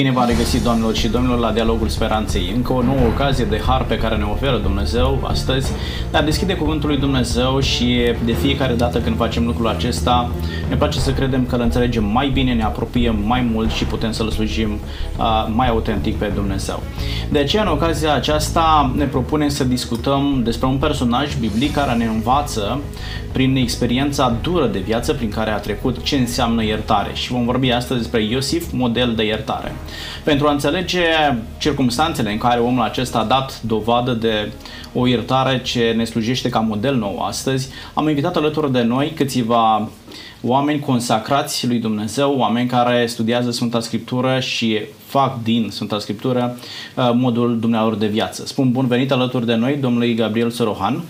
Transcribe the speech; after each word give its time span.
Bine 0.00 0.12
v-am 0.12 0.26
regăsit, 0.26 0.62
doamnelor 0.62 0.94
și 0.94 1.08
domnilor, 1.08 1.38
la 1.38 1.52
Dialogul 1.52 1.88
Speranței. 1.88 2.52
Încă 2.54 2.72
o 2.72 2.82
nouă 2.82 3.06
ocazie 3.14 3.44
de 3.44 3.60
har 3.66 3.84
pe 3.84 3.98
care 3.98 4.16
ne 4.16 4.24
oferă 4.24 4.58
Dumnezeu 4.58 5.20
astăzi 5.22 5.72
de 6.10 6.16
a 6.16 6.22
deschide 6.22 6.54
Cuvântul 6.54 6.88
lui 6.88 6.98
Dumnezeu 6.98 7.60
și 7.60 8.14
de 8.24 8.32
fiecare 8.32 8.74
dată 8.74 8.98
când 9.00 9.16
facem 9.16 9.46
lucrul 9.46 9.68
acesta, 9.68 10.30
ne 10.68 10.76
place 10.76 10.98
să 10.98 11.12
credem 11.12 11.46
că 11.46 11.54
îl 11.54 11.60
înțelegem 11.60 12.04
mai 12.04 12.28
bine, 12.28 12.52
ne 12.52 12.62
apropiem 12.62 13.18
mai 13.26 13.48
mult 13.52 13.70
și 13.70 13.84
putem 13.84 14.12
să-L 14.12 14.30
slujim 14.30 14.70
uh, 15.18 15.48
mai 15.54 15.68
autentic 15.68 16.16
pe 16.16 16.30
Dumnezeu. 16.34 16.82
De 17.32 17.38
aceea, 17.38 17.62
în 17.62 17.68
ocazia 17.68 18.14
aceasta, 18.14 18.92
ne 18.96 19.04
propunem 19.04 19.48
să 19.48 19.64
discutăm 19.64 20.40
despre 20.44 20.66
un 20.66 20.76
personaj 20.76 21.34
biblic 21.34 21.72
care 21.72 21.92
ne 21.92 22.04
învață 22.04 22.80
prin 23.32 23.56
experiența 23.56 24.36
dură 24.42 24.66
de 24.66 24.78
viață 24.78 25.12
prin 25.12 25.30
care 25.30 25.50
a 25.50 25.58
trecut 25.58 26.02
ce 26.02 26.16
înseamnă 26.16 26.64
iertare. 26.64 27.10
Și 27.14 27.32
vom 27.32 27.44
vorbi 27.44 27.70
astăzi 27.70 28.00
despre 28.00 28.22
Iosif, 28.22 28.66
model 28.72 29.14
de 29.14 29.24
iertare. 29.24 29.74
Pentru 30.24 30.46
a 30.46 30.52
înțelege 30.52 31.02
circumstanțele 31.58 32.30
în 32.30 32.38
care 32.38 32.60
omul 32.60 32.82
acesta 32.82 33.18
a 33.18 33.24
dat 33.24 33.60
dovadă 33.62 34.12
de 34.12 34.52
o 34.94 35.06
iertare 35.06 35.62
ce 35.62 35.94
ne 35.96 36.04
slujește 36.04 36.48
ca 36.48 36.58
model 36.58 36.94
nou 36.94 37.18
astăzi, 37.18 37.68
am 37.94 38.08
invitat 38.08 38.36
alături 38.36 38.72
de 38.72 38.82
noi 38.82 39.12
câțiva 39.16 39.88
oameni 40.42 40.80
consacrați 40.80 41.66
lui 41.66 41.78
Dumnezeu, 41.78 42.34
oameni 42.38 42.68
care 42.68 43.06
studiază 43.06 43.50
Sfânta 43.50 43.80
Scriptură 43.80 44.40
și 44.40 44.80
fac 45.06 45.42
din 45.42 45.68
Sfânta 45.70 45.98
Scriptură 45.98 46.56
uh, 46.96 47.10
modul 47.14 47.60
dumnealor 47.60 47.94
de 47.94 48.06
viață. 48.06 48.46
Spun 48.46 48.72
bun 48.72 48.86
venit 48.86 49.10
alături 49.10 49.46
de 49.46 49.54
noi 49.54 49.76
domnului 49.76 50.14
Gabriel 50.14 50.50
Sorohan. 50.50 51.02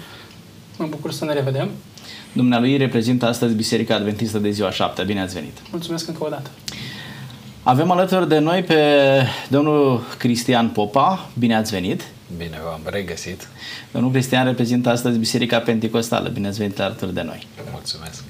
Mă 0.79 0.87
bucur 0.91 1.13
să 1.13 1.25
ne 1.25 1.33
revedem. 1.33 1.69
Dumnealui 2.33 2.77
reprezintă 2.77 3.27
astăzi 3.27 3.55
Biserica 3.55 3.95
Adventistă 3.95 4.39
de 4.39 4.51
ziua 4.51 4.71
7. 4.71 5.03
Bine 5.03 5.21
ați 5.21 5.35
venit! 5.35 5.57
Mulțumesc 5.71 6.09
încă 6.09 6.25
o 6.25 6.29
dată! 6.29 6.51
Avem 7.63 7.91
alături 7.91 8.29
de 8.29 8.39
noi 8.39 8.63
pe 8.63 8.83
domnul 9.49 10.03
Cristian 10.19 10.69
Popa. 10.69 11.29
Bine 11.39 11.57
ați 11.57 11.71
venit! 11.71 12.05
Bine 12.37 12.59
v-am 12.65 12.81
regăsit! 12.85 13.49
Domnul 13.93 14.11
Cristian 14.11 14.45
reprezintă 14.45 14.91
astăzi 14.91 15.19
Biserica 15.19 15.59
Pentecostală. 15.59 16.29
Bine 16.29 16.49
ați 16.49 16.59
venit 16.59 16.81
alături 16.81 17.15
de 17.15 17.23
noi! 17.23 17.47
Mulțumesc! 17.73 18.30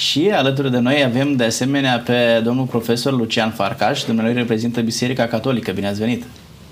Și 0.00 0.30
alături 0.30 0.70
de 0.70 0.78
noi 0.78 1.04
avem 1.04 1.36
de 1.36 1.44
asemenea 1.44 2.02
pe 2.04 2.40
domnul 2.44 2.66
profesor 2.66 3.12
Lucian 3.12 3.50
Farcaș. 3.50 4.02
Dumnealui 4.02 4.32
reprezintă 4.32 4.80
Biserica 4.80 5.26
Catolică. 5.26 5.72
Bine 5.72 5.86
ați 5.88 5.98
venit! 5.98 6.24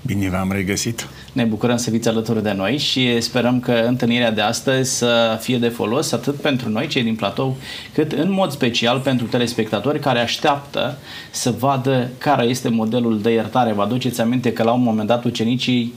Bine 0.05 0.29
v-am 0.29 0.51
regăsit! 0.51 1.07
Ne 1.33 1.43
bucurăm 1.43 1.77
să 1.77 1.89
fiți 1.89 2.07
alături 2.07 2.43
de 2.43 2.51
noi 2.51 2.77
și 2.77 3.21
sperăm 3.21 3.59
că 3.59 3.71
întâlnirea 3.71 4.31
de 4.31 4.41
astăzi 4.41 4.97
să 4.97 5.37
fie 5.41 5.57
de 5.57 5.67
folos 5.67 6.11
atât 6.11 6.35
pentru 6.35 6.69
noi, 6.69 6.87
cei 6.87 7.03
din 7.03 7.15
platou, 7.15 7.57
cât 7.93 8.11
în 8.11 8.31
mod 8.31 8.51
special 8.51 8.99
pentru 8.99 9.25
telespectatori 9.25 9.99
care 9.99 10.19
așteaptă 10.19 10.97
să 11.31 11.53
vadă 11.59 12.09
care 12.17 12.43
este 12.43 12.69
modelul 12.69 13.21
de 13.21 13.31
iertare. 13.31 13.73
Vă 13.73 13.81
aduceți 13.81 14.21
aminte 14.21 14.53
că 14.53 14.63
la 14.63 14.71
un 14.71 14.83
moment 14.83 15.07
dat 15.07 15.23
ucenicii 15.23 15.93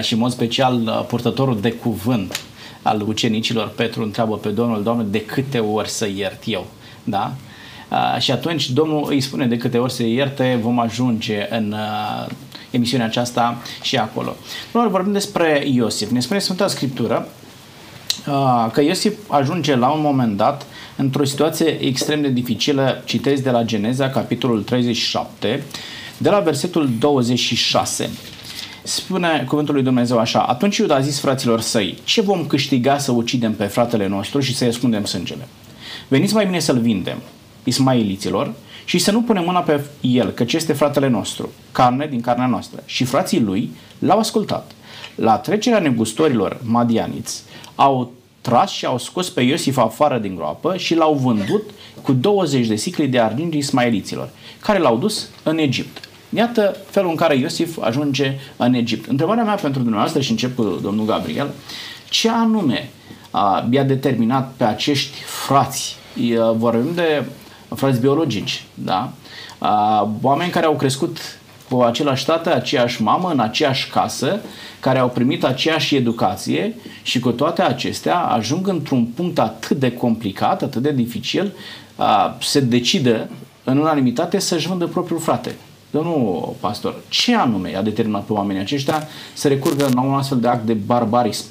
și 0.00 0.12
în 0.12 0.18
mod 0.18 0.30
special 0.30 1.04
purtătorul 1.08 1.60
de 1.60 1.72
cuvânt 1.72 2.40
al 2.82 3.04
ucenicilor, 3.06 3.68
Petru 3.68 4.02
întreabă 4.02 4.36
pe 4.36 4.48
Domnul, 4.48 4.82
Doamne, 4.82 5.04
de 5.10 5.24
câte 5.24 5.58
ori 5.58 5.88
să 5.88 6.08
iert 6.16 6.42
eu? 6.46 6.66
Da? 7.04 7.32
Uh, 7.90 8.20
și 8.20 8.30
atunci 8.30 8.70
Domnul 8.70 9.06
îi 9.08 9.20
spune 9.20 9.46
de 9.46 9.56
câte 9.56 9.78
ori 9.78 9.92
se 9.92 10.06
ierte, 10.06 10.58
vom 10.62 10.78
ajunge 10.78 11.46
în 11.50 11.72
uh, 11.72 12.32
emisiunea 12.70 13.06
aceasta 13.06 13.62
și 13.82 13.96
acolo. 13.96 14.36
Noi 14.72 14.88
vorbim 14.88 15.12
despre 15.12 15.62
Iosif. 15.66 16.10
Ne 16.10 16.20
spune 16.20 16.38
Sfânta 16.38 16.66
Scriptură 16.66 17.28
uh, 18.26 18.68
că 18.72 18.80
Iosif 18.80 19.14
ajunge 19.28 19.76
la 19.76 19.88
un 19.88 20.00
moment 20.00 20.36
dat 20.36 20.66
într-o 20.96 21.24
situație 21.24 21.84
extrem 21.84 22.20
de 22.20 22.28
dificilă. 22.28 23.02
Citesc 23.04 23.42
de 23.42 23.50
la 23.50 23.62
Geneza, 23.62 24.10
capitolul 24.10 24.62
37, 24.62 25.62
de 26.16 26.30
la 26.30 26.38
versetul 26.38 26.88
26. 26.98 28.10
Spune 28.88 29.44
cuvântul 29.48 29.74
lui 29.74 29.82
Dumnezeu 29.82 30.18
așa, 30.18 30.40
atunci 30.40 30.76
Iuda 30.76 30.94
a 30.94 31.00
zis 31.00 31.20
fraților 31.20 31.60
săi, 31.60 31.98
ce 32.04 32.20
vom 32.20 32.46
câștiga 32.46 32.98
să 32.98 33.12
ucidem 33.12 33.54
pe 33.54 33.64
fratele 33.64 34.06
nostru 34.06 34.40
și 34.40 34.54
să-i 34.54 34.68
ascundem 34.68 35.04
sângele? 35.04 35.48
Veniți 36.08 36.34
mai 36.34 36.44
bine 36.44 36.58
să-l 36.58 36.78
vindem, 36.78 37.18
ismailiților, 37.64 38.52
și 38.84 38.98
să 38.98 39.10
nu 39.10 39.22
punem 39.22 39.44
mâna 39.44 39.60
pe 39.60 39.80
el, 40.00 40.30
căci 40.30 40.52
este 40.52 40.72
fratele 40.72 41.08
nostru, 41.08 41.50
carne 41.72 42.06
din 42.06 42.20
carnea 42.20 42.46
noastră. 42.46 42.82
Și 42.84 43.04
frații 43.04 43.40
lui 43.40 43.70
l-au 43.98 44.18
ascultat. 44.18 44.70
La 45.14 45.36
trecerea 45.36 45.78
negustorilor 45.78 46.60
madianiți, 46.62 47.42
au 47.74 48.12
tras 48.40 48.70
și 48.70 48.86
au 48.86 48.98
scos 48.98 49.30
pe 49.30 49.40
Iosif 49.40 49.76
afară 49.76 50.18
din 50.18 50.34
groapă 50.34 50.76
și 50.76 50.94
l-au 50.94 51.14
vândut 51.14 51.70
cu 52.02 52.12
20 52.12 52.66
de 52.66 52.76
sicli 52.76 53.08
de 53.08 53.20
argint 53.20 53.54
ismailiților, 53.54 54.28
care 54.60 54.78
l-au 54.78 54.96
dus 54.96 55.28
în 55.42 55.58
Egipt. 55.58 56.07
Iată 56.34 56.76
felul 56.90 57.10
în 57.10 57.16
care 57.16 57.36
Iosif 57.36 57.78
ajunge 57.80 58.38
în 58.56 58.74
Egipt. 58.74 59.08
Întrebarea 59.08 59.44
mea 59.44 59.54
pentru 59.54 59.80
dumneavoastră 59.80 60.20
și 60.20 60.30
încep 60.30 60.56
cu 60.56 60.78
domnul 60.82 61.06
Gabriel, 61.06 61.50
ce 62.10 62.30
anume 62.30 62.90
i-a 63.70 63.82
determinat 63.82 64.52
pe 64.56 64.64
acești 64.64 65.18
frați? 65.22 65.96
Vorbim 66.56 66.94
de 66.94 67.24
frați 67.74 68.00
biologici, 68.00 68.64
da? 68.74 69.12
Oameni 70.22 70.50
care 70.50 70.66
au 70.66 70.76
crescut 70.76 71.18
cu 71.70 71.80
același 71.80 72.24
tată, 72.24 72.54
aceeași 72.54 73.02
mamă, 73.02 73.30
în 73.30 73.40
aceeași 73.40 73.90
casă, 73.90 74.40
care 74.80 74.98
au 74.98 75.08
primit 75.08 75.44
aceeași 75.44 75.96
educație 75.96 76.74
și 77.02 77.20
cu 77.20 77.30
toate 77.30 77.62
acestea 77.62 78.18
ajung 78.18 78.68
într-un 78.68 79.04
punct 79.04 79.38
atât 79.38 79.78
de 79.78 79.92
complicat, 79.92 80.62
atât 80.62 80.82
de 80.82 80.92
dificil, 80.92 81.52
se 82.40 82.60
decide 82.60 83.30
în 83.64 83.78
unanimitate 83.78 84.38
să-și 84.38 84.68
vândă 84.68 84.86
propriul 84.86 85.20
frate. 85.20 85.54
Domnul 85.90 86.54
pastor, 86.60 86.94
ce 87.08 87.36
anume 87.36 87.76
a 87.76 87.82
determinat 87.82 88.24
pe 88.24 88.32
oamenii 88.32 88.62
aceștia 88.62 89.08
să 89.32 89.48
recurgă 89.48 89.88
la 89.94 90.00
un 90.00 90.14
astfel 90.14 90.40
de 90.40 90.48
act 90.48 90.64
de 90.64 90.72
barbarism? 90.72 91.44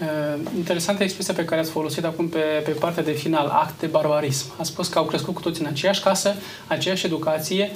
Uh, 0.00 0.40
interesantă 0.56 1.02
expresia 1.02 1.34
pe 1.34 1.44
care 1.44 1.60
ați 1.60 1.70
folosit 1.70 2.04
acum 2.04 2.28
pe, 2.28 2.38
pe 2.64 2.70
partea 2.70 3.02
de 3.02 3.12
final, 3.12 3.46
act 3.46 3.80
de 3.80 3.86
barbarism. 3.86 4.46
A 4.58 4.62
spus 4.62 4.88
că 4.88 4.98
au 4.98 5.04
crescut 5.04 5.34
cu 5.34 5.40
toții 5.40 5.64
în 5.64 5.70
aceeași 5.70 6.02
casă, 6.02 6.34
aceeași 6.66 7.06
educație, 7.06 7.70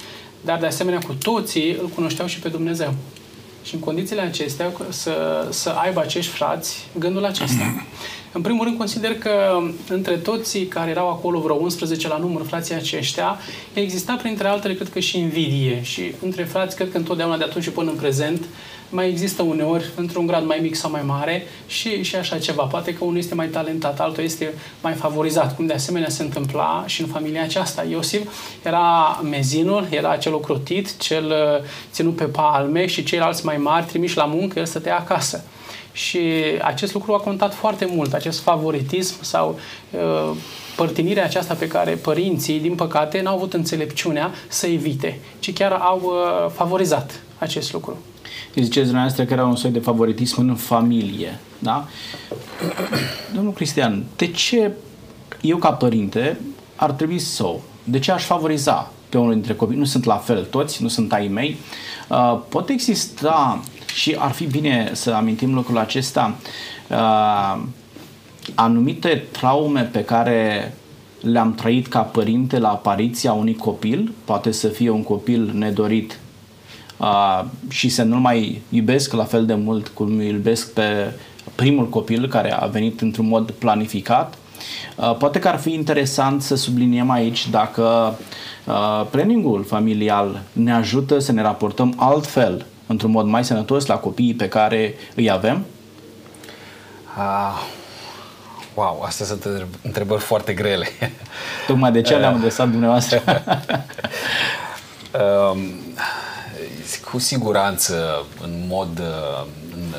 dar 0.44 0.58
de 0.58 0.66
asemenea 0.66 0.98
cu 0.98 1.12
toții 1.12 1.76
îl 1.80 1.88
cunoșteau 1.94 2.28
și 2.28 2.38
pe 2.38 2.48
Dumnezeu. 2.48 2.94
Și 3.62 3.74
în 3.74 3.80
condițiile 3.80 4.20
acestea 4.20 4.72
să, 4.88 5.46
să 5.50 5.70
aibă 5.70 6.00
acești 6.00 6.32
frați 6.32 6.88
gândul 6.98 7.24
acesta. 7.24 7.84
În 8.32 8.40
primul 8.40 8.64
rând, 8.64 8.78
consider 8.78 9.14
că 9.18 9.60
între 9.88 10.16
toții 10.16 10.66
care 10.66 10.90
erau 10.90 11.08
acolo, 11.10 11.40
vreo 11.40 11.54
11 11.54 12.08
la 12.08 12.16
număr, 12.16 12.42
frații 12.46 12.74
aceștia, 12.74 13.38
exista 13.74 14.14
printre 14.14 14.48
altele, 14.48 14.74
cred 14.74 14.88
că 14.88 15.00
și 15.00 15.18
invidie. 15.18 15.82
Și 15.82 16.02
între 16.22 16.44
frați, 16.44 16.76
cred 16.76 16.90
că 16.90 16.96
întotdeauna 16.96 17.36
de 17.36 17.44
atunci 17.44 17.64
și 17.64 17.70
până 17.70 17.90
în 17.90 17.96
prezent, 17.96 18.44
mai 18.90 19.08
există 19.08 19.42
uneori, 19.42 19.90
într-un 19.96 20.26
grad 20.26 20.44
mai 20.44 20.58
mic 20.62 20.74
sau 20.74 20.90
mai 20.90 21.02
mare, 21.06 21.46
și, 21.66 22.02
și 22.02 22.16
așa 22.16 22.38
ceva. 22.38 22.62
Poate 22.62 22.94
că 22.94 23.04
unul 23.04 23.18
este 23.18 23.34
mai 23.34 23.46
talentat, 23.46 24.00
altul 24.00 24.24
este 24.24 24.54
mai 24.82 24.92
favorizat, 24.92 25.56
cum 25.56 25.66
de 25.66 25.72
asemenea 25.72 26.08
se 26.08 26.22
întâmpla 26.22 26.84
și 26.86 27.00
în 27.00 27.06
familia 27.06 27.42
aceasta. 27.42 27.84
Iosif 27.90 28.28
era 28.62 29.20
mezinul, 29.30 29.86
era 29.90 30.16
cel 30.16 30.34
ocrotit, 30.34 30.96
cel 30.96 31.24
uh, 31.24 31.66
ținut 31.92 32.16
pe 32.16 32.24
palme 32.24 32.86
și 32.86 33.02
ceilalți 33.02 33.44
mai 33.44 33.56
mari 33.56 33.86
trimiși 33.86 34.16
la 34.16 34.24
muncă, 34.24 34.58
el 34.58 34.66
stătea 34.66 34.98
acasă. 34.98 35.44
Și 35.92 36.20
acest 36.62 36.92
lucru 36.92 37.12
a 37.12 37.18
contat 37.18 37.54
foarte 37.54 37.88
mult, 37.94 38.12
acest 38.12 38.40
favoritism 38.40 39.22
sau 39.22 39.58
uh, 39.90 40.36
părtinirea 40.76 41.24
aceasta 41.24 41.54
pe 41.54 41.68
care 41.68 41.90
părinții, 41.90 42.60
din 42.60 42.74
păcate, 42.74 43.20
n-au 43.20 43.34
avut 43.34 43.52
înțelepciunea 43.52 44.30
să 44.48 44.66
evite, 44.66 45.20
ci 45.38 45.52
chiar 45.52 45.72
au 45.72 46.00
uh, 46.04 46.50
favorizat 46.52 47.22
acest 47.38 47.72
lucru. 47.72 47.96
Ziceți 48.54 48.84
dumneavoastră 48.84 49.24
că 49.24 49.32
era 49.32 49.46
un 49.46 49.56
soi 49.56 49.70
de 49.70 49.78
favoritism 49.78 50.40
în 50.40 50.54
familie, 50.54 51.38
da? 51.58 51.86
Domnul 53.34 53.52
Cristian, 53.52 54.04
de 54.16 54.26
ce 54.26 54.72
eu 55.40 55.56
ca 55.56 55.72
părinte 55.72 56.40
ar 56.76 56.90
trebui 56.90 57.18
să 57.18 57.54
de 57.84 57.98
ce 57.98 58.12
aș 58.12 58.24
favoriza 58.24 58.92
pe 59.10 59.18
unul 59.18 59.32
dintre 59.32 59.54
copii? 59.54 59.76
Nu 59.76 59.84
sunt 59.84 60.04
la 60.04 60.16
fel 60.16 60.44
toți, 60.44 60.82
nu 60.82 60.88
sunt 60.88 61.12
ai 61.12 61.28
mei. 61.28 61.56
Uh, 62.08 62.38
pot 62.48 62.68
exista 62.68 63.60
și 63.94 64.16
ar 64.18 64.30
fi 64.30 64.46
bine 64.46 64.90
să 64.92 65.10
amintim 65.10 65.54
lucrul 65.54 65.78
acesta 65.78 66.34
uh, 66.90 67.62
anumite 68.54 69.24
traume 69.30 69.80
pe 69.80 70.04
care 70.04 70.74
le-am 71.20 71.54
trăit 71.54 71.86
ca 71.86 72.00
părinte 72.00 72.58
la 72.58 72.68
apariția 72.68 73.32
unui 73.32 73.56
copil, 73.56 74.12
poate 74.24 74.50
să 74.50 74.68
fie 74.68 74.90
un 74.90 75.02
copil 75.02 75.52
nedorit 75.54 76.18
uh, 76.96 77.44
și 77.68 77.88
să 77.88 78.02
nu 78.02 78.20
mai 78.20 78.62
iubesc 78.68 79.12
la 79.12 79.24
fel 79.24 79.46
de 79.46 79.54
mult 79.54 79.88
cum 79.88 80.20
iubesc 80.20 80.72
pe 80.72 81.12
primul 81.54 81.88
copil 81.88 82.28
care 82.28 82.52
a 82.52 82.66
venit 82.66 83.00
într-un 83.00 83.26
mod 83.26 83.50
planificat. 83.50 84.38
Uh, 84.96 85.16
poate 85.16 85.38
că 85.38 85.48
ar 85.48 85.58
fi 85.58 85.72
interesant 85.72 86.42
să 86.42 86.54
subliniem 86.54 87.10
aici 87.10 87.48
dacă 87.48 88.18
uh, 88.64 89.06
planningul 89.10 89.64
familial 89.64 90.42
ne 90.52 90.72
ajută 90.72 91.18
să 91.18 91.32
ne 91.32 91.42
raportăm 91.42 91.94
altfel, 91.96 92.66
într-un 92.86 93.10
mod 93.10 93.26
mai 93.26 93.44
sănătos 93.44 93.86
la 93.86 93.96
copiii 93.96 94.34
pe 94.34 94.48
care 94.48 94.94
îi 95.14 95.30
avem? 95.30 95.64
Uh, 97.16 97.62
wow, 98.74 99.02
astea 99.06 99.26
sunt 99.26 99.46
întrebări 99.82 100.20
foarte 100.20 100.52
grele. 100.52 100.86
Tocmai 101.66 101.92
de 101.92 102.00
ce 102.00 102.16
le-am 102.16 102.34
adresat 102.34 102.68
dumneavoastră? 102.68 103.22
uh, 105.12 105.60
cu 107.10 107.18
siguranță, 107.18 108.26
în 108.42 108.64
mod, 108.68 108.98
uh, 108.98 109.46
în, 109.72 109.94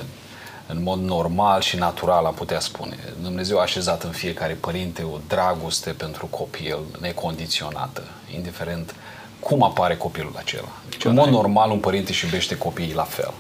în 0.72 0.84
mod 0.84 1.00
normal 1.00 1.62
și 1.62 1.76
natural, 1.76 2.26
am 2.26 2.34
putea 2.34 2.60
spune. 2.60 2.98
Dumnezeu 3.22 3.58
a 3.58 3.62
așezat 3.62 4.04
în 4.04 4.12
fiecare 4.12 4.54
părinte 4.54 5.04
o 5.04 5.18
dragoste 5.28 5.90
pentru 5.90 6.26
copil 6.26 6.78
necondiționată, 7.00 8.04
indiferent 8.36 8.96
cum 9.40 9.64
apare 9.64 9.96
copilul 9.96 10.36
acela. 10.38 10.68
Deci, 10.90 11.06
în 11.06 11.14
mod 11.14 11.30
normal, 11.30 11.72
un 11.72 11.80
părinte 11.80 12.12
își 12.12 12.26
iubește 12.26 12.58
copiii 12.58 12.94
la 12.94 13.04
fel. 13.04 13.34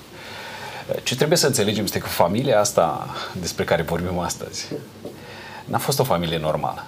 Ce 1.03 1.15
trebuie 1.15 1.37
să 1.37 1.47
înțelegem 1.47 1.83
este 1.83 1.99
că 1.99 2.07
familia 2.07 2.59
asta 2.59 3.15
despre 3.39 3.63
care 3.63 3.81
vorbim 3.81 4.19
astăzi 4.19 4.67
n-a 5.65 5.77
fost 5.77 5.99
o 5.99 6.03
familie 6.03 6.37
normală. 6.37 6.85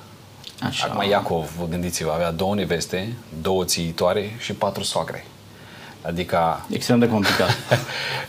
Așa. 0.61 0.87
Acum 0.87 1.09
Iacov, 1.09 1.49
vă 1.59 1.65
gândiți-vă, 1.65 2.11
avea 2.11 2.31
două 2.31 2.55
neveste, 2.55 3.13
două 3.41 3.65
țiitoare 3.65 4.35
și 4.39 4.53
patru 4.53 4.83
soacre. 4.83 5.25
Adică... 6.05 6.65
Extrem 6.69 6.99
de 6.99 7.07
complicat. 7.07 7.57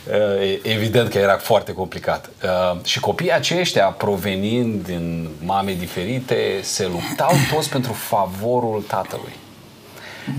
Evident 0.75 1.09
că 1.09 1.17
era 1.17 1.37
foarte 1.37 1.73
complicat. 1.73 2.29
Uh, 2.43 2.79
și 2.83 2.99
copiii 2.99 3.33
aceștia, 3.33 3.85
provenind 3.85 4.85
din 4.85 5.29
mame 5.43 5.73
diferite, 5.73 6.59
se 6.61 6.87
luptau 6.87 7.31
toți 7.53 7.69
pentru 7.69 7.93
favorul 7.93 8.83
tatălui. 8.87 9.33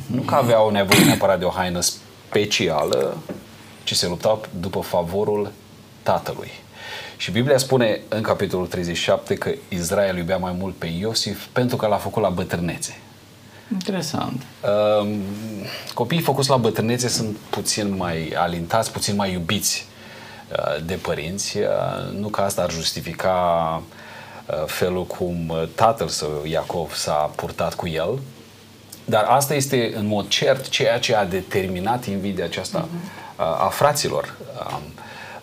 Nu 0.07 0.21
că 0.21 0.35
aveau 0.35 0.71
nevoie 0.71 1.05
neapărat 1.05 1.39
de 1.39 1.45
o 1.45 1.51
haină 1.51 1.81
specială, 1.81 3.17
ci 3.85 3.95
se 3.95 4.07
luptau 4.07 4.45
după 4.61 4.81
favorul 4.81 5.53
tatălui. 6.03 6.51
Și 7.17 7.31
Biblia 7.31 7.59
spune 7.59 8.01
în 8.09 8.23
capitolul 8.23 8.67
37 8.67 9.35
că 9.35 9.51
Israel 9.69 10.17
iubea 10.17 10.37
mai 10.37 10.55
mult 10.59 10.75
pe 10.75 10.87
Iosif 10.87 11.47
pentru 11.53 11.77
că 11.77 11.87
l-a 11.87 11.97
făcut 11.97 12.23
la 12.23 12.29
bătrânețe. 12.29 13.01
Interesant. 13.73 14.43
Uh, 14.63 15.09
copiii 15.95 16.21
făcuți 16.21 16.51
la 16.51 16.57
bătrânețe 16.57 17.09
sunt 17.09 17.37
puțin 17.37 17.97
mai 17.97 18.33
alintați, 18.37 18.93
puțin 18.93 19.15
mai 19.15 19.33
iubiți 19.33 19.87
uh, 20.53 20.85
de 20.85 20.95
părinți. 20.95 21.59
Uh, 21.59 21.65
nu 22.19 22.29
că 22.29 22.41
asta 22.41 22.63
ar 22.63 22.71
justifica 22.71 23.83
uh, 24.47 24.65
felul 24.67 25.07
cum 25.07 25.53
tatăl 25.75 26.09
său, 26.09 26.43
Iacov, 26.45 26.95
s-a 26.95 27.31
purtat 27.37 27.75
cu 27.75 27.89
el, 27.89 28.19
dar 29.05 29.25
asta 29.25 29.55
este 29.55 29.93
în 29.95 30.07
mod 30.07 30.29
cert 30.29 30.69
ceea 30.69 30.99
ce 30.99 31.15
a 31.15 31.25
determinat 31.25 32.05
invidia 32.05 32.45
aceasta 32.45 32.89
uh-huh. 32.89 33.37
a 33.37 33.69
fraților. 33.69 34.35
Um, 34.73 34.83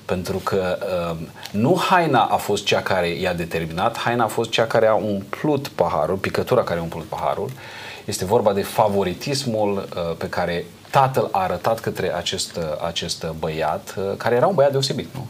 pentru 0.06 0.38
că 0.38 0.78
um, 1.12 1.28
nu 1.52 1.78
haina 1.90 2.24
a 2.24 2.36
fost 2.36 2.64
cea 2.66 2.82
care 2.82 3.08
i-a 3.08 3.34
determinat, 3.34 3.98
haina 3.98 4.24
a 4.24 4.28
fost 4.28 4.50
cea 4.50 4.66
care 4.66 4.88
a 4.88 4.94
umplut 4.94 5.68
paharul, 5.68 6.16
picătura 6.16 6.64
care 6.64 6.80
a 6.80 6.82
umplut 6.82 7.04
paharul. 7.04 7.52
Este 8.06 8.26
vorba 8.26 8.54
de 8.54 8.62
favoritismul 8.62 9.88
uh, 9.96 10.16
pe 10.18 10.28
care 10.30 10.66
tatăl 10.90 11.30
a 11.32 11.40
arătat 11.40 11.80
către 11.80 12.16
acest, 12.16 12.56
uh, 12.56 12.64
acest 12.88 13.26
băiat, 13.40 13.96
uh, 13.98 14.04
care 14.18 14.36
era 14.36 14.48
un 14.48 14.56
băiat 14.56 14.72
deosebit, 14.72 15.08
nu? 15.14 15.28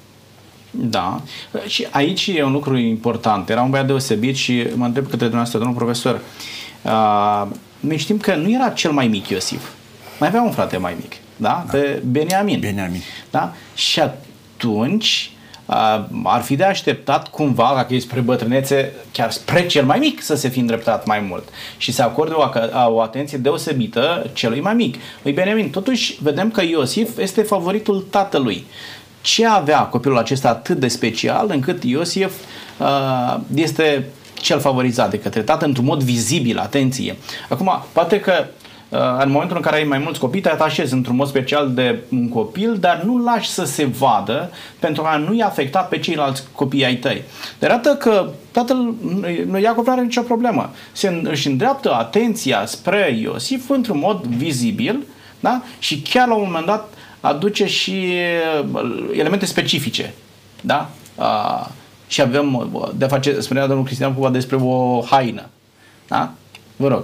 Da. 0.72 1.22
Și 1.68 1.88
aici 1.92 2.28
e 2.28 2.44
un 2.44 2.52
lucru 2.52 2.78
important. 2.78 3.50
Era 3.50 3.62
un 3.62 3.70
băiat 3.70 3.86
deosebit 3.86 4.36
și 4.36 4.68
mă 4.76 4.86
întreb 4.86 5.04
către 5.04 5.18
dumneavoastră, 5.18 5.60
domnul 5.60 5.78
profesor, 5.78 6.22
uh, 6.82 7.48
noi 7.80 7.98
știm 7.98 8.18
că 8.18 8.36
nu 8.36 8.52
era 8.52 8.70
cel 8.70 8.92
mai 8.92 9.08
mic 9.08 9.28
Iosif. 9.28 9.70
Mai 10.20 10.28
avea 10.28 10.42
un 10.42 10.52
frate 10.52 10.78
mai 10.78 10.96
mic, 11.02 11.12
da? 11.36 11.64
da. 11.66 11.72
Pe 11.72 12.02
Beniamin. 12.06 12.60
Beniamin. 12.60 13.02
Da? 13.32 13.54
Și 13.76 14.00
atunci 14.00 15.33
ar 16.24 16.42
fi 16.42 16.56
de 16.56 16.64
așteptat 16.64 17.30
cumva, 17.30 17.72
dacă 17.76 17.94
e 17.94 18.00
spre 18.00 18.20
bătrânețe, 18.20 18.92
chiar 19.12 19.32
spre 19.32 19.66
cel 19.66 19.86
mai 19.86 20.00
mic 20.00 20.22
să 20.22 20.36
se 20.36 20.48
fi 20.48 20.60
îndreptat 20.60 21.06
mai 21.06 21.20
mult 21.20 21.44
și 21.78 21.92
să 21.92 22.02
acorde 22.02 22.34
o, 22.34 22.44
o 22.88 23.02
atenție 23.02 23.38
deosebită 23.38 24.30
celui 24.34 24.62
mai 24.62 24.74
mic. 24.74 24.96
Lui 25.24 25.34
Beniamin, 25.34 25.70
totuși 25.70 26.18
vedem 26.22 26.52
că 26.52 26.62
Iosif 26.64 27.18
este 27.18 27.42
favoritul 27.42 28.06
tatălui. 28.10 28.66
Ce 29.22 29.48
avea 29.48 29.80
copilul 29.80 30.18
acesta 30.18 30.50
atât 30.50 30.78
de 30.78 30.88
special 30.88 31.50
încât 31.50 31.84
Iosif 31.84 32.34
uh, 32.78 33.38
este 33.56 34.06
cel 34.34 34.60
favorizat 34.60 35.10
de 35.10 35.20
către 35.20 35.42
tată 35.42 35.66
într-un 35.66 35.86
mod 35.86 36.04
vizibil, 36.04 36.58
atenție. 36.58 37.18
Acum, 37.50 37.84
poate 37.92 38.20
că 38.20 38.34
uh, 38.40 38.63
în 39.20 39.32
momentul 39.32 39.56
în 39.56 39.62
care 39.62 39.76
ai 39.76 39.84
mai 39.84 39.98
mulți 39.98 40.20
copii, 40.20 40.42
te 40.42 40.50
atașezi 40.50 40.94
într-un 40.94 41.16
mod 41.16 41.28
special 41.28 41.72
de 41.74 42.00
un 42.12 42.30
copil, 42.30 42.78
dar 42.80 43.02
nu 43.06 43.24
lași 43.24 43.50
să 43.50 43.66
se 43.66 43.86
vadă 43.86 44.52
pentru 44.80 45.04
a 45.04 45.18
nu-i 45.18 45.42
afecta 45.42 45.80
pe 45.80 46.00
ceilalți 46.00 46.44
copii 46.56 46.86
ai 46.86 46.96
tăi. 46.96 47.22
De 47.60 47.66
arată 47.66 47.96
că 47.96 48.30
tatăl 48.52 48.94
Iacov 49.62 49.86
nu 49.86 49.92
are 49.92 50.02
nicio 50.02 50.22
problemă. 50.22 50.70
Se 50.92 51.22
își 51.24 51.48
îndreaptă 51.48 51.94
atenția 51.94 52.66
spre 52.66 53.18
Iosif 53.22 53.70
într-un 53.70 53.98
mod 53.98 54.24
vizibil 54.24 55.04
da? 55.40 55.62
și 55.80 56.02
chiar 56.02 56.28
la 56.28 56.34
un 56.34 56.44
moment 56.46 56.66
dat 56.66 56.94
aduce 57.20 57.66
și 57.66 58.14
uh, 58.72 59.04
elemente 59.18 59.46
specifice. 59.46 60.14
Da? 60.62 60.90
Uh, 61.16 61.68
și 62.08 62.22
avem 62.22 62.70
de 62.96 63.06
a 63.06 63.08
face, 63.08 63.40
spunea 63.40 63.68
domnul 63.68 63.86
Cristian 63.86 64.14
Cuba 64.14 64.30
despre 64.30 64.56
o 64.56 65.02
haină. 65.02 65.46
Da? 66.08 66.32
Vă 66.76 66.88
rog. 66.88 67.04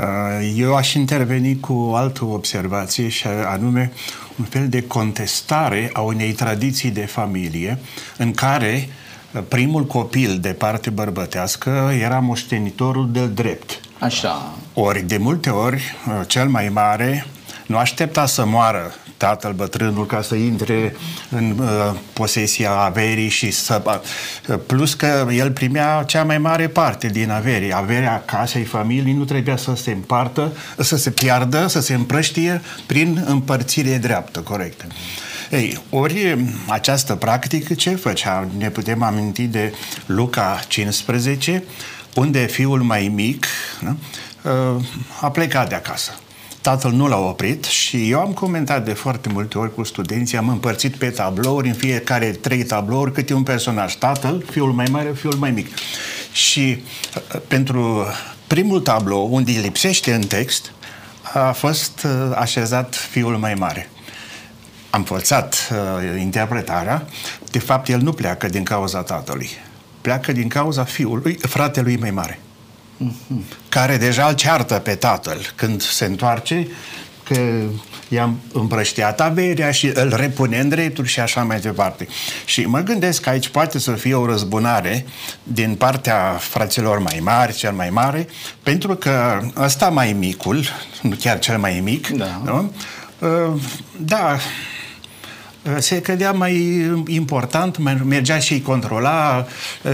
Uh, 0.00 0.52
eu 0.56 0.74
aș 0.74 0.94
interveni 0.94 1.60
cu 1.60 1.72
o 1.72 1.94
altă 1.94 2.24
observație 2.24 3.08
și 3.08 3.26
anume 3.26 3.92
un 4.38 4.44
fel 4.44 4.68
de 4.68 4.82
contestare 4.82 5.90
a 5.92 6.00
unei 6.00 6.32
tradiții 6.32 6.90
de 6.90 7.06
familie 7.06 7.78
în 8.16 8.32
care 8.32 8.88
uh, 9.32 9.42
primul 9.48 9.86
copil 9.86 10.38
de 10.40 10.52
parte 10.52 10.90
bărbătească 10.90 11.92
era 12.00 12.18
moștenitorul 12.18 13.10
de 13.12 13.26
drept. 13.26 13.80
Așa. 13.98 14.54
Ori, 14.74 15.02
de 15.02 15.16
multe 15.16 15.50
ori, 15.50 15.82
uh, 16.08 16.26
cel 16.26 16.48
mai 16.48 16.68
mare 16.68 17.26
nu 17.66 17.76
aștepta 17.76 18.26
să 18.26 18.44
moară 18.44 18.94
tatăl 19.16 19.52
bătrânul 19.52 20.06
ca 20.06 20.22
să 20.22 20.34
intre 20.34 20.96
în 21.28 21.58
uh, 21.58 21.68
posesia 22.12 22.70
averii 22.70 23.28
și 23.28 23.50
să... 23.50 23.82
Uh, 24.48 24.58
plus 24.66 24.94
că 24.94 25.26
el 25.32 25.50
primea 25.50 26.02
cea 26.06 26.24
mai 26.24 26.38
mare 26.38 26.68
parte 26.68 27.06
din 27.06 27.30
averii. 27.30 27.74
Averea 27.74 28.22
casei 28.24 28.64
familiei 28.64 29.12
nu 29.12 29.24
trebuia 29.24 29.56
să 29.56 29.74
se 29.74 29.90
împartă, 29.90 30.52
să 30.78 30.96
se 30.96 31.10
piardă, 31.10 31.66
să 31.66 31.80
se 31.80 31.94
împrăștie 31.94 32.62
prin 32.86 33.24
împărțire 33.26 33.96
dreaptă, 33.96 34.40
corectă. 34.40 34.84
Ei, 35.50 35.82
ori 35.90 36.38
această 36.66 37.14
practică 37.14 37.74
ce 37.74 37.90
făcea? 37.90 38.48
Ne 38.58 38.70
putem 38.70 39.02
aminti 39.02 39.42
de 39.42 39.72
Luca 40.06 40.60
15, 40.68 41.62
unde 42.14 42.46
fiul 42.46 42.82
mai 42.82 43.12
mic 43.14 43.46
nu? 43.80 43.98
Uh, 44.42 44.84
a 45.20 45.30
plecat 45.30 45.68
de 45.68 45.74
acasă 45.74 46.12
tatăl 46.66 46.92
nu 46.92 47.06
l-a 47.06 47.18
oprit 47.18 47.64
și 47.64 48.10
eu 48.10 48.20
am 48.20 48.32
comentat 48.32 48.84
de 48.84 48.92
foarte 48.92 49.28
multe 49.28 49.58
ori 49.58 49.74
cu 49.74 49.82
studenții, 49.82 50.36
am 50.36 50.48
împărțit 50.48 50.96
pe 50.96 51.10
tablouri, 51.10 51.68
în 51.68 51.74
fiecare 51.74 52.30
trei 52.30 52.64
tablouri, 52.64 53.12
câte 53.12 53.34
un 53.34 53.42
personaj. 53.42 53.94
Tatăl, 53.94 54.44
fiul 54.50 54.72
mai 54.72 54.86
mare, 54.90 55.12
fiul 55.12 55.34
mai 55.34 55.50
mic. 55.50 55.66
Și 56.32 56.82
uh, 57.16 57.40
pentru 57.48 58.06
primul 58.46 58.80
tablou, 58.80 59.28
unde 59.34 59.50
lipsește 59.52 60.14
în 60.14 60.26
text, 60.26 60.72
a 61.34 61.52
fost 61.52 62.04
uh, 62.04 62.36
așezat 62.36 62.94
fiul 62.94 63.36
mai 63.36 63.54
mare. 63.54 63.90
Am 64.90 65.02
forțat 65.02 65.70
uh, 65.72 66.20
interpretarea. 66.20 67.06
De 67.50 67.58
fapt, 67.58 67.88
el 67.88 68.00
nu 68.00 68.12
pleacă 68.12 68.48
din 68.48 68.64
cauza 68.64 69.02
tatălui. 69.02 69.48
Pleacă 70.00 70.32
din 70.32 70.48
cauza 70.48 70.84
fiului, 70.84 71.38
fratelui 71.40 71.96
mai 71.96 72.10
mare 72.10 72.40
care 73.68 73.96
deja 73.96 74.26
îl 74.26 74.34
ceartă 74.34 74.74
pe 74.74 74.94
tatăl 74.94 75.52
când 75.54 75.82
se 75.82 76.04
întoarce, 76.04 76.68
că 77.22 77.62
i-am 78.08 78.40
împrăștiat 78.52 79.20
averea 79.20 79.70
și 79.70 79.90
îl 79.94 80.14
repune 80.16 80.58
în 80.58 80.68
drepturi 80.68 81.08
și 81.08 81.20
așa 81.20 81.42
mai 81.42 81.60
departe. 81.60 82.08
Și 82.44 82.64
mă 82.64 82.78
gândesc 82.78 83.20
că 83.20 83.28
aici 83.28 83.48
poate 83.48 83.78
să 83.78 83.92
fie 83.92 84.14
o 84.14 84.26
răzbunare 84.26 85.06
din 85.42 85.74
partea 85.74 86.36
fraților 86.40 86.98
mai 86.98 87.20
mari, 87.22 87.54
cel 87.54 87.72
mai 87.72 87.90
mare, 87.90 88.28
pentru 88.62 88.94
că 88.94 89.40
ăsta 89.56 89.88
mai 89.88 90.12
micul, 90.12 90.64
nu 91.02 91.16
chiar 91.20 91.38
cel 91.38 91.58
mai 91.58 91.80
mic, 91.84 92.08
da, 92.08 92.40
nu? 92.44 92.72
Uh, 93.18 93.60
da 93.96 94.38
se 95.78 96.00
credea 96.00 96.32
mai 96.32 96.84
important, 97.06 97.78
mergea 98.04 98.38
și 98.38 98.52
îi 98.52 98.62
controla, 98.62 99.46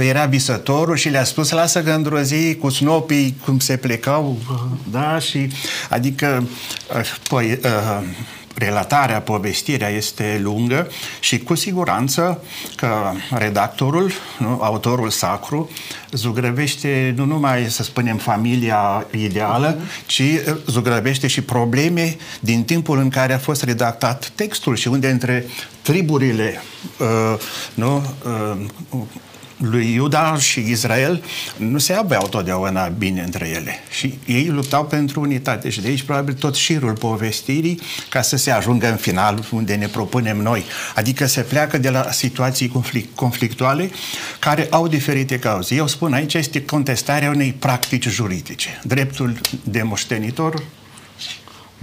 era 0.09 0.25
visătorul 0.25 0.97
și 0.97 1.09
le-a 1.09 1.25
spus 1.25 1.51
lasă 1.51 1.83
că 1.83 1.91
într-o 1.91 2.21
zi 2.21 2.57
cu 2.61 2.69
snopii 2.69 3.37
cum 3.45 3.59
se 3.59 3.77
plecau, 3.77 4.39
da, 4.91 5.19
și 5.19 5.49
adică 5.89 6.49
păi, 7.29 7.59
relatarea, 8.55 9.21
povestirea 9.21 9.89
este 9.89 10.41
lungă 10.43 10.89
și 11.21 11.39
cu 11.39 11.55
siguranță 11.55 12.43
că 12.77 13.13
redactorul, 13.31 14.13
nu, 14.39 14.59
autorul 14.61 15.11
sacru, 15.11 15.71
zugrăvește 16.11 17.13
nu 17.17 17.25
numai, 17.25 17.67
să 17.69 17.83
spunem, 17.83 18.17
familia 18.17 19.07
ideală, 19.11 19.77
uh-huh. 19.77 20.07
ci 20.07 20.21
uh, 20.21 20.57
zugrăvește 20.67 21.27
și 21.27 21.41
probleme 21.43 22.17
din 22.41 22.65
timpul 22.65 22.99
în 22.99 23.09
care 23.09 23.33
a 23.33 23.39
fost 23.39 23.63
redactat 23.63 24.33
textul 24.35 24.77
și 24.77 24.89
unde 24.89 25.11
între 25.11 25.47
triburile 25.83 26.63
uh, 26.99 27.39
nu, 27.75 27.97
uh, 28.25 29.01
lui 29.63 29.93
Iuda 29.93 30.37
și 30.37 30.61
Israel 30.61 31.25
nu 31.57 31.79
se 31.79 31.93
aveau 31.93 32.29
totdeauna 32.29 32.89
bine 32.89 33.23
între 33.23 33.49
ele 33.49 33.75
și 33.91 34.19
ei 34.27 34.47
luptau 34.47 34.85
pentru 34.85 35.21
unitate 35.21 35.71
și 35.71 35.81
de 35.81 35.89
aici 35.89 36.03
probabil 36.03 36.35
tot 36.35 36.55
șirul 36.55 36.93
povestirii 36.93 37.81
ca 38.09 38.23
să 38.23 38.37
se 38.37 38.51
ajungă 38.51 38.91
în 38.91 38.97
final 38.97 39.45
unde 39.51 39.75
ne 39.75 39.87
propunem 39.87 40.37
noi. 40.37 40.65
Adică 40.95 41.27
se 41.27 41.41
pleacă 41.41 41.79
de 41.79 41.91
la 41.91 42.11
situații 42.11 42.69
conflict, 42.69 43.17
conflictuale 43.17 43.91
care 44.39 44.67
au 44.71 44.89
diferite 44.89 45.39
cauze. 45.39 45.75
Eu 45.75 45.87
spun 45.87 46.13
aici 46.13 46.35
este 46.35 46.65
contestarea 46.65 47.31
unei 47.31 47.53
practici 47.59 48.09
juridice. 48.09 48.81
Dreptul 48.85 49.41
de 49.65 49.83
moștenitor 49.83 50.63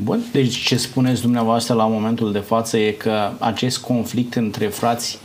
Bun, 0.04 0.24
deci 0.32 0.56
ce 0.56 0.78
spuneți 0.78 1.22
dumneavoastră 1.22 1.74
la 1.74 1.88
momentul 1.88 2.32
de 2.32 2.40
față 2.40 2.78
e 2.78 2.92
că 2.92 3.32
acest 3.40 3.78
conflict 3.78 4.36
între 4.36 4.68
frați 4.68 5.20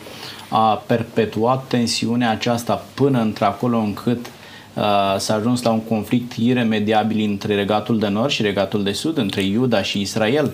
a 0.56 0.82
perpetuat 0.86 1.64
tensiunea 1.66 2.30
aceasta 2.30 2.84
până 2.94 3.20
într-acolo 3.20 3.78
încât 3.78 4.26
uh, 4.26 4.82
s-a 5.18 5.34
ajuns 5.34 5.62
la 5.62 5.70
un 5.70 5.82
conflict 5.82 6.32
iremediabil 6.32 7.28
între 7.30 7.54
regatul 7.54 7.98
de 7.98 8.08
nord 8.08 8.30
și 8.30 8.42
regatul 8.42 8.82
de 8.82 8.92
sud, 8.92 9.18
între 9.18 9.42
Iuda 9.42 9.82
și 9.82 10.00
Israel. 10.00 10.52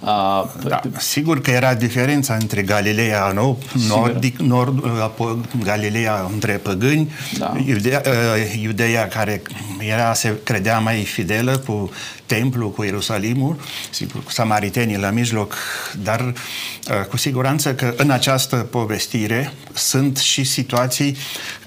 Uh, 0.00 0.44
da, 0.68 0.80
sigur 0.98 1.40
că 1.40 1.50
era 1.50 1.74
diferența 1.74 2.34
între 2.34 2.62
Galileea 2.62 3.32
nou, 3.32 3.58
nordic, 3.88 4.38
nord, 4.38 4.84
uh, 4.84 5.36
Galileea 5.62 6.28
între 6.32 6.52
păgâni, 6.52 7.12
da. 7.38 7.54
Iudea, 7.66 8.02
uh, 8.06 8.62
Iudeea 8.62 9.08
care 9.08 9.42
era, 9.78 10.14
se 10.14 10.34
credea 10.44 10.78
mai 10.78 11.04
fidelă 11.04 11.58
cu 11.58 11.90
templu, 12.26 12.68
cu 12.68 12.82
Ierusalimul, 12.82 13.60
sigur, 13.90 14.22
cu 14.22 14.30
samaritenii 14.30 14.98
la 14.98 15.10
mijloc, 15.10 15.54
dar 16.02 16.20
uh, 16.20 17.04
cu 17.08 17.16
siguranță 17.16 17.74
că 17.74 17.94
în 17.96 18.10
această 18.10 18.56
povestire 18.56 19.52
sunt 19.72 20.16
și 20.16 20.44
situații 20.44 21.16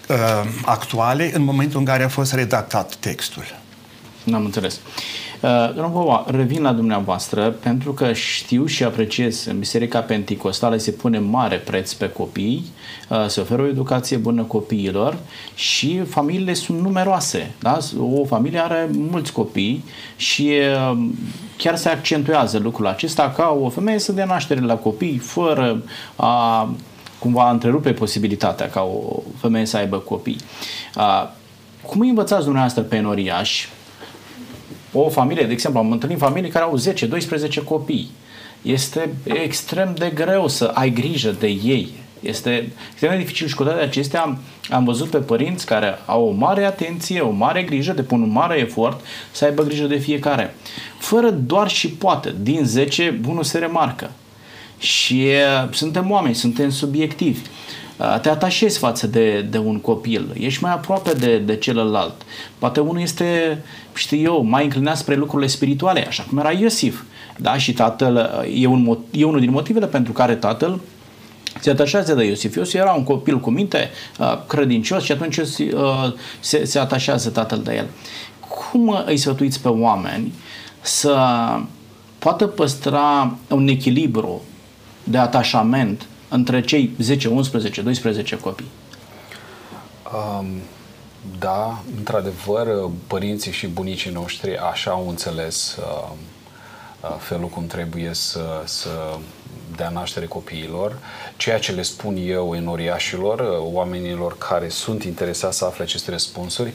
uh, 0.08 0.18
actuale 0.66 1.32
în 1.34 1.44
momentul 1.44 1.80
în 1.80 1.86
care 1.86 2.04
a 2.04 2.10
fost 2.10 2.34
redactat 2.34 2.96
textul. 2.96 3.44
N-am 4.24 4.46
înțeles. 4.46 4.74
Uh, 4.74 5.20
Uh, 5.29 5.29
domnul 5.76 5.92
Pova, 5.92 6.26
revin 6.28 6.62
la 6.62 6.72
dumneavoastră 6.72 7.50
pentru 7.50 7.94
că 7.94 8.14
știu 8.14 8.66
și 8.66 8.84
apreciez 8.84 9.46
în 9.46 9.60
Biserica 9.60 10.00
Pentecostală 10.00 10.78
se 10.78 10.92
pune 10.92 11.20
mare 11.20 11.56
preț 11.56 11.94
pe 11.94 12.10
copii, 12.10 12.66
uh, 13.10 13.26
se 13.28 13.42
oferă 13.42 13.62
o 13.62 13.68
educație 13.68 14.18
bună 14.18 14.44
copiilor 14.44 15.18
și 15.56 16.00
familiile 16.00 16.54
sunt 16.54 16.80
numeroase. 16.80 17.52
Da? 17.60 17.78
O 18.00 18.26
familie 18.26 18.60
are 18.60 18.90
mulți 18.92 19.32
copii 19.32 19.84
și 20.16 20.52
uh, 20.92 20.98
chiar 21.58 21.76
se 21.76 21.90
accentuează 21.90 22.58
lucrul 22.58 22.88
acesta 22.88 23.34
ca 23.36 23.58
o 23.62 23.70
femeie 23.70 24.00
să 24.00 24.12
dea 24.12 24.26
naștere 24.26 24.62
la 24.62 24.76
copii 24.76 25.18
fără 25.18 25.84
a 26.16 26.70
cumva 27.20 27.52
întrerupe 27.52 27.92
posibilitatea 27.92 28.70
ca 28.70 28.82
o 28.82 29.22
femeie 29.38 29.66
să 29.66 29.78
aibă 29.78 29.98
copii. 29.98 30.38
Cum 31.82 32.02
îi 32.02 32.10
învățați 32.10 32.44
dumneavoastră 32.44 32.82
pe 32.82 33.00
noriași 33.00 33.70
o 34.94 35.10
familie, 35.10 35.46
de 35.46 35.52
exemplu, 35.52 35.80
am 35.80 35.92
întâlnit 35.92 36.18
familii 36.18 36.50
care 36.50 36.66
au 36.66 36.80
10-12 37.60 37.64
copii. 37.66 38.10
Este 38.62 39.14
extrem 39.24 39.96
de 39.98 40.12
greu 40.16 40.48
să 40.48 40.72
ai 40.74 40.90
grijă 40.90 41.36
de 41.40 41.48
ei. 41.48 41.90
Este 42.20 42.72
extrem 42.92 43.12
de 43.12 43.18
dificil 43.18 43.48
și 43.48 43.56
cu 43.56 43.64
toate 43.64 43.82
acestea 43.82 44.22
am, 44.22 44.40
am 44.70 44.84
văzut 44.84 45.10
pe 45.10 45.18
părinți 45.18 45.66
care 45.66 46.00
au 46.06 46.28
o 46.28 46.32
mare 46.32 46.66
atenție, 46.66 47.20
o 47.20 47.30
mare 47.30 47.64
grijă, 47.64 47.94
depun 47.94 48.22
un 48.22 48.32
mare 48.32 48.60
efort 48.60 49.02
să 49.32 49.46
aibă 49.46 49.64
grijă 49.64 49.86
de 49.86 49.98
fiecare. 49.98 50.56
Fără 50.98 51.30
doar 51.30 51.70
și 51.70 51.90
poate, 51.90 52.36
din 52.42 52.66
10, 52.66 53.20
unul 53.28 53.44
se 53.44 53.58
remarcă. 53.58 54.12
Și 54.78 55.24
e, 55.24 55.42
suntem 55.72 56.12
oameni, 56.12 56.36
suntem 56.36 56.70
subiectivi 56.70 57.40
te 58.22 58.30
atașezi 58.30 58.78
față 58.78 59.08
de, 59.08 59.42
de 59.42 59.58
un 59.58 59.80
copil, 59.80 60.36
ești 60.40 60.64
mai 60.64 60.72
aproape 60.72 61.14
de, 61.14 61.38
de 61.38 61.56
celălalt. 61.56 62.14
Poate 62.58 62.80
unul 62.80 63.02
este, 63.02 63.62
știu 63.96 64.18
eu, 64.18 64.44
mai 64.44 64.64
înclinat 64.64 64.98
spre 64.98 65.16
lucrurile 65.16 65.50
spirituale, 65.50 66.08
așa 66.08 66.26
cum 66.30 66.38
era 66.38 66.52
Iosif. 66.52 67.02
Da? 67.38 67.58
Și 67.58 67.74
tatăl, 67.74 68.46
e, 68.54 68.68
un, 68.68 68.98
e 69.12 69.24
unul 69.24 69.40
din 69.40 69.52
motivele 69.52 69.86
pentru 69.86 70.12
care 70.12 70.36
tatăl 70.36 70.80
se 71.60 71.70
atașează 71.70 72.14
de 72.14 72.26
Iosif. 72.26 72.56
Iosif 72.56 72.80
era 72.80 72.94
un 72.94 73.04
copil 73.04 73.40
cu 73.40 73.50
minte, 73.50 73.90
credincios 74.48 75.04
și 75.04 75.12
atunci 75.12 75.40
se, 76.40 76.66
se 76.66 76.80
atașează 76.80 77.30
tatăl 77.30 77.62
de 77.64 77.76
el. 77.76 77.88
Cum 78.40 79.04
îi 79.06 79.18
sfătuiți 79.18 79.62
pe 79.62 79.68
oameni 79.68 80.34
să 80.82 81.16
poată 82.20 82.48
păstra 82.48 83.38
un 83.50 83.68
echilibru 83.68 84.42
de 85.04 85.18
atașament 85.18 86.06
între 86.30 86.62
cei 86.62 86.92
10, 87.00 87.28
11, 87.28 87.82
12 87.82 88.38
copii? 88.38 88.68
Um, 90.14 90.48
da, 91.40 91.84
într-adevăr, 91.98 92.90
părinții 93.08 93.52
și 93.52 93.68
bunicii 93.68 94.12
noștri 94.12 94.58
așa 94.58 94.92
au 94.92 95.10
înțeles 95.10 95.78
uh, 95.80 96.10
uh, 97.02 97.16
felul 97.20 97.48
cum 97.48 97.68
trebuie 97.68 98.14
să, 98.14 98.62
să 98.66 98.90
dea 99.76 99.90
naștere 99.90 100.26
copiilor. 100.26 100.98
Ceea 101.38 101.60
ce 101.60 101.72
le 101.72 101.82
spun 101.82 102.18
eu 102.20 102.56
enoriașilor, 102.56 103.40
uh, 103.40 103.74
oamenilor 103.74 104.38
care 104.38 104.70
sunt 104.70 105.04
interesați 105.04 105.58
să 105.58 105.66
afle 105.66 105.84
aceste 105.84 106.12
răspunsuri, 106.12 106.74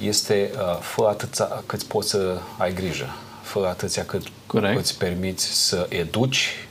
este 0.00 0.50
uh, 0.54 0.78
fă 0.80 1.06
atâția 1.08 1.62
cât 1.66 1.82
poți 1.82 2.08
să 2.08 2.38
ai 2.58 2.74
grijă, 2.74 3.06
fă 3.42 3.66
atâția 3.68 4.04
cât 4.04 4.22
Corect. 4.46 4.78
îți 4.78 4.98
permiți 4.98 5.66
să 5.66 5.86
educi, 5.88 6.48
Uh, 6.48 6.69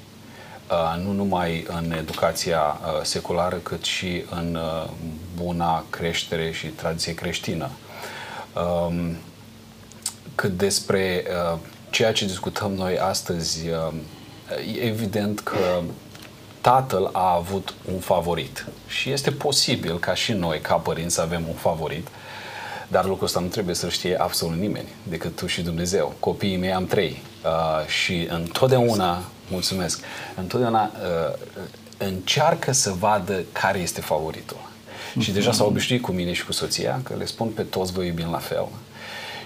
nu 1.03 1.11
numai 1.11 1.65
în 1.67 1.91
educația 1.91 2.59
uh, 2.59 2.99
seculară, 3.01 3.55
cât 3.55 3.83
și 3.83 4.23
în 4.29 4.55
uh, 4.55 4.89
buna 5.35 5.85
creștere 5.89 6.51
și 6.51 6.67
tradiție 6.67 7.13
creștină. 7.13 7.69
Um, 8.87 9.15
cât 10.35 10.57
despre 10.57 11.23
ceea 11.89 12.11
ce 12.13 12.25
discutăm 12.25 12.73
noi 12.73 12.97
astăzi, 12.97 13.67
e 14.75 14.81
evident 14.81 15.39
că 15.39 15.81
tatăl 16.61 17.09
a 17.13 17.33
avut 17.33 17.73
un 17.93 17.99
favorit 17.99 18.65
și 18.87 19.11
este 19.11 19.31
posibil 19.31 19.99
ca 19.99 20.13
și 20.13 20.33
noi, 20.33 20.59
ca 20.59 20.75
părinți, 20.75 21.15
să 21.15 21.21
avem 21.21 21.43
un 21.47 21.53
favorit, 21.53 22.07
dar 22.91 23.05
lucrul 23.05 23.25
ăsta 23.25 23.39
nu 23.39 23.47
trebuie 23.47 23.75
să 23.75 23.89
știe 23.89 24.15
absolut 24.15 24.57
nimeni, 24.57 24.87
decât 25.03 25.35
tu 25.35 25.47
și 25.47 25.61
Dumnezeu. 25.61 26.15
Copiii 26.19 26.57
mei 26.57 26.73
am 26.73 26.85
trei 26.85 27.21
uh, 27.43 27.87
și 27.87 28.27
întotdeauna 28.29 29.23
Mulțumesc. 29.49 30.03
Întotdeauna 30.35 30.83
uh, 30.83 31.33
încearcă 31.97 32.71
să 32.71 32.93
vadă 32.99 33.43
care 33.51 33.79
este 33.79 34.01
favoritul. 34.01 34.57
Mm-hmm. 34.57 35.21
Și 35.21 35.31
deja 35.31 35.51
s-au 35.51 35.67
obișnuit 35.67 36.01
cu 36.01 36.11
mine 36.11 36.33
și 36.33 36.45
cu 36.45 36.51
soția 36.51 36.99
că 37.03 37.15
le 37.17 37.25
spun 37.25 37.47
pe 37.47 37.61
toți 37.61 37.91
vă 37.91 38.03
iubim 38.03 38.29
la 38.31 38.37
fel. 38.37 38.67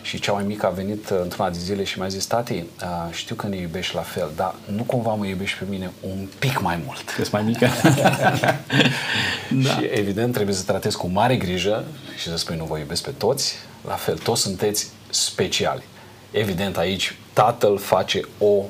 Și 0.03 0.19
cea 0.19 0.31
mai 0.31 0.43
mică 0.43 0.65
a 0.65 0.69
venit 0.69 1.09
uh, 1.09 1.19
într-una 1.21 1.49
de 1.49 1.57
zile 1.57 1.83
și 1.83 1.99
mi-a 1.99 2.07
zis, 2.07 2.25
tati, 2.25 2.53
uh, 2.53 2.63
știu 3.11 3.35
că 3.35 3.47
ne 3.47 3.55
iubești 3.55 3.95
la 3.95 4.01
fel, 4.01 4.31
dar 4.35 4.55
nu 4.75 4.83
cumva 4.83 5.13
mă 5.13 5.25
iubești 5.25 5.57
pe 5.57 5.65
mine 5.69 5.91
un 6.01 6.27
pic 6.39 6.61
mai 6.61 6.81
mult. 6.85 7.15
Ești 7.19 7.33
mai 7.33 7.43
mică. 7.43 7.67
da. 9.63 9.69
Și 9.69 9.89
evident 9.91 10.33
trebuie 10.33 10.55
să 10.55 10.63
tratezi 10.63 10.97
cu 10.97 11.07
mare 11.07 11.35
grijă 11.35 11.83
și 12.17 12.29
să 12.29 12.37
spui 12.37 12.55
nu 12.55 12.65
vă 12.65 12.77
iubesc 12.77 13.03
pe 13.03 13.11
toți, 13.17 13.55
la 13.87 13.93
fel, 13.93 14.17
toți 14.17 14.41
sunteți 14.41 14.89
speciali. 15.09 15.83
Evident 16.31 16.77
aici 16.77 17.15
tatăl 17.33 17.77
face 17.77 18.21
o 18.37 18.63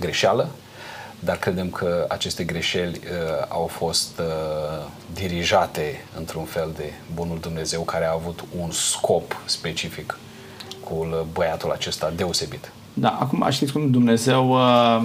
greșeală, 0.00 0.48
dar 1.18 1.36
credem 1.38 1.70
că 1.70 2.06
aceste 2.08 2.44
greșeli 2.44 3.00
uh, 3.04 3.46
au 3.48 3.66
fost 3.66 4.18
uh, 4.18 4.86
dirijate 5.14 6.04
într-un 6.16 6.44
fel 6.44 6.72
de 6.76 6.92
Bunul 7.14 7.38
Dumnezeu 7.38 7.82
care 7.82 8.04
a 8.04 8.12
avut 8.12 8.44
un 8.58 8.70
scop 8.70 9.36
specific 9.44 10.18
cu 10.88 11.06
băiatul 11.32 11.70
acesta 11.70 12.12
deosebit. 12.16 12.70
Da, 12.98 13.18
acum 13.20 13.46
știți 13.50 13.72
cum 13.72 13.90
Dumnezeu 13.90 14.50
uh, 14.50 15.02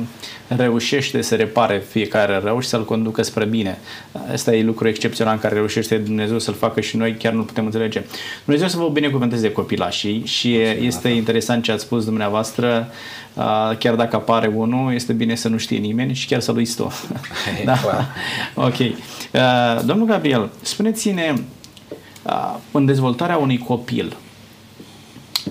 reușește 0.47 1.21
să 1.21 1.35
repare 1.35 1.83
fiecare 1.89 2.39
rău 2.43 2.59
și 2.59 2.67
să-l 2.67 2.85
conducă 2.85 3.21
spre 3.21 3.45
bine. 3.45 3.77
Asta 4.31 4.55
e 4.55 4.63
lucru 4.63 4.87
excepțional 4.87 5.33
în 5.33 5.39
care 5.39 5.53
reușește 5.53 5.97
Dumnezeu 5.97 6.39
să-l 6.39 6.53
facă 6.53 6.81
și 6.81 6.97
noi 6.97 7.13
chiar 7.13 7.33
nu 7.33 7.43
putem 7.43 7.65
înțelege. 7.65 8.03
Dumnezeu 8.43 8.67
să 8.67 8.77
vă 8.77 8.89
binecuvânteze 8.89 9.51
copilașii 9.51 10.25
și 10.25 10.57
este 10.61 11.09
interesant 11.09 11.63
ce 11.63 11.71
ați 11.71 11.83
spus 11.83 12.05
dumneavoastră, 12.05 12.87
uh, 13.33 13.77
chiar 13.77 13.95
dacă 13.95 14.15
apare 14.15 14.47
unul, 14.47 14.93
este 14.93 15.13
bine 15.13 15.35
să 15.35 15.47
nu 15.47 15.57
știe 15.57 15.77
nimeni 15.77 16.13
și 16.13 16.27
chiar 16.27 16.39
să-l 16.39 16.55
uiți 16.55 16.75
tu. 16.75 16.91
da? 17.65 17.77
ok. 18.55 18.79
Uh, 18.79 19.83
domnul 19.85 20.05
Gabriel, 20.05 20.49
spuneți-ne 20.61 21.33
uh, 22.23 22.55
în 22.71 22.85
dezvoltarea 22.85 23.37
unui 23.37 23.57
copil, 23.57 24.17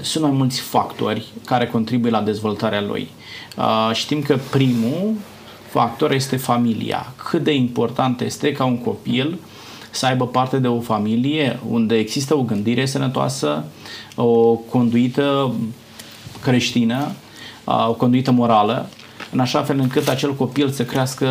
sunt 0.01 0.25
mai 0.25 0.33
mulți 0.33 0.61
factori 0.61 1.27
care 1.45 1.67
contribuie 1.67 2.11
la 2.11 2.21
dezvoltarea 2.21 2.81
lui. 2.81 3.09
Uh, 3.57 3.91
știm 3.93 4.23
că 4.23 4.39
primul 4.51 5.15
factor 5.71 6.13
este 6.13 6.37
familia. 6.37 7.13
Cât 7.29 7.45
de 7.45 7.55
important 7.55 8.21
este 8.21 8.53
ca 8.53 8.65
un 8.65 8.79
copil 8.79 9.39
să 9.91 10.07
aibă 10.07 10.27
parte 10.27 10.59
de 10.59 10.69
o 10.69 10.81
familie 10.81 11.61
unde 11.69 11.99
există 11.99 12.37
o 12.37 12.43
gândire 12.43 12.87
sănătoasă, 12.87 13.65
o 14.15 14.55
conduită 14.55 15.55
creștină, 16.43 17.13
uh, 17.65 17.89
o 17.89 17.93
conduită 17.93 18.31
morală 18.31 18.89
în 19.33 19.41
așa 19.41 19.63
fel 19.63 19.79
încât 19.79 20.09
acel 20.09 20.35
copil 20.35 20.71
să 20.71 20.85
crească 20.85 21.27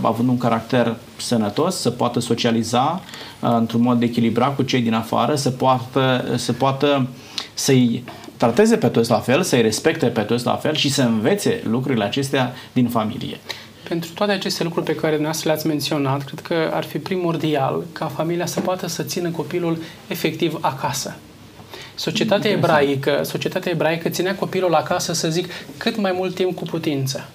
având 0.00 0.28
un 0.28 0.38
caracter 0.38 0.96
sănătos, 1.16 1.76
să 1.76 1.90
poată 1.90 2.20
socializa 2.20 3.02
uh, 3.40 3.54
într-un 3.58 3.80
mod 3.80 4.02
echilibrat 4.02 4.56
cu 4.56 4.62
cei 4.62 4.80
din 4.80 4.94
afară, 4.94 5.34
să 5.34 5.50
poată, 5.50 6.24
să 6.36 6.52
poată 6.52 7.08
să-i 7.54 8.04
trateze 8.36 8.76
pe 8.76 8.88
toți 8.88 9.10
la 9.10 9.18
fel, 9.18 9.42
să-i 9.42 9.62
respecte 9.62 10.06
pe 10.06 10.20
toți 10.20 10.44
la 10.44 10.56
fel 10.56 10.74
și 10.74 10.90
să 10.90 11.02
învețe 11.02 11.62
lucrurile 11.68 12.04
acestea 12.04 12.54
din 12.72 12.88
familie. 12.88 13.40
Pentru 13.88 14.10
toate 14.14 14.32
aceste 14.32 14.62
lucruri 14.62 14.86
pe 14.86 14.94
care 14.94 15.12
dumneavoastră 15.12 15.48
le-ați 15.48 15.66
menționat, 15.66 16.24
cred 16.24 16.40
că 16.40 16.70
ar 16.72 16.84
fi 16.84 16.98
primordial 16.98 17.84
ca 17.92 18.06
familia 18.06 18.46
să 18.46 18.60
poată 18.60 18.86
să 18.86 19.02
țină 19.02 19.30
copilul 19.30 19.78
efectiv 20.06 20.58
acasă. 20.60 21.16
Societatea 21.94 22.50
ebraică, 22.50 23.20
societatea 23.24 23.72
ebraică 23.72 24.08
ținea 24.08 24.34
copilul 24.34 24.74
acasă, 24.74 25.12
să 25.12 25.28
zic, 25.30 25.48
cât 25.76 25.96
mai 25.96 26.12
mult 26.16 26.34
timp 26.34 26.56
cu 26.56 26.64
putință. 26.64 27.28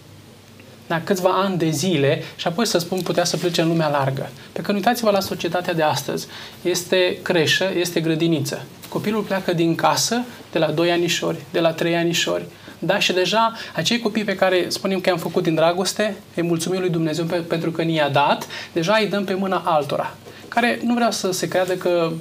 Da, 0.87 1.01
câțiva 1.03 1.29
ani 1.29 1.57
de 1.57 1.69
zile 1.69 2.23
și 2.35 2.47
apoi 2.47 2.65
să 2.65 2.77
spun 2.77 3.01
putea 3.01 3.23
să 3.23 3.37
plece 3.37 3.61
în 3.61 3.67
lumea 3.67 3.89
largă. 3.89 4.29
Pe 4.51 4.61
că 4.61 4.71
uitați-vă 4.73 5.11
la 5.11 5.19
societatea 5.19 5.73
de 5.73 5.81
astăzi. 5.81 6.27
Este 6.61 7.17
creșă, 7.21 7.71
este 7.75 7.99
grădiniță. 7.99 8.65
Copilul 8.89 9.21
pleacă 9.21 9.53
din 9.53 9.75
casă 9.75 10.21
de 10.51 10.59
la 10.59 10.71
2 10.71 10.91
anișori, 10.91 11.37
de 11.51 11.59
la 11.59 11.71
3 11.71 11.95
anișori. 11.95 12.45
Da, 12.79 12.99
și 12.99 13.13
deja 13.13 13.53
acei 13.75 13.99
copii 13.99 14.23
pe 14.23 14.35
care 14.35 14.65
spunem 14.67 14.99
că 14.99 15.09
i-am 15.09 15.17
făcut 15.17 15.43
din 15.43 15.55
dragoste, 15.55 16.15
îi 16.35 16.43
mulțumim 16.43 16.79
lui 16.79 16.89
Dumnezeu 16.89 17.25
pe, 17.25 17.35
pentru 17.35 17.71
că 17.71 17.81
ni-a 17.81 18.09
dat, 18.09 18.47
deja 18.73 18.97
îi 18.99 19.07
dăm 19.07 19.23
pe 19.23 19.33
mâna 19.33 19.63
altora 19.65 20.13
care 20.49 20.79
nu 20.83 20.93
vreau 20.93 21.11
să 21.11 21.31
se 21.31 21.47
creadă 21.47 21.73
că 21.73 22.11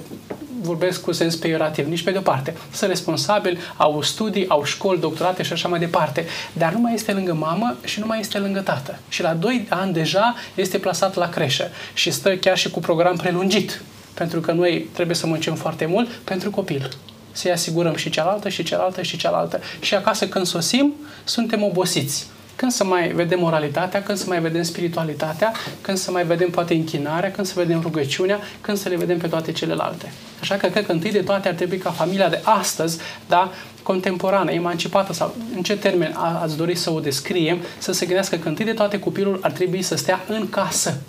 vorbesc 0.61 1.01
cu 1.01 1.11
sens 1.11 1.35
peiorativ, 1.35 1.87
nici 1.87 2.03
pe 2.03 2.11
de-o 2.11 2.33
Sunt 2.73 2.89
responsabili, 2.89 3.59
au 3.77 4.01
studii, 4.01 4.47
au 4.47 4.63
școli, 4.63 4.99
doctorate 4.99 5.43
și 5.43 5.53
așa 5.53 5.67
mai 5.67 5.79
departe, 5.79 6.25
dar 6.53 6.73
nu 6.73 6.79
mai 6.79 6.93
este 6.93 7.11
lângă 7.11 7.33
mamă 7.33 7.75
și 7.83 7.99
nu 7.99 8.05
mai 8.05 8.19
este 8.19 8.37
lângă 8.37 8.59
tată. 8.59 8.99
Și 9.09 9.21
la 9.21 9.33
2 9.33 9.67
ani 9.69 9.93
deja 9.93 10.35
este 10.55 10.77
plasat 10.77 11.15
la 11.15 11.29
creșă 11.29 11.71
și 11.93 12.11
stă 12.11 12.35
chiar 12.35 12.57
și 12.57 12.69
cu 12.69 12.79
program 12.79 13.15
prelungit, 13.15 13.81
pentru 14.19 14.39
că 14.39 14.51
noi 14.51 14.89
trebuie 14.93 15.15
să 15.15 15.27
muncim 15.27 15.55
foarte 15.55 15.85
mult 15.85 16.07
pentru 16.09 16.49
copil. 16.49 16.89
Să-i 17.31 17.51
asigurăm 17.51 17.95
și 17.95 18.09
cealaltă, 18.09 18.49
și 18.49 18.63
cealaltă, 18.63 19.01
și 19.01 19.17
cealaltă. 19.17 19.59
Și 19.79 19.95
acasă 19.95 20.27
când 20.27 20.45
sosim, 20.45 20.93
suntem 21.23 21.63
obosiți 21.63 22.27
când 22.55 22.71
să 22.71 22.83
mai 22.83 23.07
vedem 23.07 23.39
moralitatea, 23.39 24.03
când 24.03 24.17
să 24.17 24.25
mai 24.27 24.39
vedem 24.39 24.63
spiritualitatea, 24.63 25.51
când 25.81 25.97
să 25.97 26.11
mai 26.11 26.25
vedem 26.25 26.49
poate 26.49 26.73
închinarea, 26.73 27.31
când 27.31 27.47
să 27.47 27.53
vedem 27.55 27.81
rugăciunea, 27.81 28.39
când 28.61 28.77
să 28.77 28.89
le 28.89 28.95
vedem 28.95 29.17
pe 29.17 29.27
toate 29.27 29.51
celelalte. 29.51 30.11
Așa 30.41 30.55
că 30.55 30.67
cred 30.67 30.85
că 30.85 30.91
întâi 30.91 31.11
de 31.11 31.21
toate 31.21 31.47
ar 31.47 31.53
trebui 31.53 31.77
ca 31.77 31.89
familia 31.89 32.29
de 32.29 32.41
astăzi, 32.43 32.97
da, 33.27 33.51
contemporană, 33.83 34.51
emancipată 34.51 35.13
sau 35.13 35.35
în 35.55 35.61
ce 35.61 35.77
termen 35.77 36.15
ați 36.41 36.57
dori 36.57 36.75
să 36.75 36.91
o 36.91 36.99
descriem, 36.99 37.57
să 37.77 37.91
se 37.91 38.05
gândească 38.05 38.35
că 38.35 38.47
întâi 38.47 38.65
de 38.65 38.73
toate 38.73 38.99
copilul 38.99 39.39
ar 39.41 39.51
trebui 39.51 39.81
să 39.81 39.95
stea 39.95 40.19
în 40.27 40.49
casă. 40.49 41.01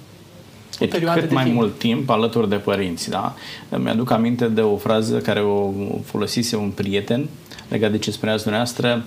Deci 0.79 0.91
cât 0.91 1.29
de 1.29 1.35
mai 1.35 1.45
timp. 1.45 1.57
mult 1.57 1.79
timp 1.79 2.11
alături 2.11 2.49
de 2.49 2.57
părinți, 2.57 3.11
da? 3.11 3.35
Mi-aduc 3.77 4.11
aminte 4.11 4.49
de 4.49 4.61
o 4.61 4.77
frază 4.77 5.19
care 5.19 5.41
o 5.41 5.73
folosise 6.05 6.57
un 6.57 6.71
prieten 6.71 7.29
legat 7.69 7.91
de 7.91 7.99
ce 7.99 8.11
spuneați 8.11 8.43
dumneavoastră, 8.43 9.05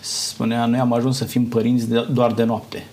spunea, 0.00 0.66
noi 0.66 0.78
am 0.78 0.92
ajuns 0.92 1.16
să 1.16 1.24
fim 1.24 1.46
părinți 1.46 1.88
de, 1.88 2.06
doar 2.10 2.32
de 2.32 2.44
noapte. 2.44 2.86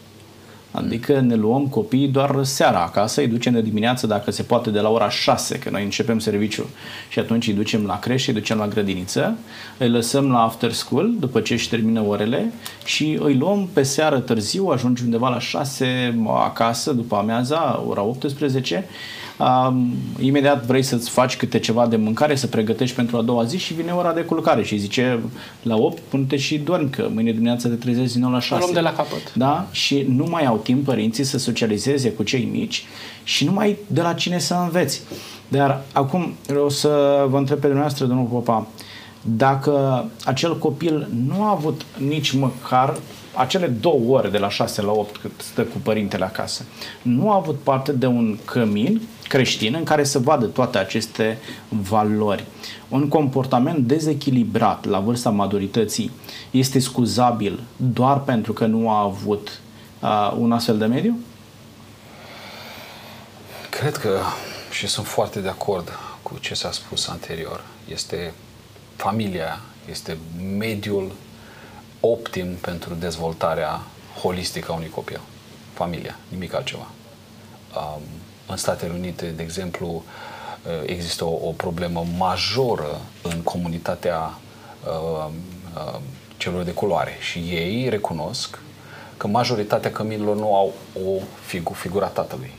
Adică 0.71 1.19
ne 1.19 1.35
luăm 1.35 1.67
copiii 1.67 2.07
doar 2.07 2.43
seara 2.43 2.83
acasă, 2.83 3.21
îi 3.21 3.27
ducem 3.27 3.53
de 3.53 3.61
dimineață, 3.61 4.07
dacă 4.07 4.31
se 4.31 4.43
poate, 4.43 4.69
de 4.69 4.79
la 4.79 4.89
ora 4.89 5.09
6, 5.09 5.59
că 5.59 5.69
noi 5.69 5.83
începem 5.83 6.19
serviciul. 6.19 6.67
Și 7.09 7.19
atunci 7.19 7.47
îi 7.47 7.53
ducem 7.53 7.85
la 7.85 7.99
creșă, 7.99 8.31
îi 8.31 8.39
ducem 8.39 8.57
la 8.57 8.67
grădiniță, 8.67 9.37
îi 9.77 9.89
lăsăm 9.89 10.31
la 10.31 10.43
after 10.43 10.71
school 10.71 11.11
după 11.19 11.39
ce 11.39 11.53
își 11.53 11.69
termină 11.69 12.01
orele 12.01 12.51
și 12.85 13.17
îi 13.21 13.35
luăm 13.35 13.69
pe 13.73 13.83
seară 13.83 14.19
târziu, 14.19 14.65
ajungi 14.65 15.03
undeva 15.03 15.29
la 15.29 15.39
6 15.39 16.21
acasă, 16.45 16.93
după 16.93 17.15
amiaza, 17.15 17.83
ora 17.87 18.01
18 18.01 18.85
um, 19.39 19.93
imediat 20.19 20.65
vrei 20.65 20.83
să-ți 20.83 21.09
faci 21.09 21.37
câte 21.37 21.59
ceva 21.59 21.87
de 21.87 21.95
mâncare, 21.95 22.35
să 22.35 22.47
pregătești 22.47 22.95
pentru 22.95 23.17
a 23.17 23.21
doua 23.21 23.43
zi 23.43 23.57
și 23.57 23.73
vine 23.73 23.91
ora 23.91 24.13
de 24.13 24.21
culcare 24.21 24.63
și 24.63 24.77
zice 24.77 25.19
la 25.63 25.75
8 25.75 25.99
pune-te 26.09 26.37
și 26.37 26.57
dormi, 26.57 26.89
că 26.89 27.09
mâine 27.13 27.31
dimineața 27.31 27.69
te 27.69 27.75
trezești 27.75 28.13
din 28.13 28.21
nou 28.21 28.31
la 28.31 28.39
6. 28.39 28.61
Luăm 28.61 28.73
de 28.73 28.79
la 28.79 28.93
capăt. 28.93 29.33
Da? 29.33 29.67
Și 29.71 30.05
nu 30.09 30.25
mai 30.29 30.45
au 30.45 30.57
timp 30.57 30.85
părinții 30.85 31.23
să 31.23 31.37
socializeze 31.37 32.11
cu 32.11 32.23
cei 32.23 32.49
mici 32.51 32.85
și 33.23 33.45
nu 33.45 33.51
mai 33.51 33.77
de 33.87 34.01
la 34.01 34.13
cine 34.13 34.39
să 34.39 34.53
înveți. 34.53 35.01
Dar 35.47 35.81
acum 35.93 36.33
vreau 36.47 36.69
să 36.69 37.23
vă 37.29 37.37
întreb 37.37 37.57
pe 37.57 37.65
dumneavoastră, 37.65 38.05
domnul 38.05 38.25
Popa, 38.25 38.67
dacă 39.21 40.05
acel 40.25 40.57
copil 40.57 41.07
nu 41.27 41.43
a 41.43 41.49
avut 41.49 41.81
nici 41.97 42.31
măcar 42.31 42.97
acele 43.33 43.67
două 43.67 44.17
ore 44.17 44.29
de 44.29 44.37
la 44.37 44.49
6 44.49 44.81
la 44.81 44.91
8 44.91 45.17
cât 45.17 45.31
stă 45.37 45.61
cu 45.61 45.77
părintele 45.83 46.25
acasă, 46.25 46.65
nu 47.01 47.31
a 47.31 47.35
avut 47.35 47.59
parte 47.59 47.91
de 47.91 48.05
un 48.05 48.37
cămin 48.45 49.01
creștin 49.27 49.75
în 49.75 49.83
care 49.83 50.03
să 50.03 50.19
vadă 50.19 50.45
toate 50.45 50.77
aceste 50.77 51.37
valori. 51.69 52.45
Un 52.89 53.07
comportament 53.07 53.87
dezechilibrat 53.87 54.85
la 54.85 54.99
vârsta 54.99 55.29
madurității 55.29 56.11
este 56.51 56.79
scuzabil 56.79 57.59
doar 57.75 58.19
pentru 58.19 58.53
că 58.53 58.65
nu 58.65 58.89
a 58.89 59.01
avut 59.01 59.59
uh, 60.01 60.33
un 60.37 60.51
astfel 60.51 60.77
de 60.77 60.85
mediu? 60.85 61.17
Cred 63.69 63.97
că 63.97 64.19
și 64.71 64.87
sunt 64.87 65.05
foarte 65.05 65.39
de 65.39 65.47
acord 65.47 65.91
cu 66.21 66.37
ce 66.39 66.53
s-a 66.53 66.71
spus 66.71 67.07
anterior. 67.07 67.63
Este 67.91 68.33
familia, 68.95 69.59
este 69.89 70.17
mediul 70.57 71.11
optim 72.01 72.55
pentru 72.55 72.93
dezvoltarea 72.93 73.81
holistică 74.21 74.71
a 74.71 74.75
unui 74.75 74.89
copil. 74.89 75.19
Familia, 75.73 76.15
nimic 76.27 76.53
altceva. 76.53 76.87
Um, 77.75 78.01
în 78.47 78.57
Statele 78.57 78.93
Unite, 78.93 79.25
de 79.25 79.43
exemplu, 79.43 80.03
uh, 80.65 80.71
există 80.85 81.25
o, 81.25 81.47
o 81.47 81.51
problemă 81.51 82.05
majoră 82.17 83.01
în 83.21 83.41
comunitatea 83.41 84.37
uh, 84.85 85.29
uh, 85.75 85.99
celor 86.37 86.63
de 86.63 86.71
culoare 86.71 87.17
și 87.19 87.39
ei 87.39 87.89
recunosc 87.89 88.59
că 89.17 89.27
majoritatea 89.27 89.91
căminilor 89.91 90.35
nu 90.35 90.55
au 90.55 90.73
o 91.05 91.21
figu, 91.45 91.73
figura 91.73 92.07
tatălui. 92.07 92.51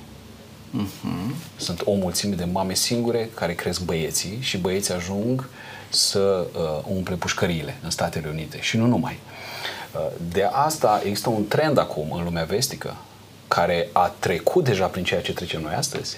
Uh-huh. 0.72 1.34
Sunt 1.56 1.82
o 1.84 1.94
mulțime 1.94 2.34
de 2.34 2.44
mame 2.44 2.74
singure 2.74 3.30
care 3.34 3.54
cresc 3.54 3.80
băieții 3.80 4.38
și 4.40 4.58
băieții 4.58 4.94
ajung 4.94 5.48
să 5.88 6.46
uh, 6.54 6.94
umple 6.94 7.14
pușcăriile 7.14 7.76
în 7.82 7.90
Statele 7.90 8.28
Unite 8.28 8.60
și 8.60 8.76
nu 8.76 8.86
numai. 8.86 9.18
Uh, 9.94 10.06
de 10.32 10.48
asta 10.52 11.00
există 11.04 11.28
un 11.28 11.48
trend 11.48 11.78
acum 11.78 12.12
în 12.12 12.24
lumea 12.24 12.44
vestică 12.44 12.96
care 13.48 13.88
a 13.92 14.14
trecut 14.18 14.64
deja 14.64 14.86
prin 14.86 15.04
ceea 15.04 15.20
ce 15.20 15.32
trecem 15.32 15.60
noi 15.60 15.74
astăzi 15.74 16.16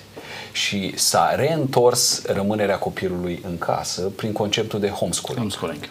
și 0.52 0.92
s-a 0.96 1.34
reîntors 1.34 2.22
rămânerea 2.26 2.78
copilului 2.78 3.42
în 3.46 3.58
casă 3.58 4.02
prin 4.02 4.32
conceptul 4.32 4.80
de 4.80 4.88
homeschooling. 4.88 5.38
homeschooling. 5.38 5.88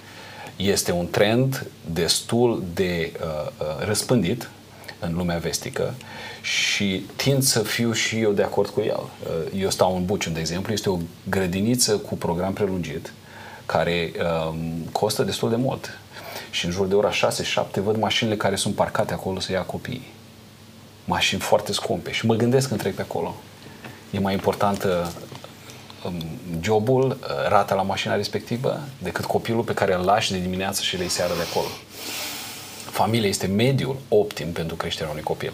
Este 0.56 0.92
un 0.92 1.10
trend 1.10 1.68
destul 1.94 2.64
de 2.74 3.12
uh, 3.20 3.48
uh, 3.60 3.86
răspândit 3.86 4.50
în 5.00 5.14
lumea 5.16 5.38
vestică 5.38 5.94
și 6.42 7.06
tind 7.16 7.44
să 7.44 7.60
fiu 7.60 7.92
și 7.92 8.20
eu 8.20 8.32
de 8.32 8.44
acord 8.44 8.70
cu 8.70 8.82
el. 8.82 9.00
Uh, 9.00 9.62
eu 9.62 9.70
stau 9.70 9.96
în 9.96 10.06
Buciun, 10.06 10.34
de 10.34 10.40
exemplu, 10.40 10.74
este 10.74 10.90
o 10.90 10.98
grădiniță 11.30 11.98
cu 11.98 12.16
program 12.16 12.54
prelungit 12.54 13.14
care 13.66 14.12
uh, 14.18 14.54
costă 14.92 15.24
destul 15.24 15.50
de 15.50 15.56
mult. 15.56 16.00
Și 16.54 16.66
în 16.66 16.72
jur 16.72 16.86
de 16.86 16.96
ora 16.96 17.12
6-7 17.12 17.14
văd 17.84 17.98
mașinile 17.98 18.36
care 18.36 18.56
sunt 18.56 18.76
parcate 18.76 19.14
acolo 19.14 19.40
să 19.40 19.52
ia 19.52 19.62
copiii 19.62 20.12
mașini 21.06 21.42
foarte 21.42 21.74
scumpe 21.74 22.12
și 22.12 22.26
mă 22.26 22.36
gândesc 22.36 22.68
când 22.68 22.80
trec 22.80 22.96
pe 22.96 23.02
acolo. 23.02 23.36
E 24.12 24.20
mai 24.20 24.34
importantă 24.34 25.12
um, 26.06 26.14
jobul, 26.62 27.18
uh, 27.22 27.50
rata 27.50 27.76
la 27.76 27.82
mașina 27.82 28.16
respectivă, 28.16 28.80
decât 29.02 29.26
copilul 29.26 29.64
pe 29.64 29.74
care 29.74 29.94
îl 29.94 30.06
lași 30.06 30.32
de 30.32 30.38
dimineață 30.38 30.82
și 30.82 30.98
de 30.98 31.08
seară 31.08 31.34
de 31.36 31.46
acolo. 31.52 31.68
Familia 32.92 33.30
este 33.30 33.48
mediul 33.48 33.96
optim 34.08 34.52
pentru 34.52 34.76
creșterea 34.76 35.12
unui 35.12 35.24
copil. 35.24 35.54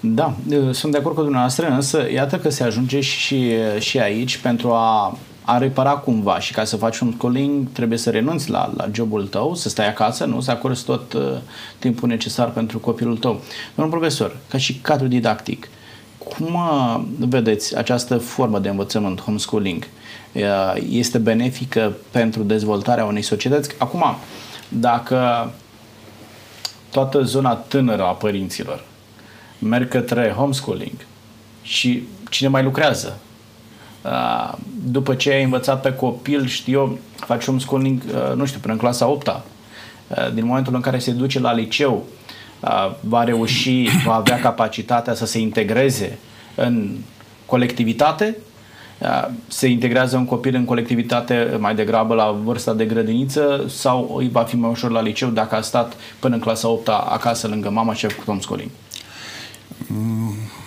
Da, 0.00 0.34
uh, 0.50 0.74
sunt 0.74 0.92
de 0.92 0.98
acord 0.98 1.14
cu 1.14 1.22
dumneavoastră, 1.22 1.66
însă 1.66 2.10
iată 2.10 2.38
că 2.38 2.50
se 2.50 2.62
ajunge 2.62 3.00
și, 3.00 3.54
și 3.78 3.98
aici 3.98 4.36
pentru 4.36 4.72
a 4.72 5.18
a 5.48 5.58
repara 5.58 5.90
cumva 5.90 6.40
și 6.40 6.52
ca 6.52 6.64
să 6.64 6.76
faci 6.76 6.98
un 6.98 7.12
schooling 7.16 7.68
trebuie 7.72 7.98
să 7.98 8.10
renunți 8.10 8.50
la, 8.50 8.72
la 8.76 8.88
jobul 8.92 9.26
tău, 9.26 9.54
să 9.54 9.68
stai 9.68 9.88
acasă, 9.88 10.24
nu? 10.24 10.40
Să 10.40 10.50
acorzi 10.50 10.84
tot 10.84 11.12
uh, 11.12 11.22
timpul 11.78 12.08
necesar 12.08 12.50
pentru 12.50 12.78
copilul 12.78 13.16
tău. 13.16 13.40
Domnul 13.74 13.98
profesor, 13.98 14.36
ca 14.48 14.58
și 14.58 14.74
cadru 14.74 15.06
didactic, 15.06 15.68
cum 16.18 16.54
uh, 16.54 17.00
vedeți 17.18 17.76
această 17.76 18.18
formă 18.18 18.58
de 18.58 18.68
învățământ, 18.68 19.20
homeschooling? 19.20 19.86
Uh, 20.32 20.74
este 20.90 21.18
benefică 21.18 21.96
pentru 22.10 22.42
dezvoltarea 22.42 23.04
unei 23.04 23.22
societăți? 23.22 23.70
Acum, 23.78 24.04
dacă 24.68 25.50
toată 26.90 27.22
zona 27.22 27.54
tânără 27.54 28.02
a 28.02 28.12
părinților 28.12 28.84
merg 29.58 29.88
către 29.88 30.30
homeschooling 30.36 31.06
și 31.62 32.02
cine 32.30 32.48
mai 32.48 32.62
lucrează? 32.62 33.18
Uh, 34.08 34.52
după 34.84 35.14
ce 35.14 35.30
ai 35.30 35.42
învățat 35.42 35.80
pe 35.80 35.92
copil, 35.92 36.46
știu 36.46 36.78
eu, 36.78 36.98
faci 37.16 37.44
homeschooling, 37.44 38.02
uh, 38.14 38.36
nu 38.36 38.46
știu, 38.46 38.60
până 38.60 38.72
în 38.72 38.78
clasa 38.78 39.06
8 39.06 39.28
-a. 39.28 39.42
Uh, 40.08 40.32
din 40.34 40.46
momentul 40.46 40.74
în 40.74 40.80
care 40.80 40.98
se 40.98 41.10
duce 41.10 41.40
la 41.40 41.52
liceu, 41.52 42.04
uh, 42.60 42.90
va 43.00 43.24
reuși, 43.24 43.88
va 44.04 44.14
avea 44.14 44.40
capacitatea 44.40 45.14
să 45.14 45.26
se 45.26 45.38
integreze 45.38 46.18
în 46.54 46.96
colectivitate, 47.46 48.36
uh, 48.98 49.28
se 49.48 49.66
integrează 49.66 50.16
un 50.16 50.24
copil 50.24 50.54
în 50.54 50.64
colectivitate 50.64 51.56
mai 51.58 51.74
degrabă 51.74 52.14
la 52.14 52.30
vârsta 52.44 52.72
de 52.72 52.84
grădiniță 52.84 53.64
sau 53.68 54.14
îi 54.18 54.28
va 54.28 54.42
fi 54.42 54.56
mai 54.56 54.70
ușor 54.70 54.90
la 54.90 55.00
liceu 55.00 55.28
dacă 55.28 55.54
a 55.54 55.60
stat 55.60 55.92
până 56.18 56.34
în 56.34 56.40
clasa 56.40 56.68
8 56.68 56.88
acasă 56.88 57.46
lângă 57.46 57.70
mama 57.70 57.94
și 57.94 58.06
a 58.06 58.08
făcut 58.08 58.24
homeschooling? 58.24 58.70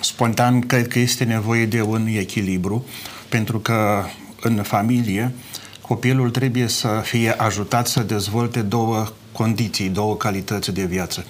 Spontan 0.01 0.59
cred 0.59 0.87
că 0.87 0.99
este 0.99 1.23
nevoie 1.23 1.65
de 1.65 1.81
un 1.81 2.07
echilibru 2.07 2.85
pentru 3.29 3.59
că 3.59 4.03
în 4.41 4.63
familie 4.63 5.33
copilul 5.81 6.29
trebuie 6.29 6.67
să 6.67 7.01
fie 7.03 7.31
ajutat 7.31 7.87
să 7.87 7.99
dezvolte 7.99 8.61
două 8.61 9.07
condiții, 9.31 9.89
două 9.89 10.15
calități 10.15 10.71
de 10.71 10.83
viață. 10.83 11.25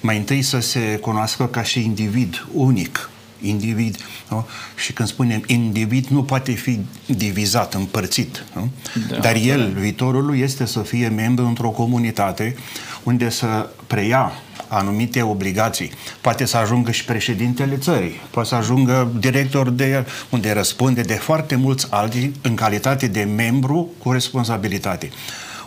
Mai 0.00 0.16
întâi 0.16 0.42
să 0.42 0.60
se 0.60 0.98
cunoască 1.00 1.46
ca 1.46 1.62
și 1.62 1.84
individ 1.84 2.46
unic, 2.52 3.10
individ. 3.40 3.96
Nu? 4.30 4.46
Și 4.76 4.92
când 4.92 5.08
spunem 5.08 5.42
individ, 5.46 6.06
nu 6.06 6.22
poate 6.22 6.52
fi 6.52 6.80
divizat, 7.06 7.74
împărțit. 7.74 8.44
Nu? 8.54 8.70
Da, 9.08 9.16
Dar 9.16 9.36
el, 9.36 9.72
viitorul 9.72 10.24
lui, 10.24 10.40
este 10.40 10.66
să 10.66 10.80
fie 10.80 11.08
membru 11.08 11.46
într-o 11.46 11.68
comunitate 11.68 12.56
unde 13.02 13.30
să 13.30 13.70
preia 13.86 14.32
anumite 14.68 15.22
obligații. 15.22 15.90
Poate 16.20 16.44
să 16.44 16.56
ajungă 16.56 16.90
și 16.90 17.04
președintele 17.04 17.76
țării, 17.76 18.20
poate 18.30 18.48
să 18.48 18.54
ajungă 18.54 19.12
director 19.18 19.70
de 19.70 20.06
unde 20.30 20.52
răspunde 20.52 21.00
de 21.00 21.14
foarte 21.14 21.54
mulți 21.54 21.86
alții 21.90 22.32
în 22.42 22.54
calitate 22.54 23.06
de 23.06 23.22
membru 23.22 23.90
cu 23.98 24.12
responsabilitate. 24.12 25.10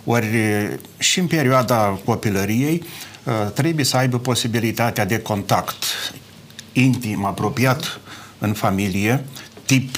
Ori 0.04 0.28
și 0.98 1.20
în 1.20 1.28
perioada 1.28 2.00
copilăriei 2.06 2.84
trebuie 3.54 3.86
să 3.86 3.98
aibă 3.98 4.20
posibilitatea 4.20 5.06
de 5.06 5.20
contact 5.20 5.84
intim, 6.74 7.26
apropiat 7.26 8.00
în 8.38 8.54
familie, 8.54 9.24
tip 9.66 9.96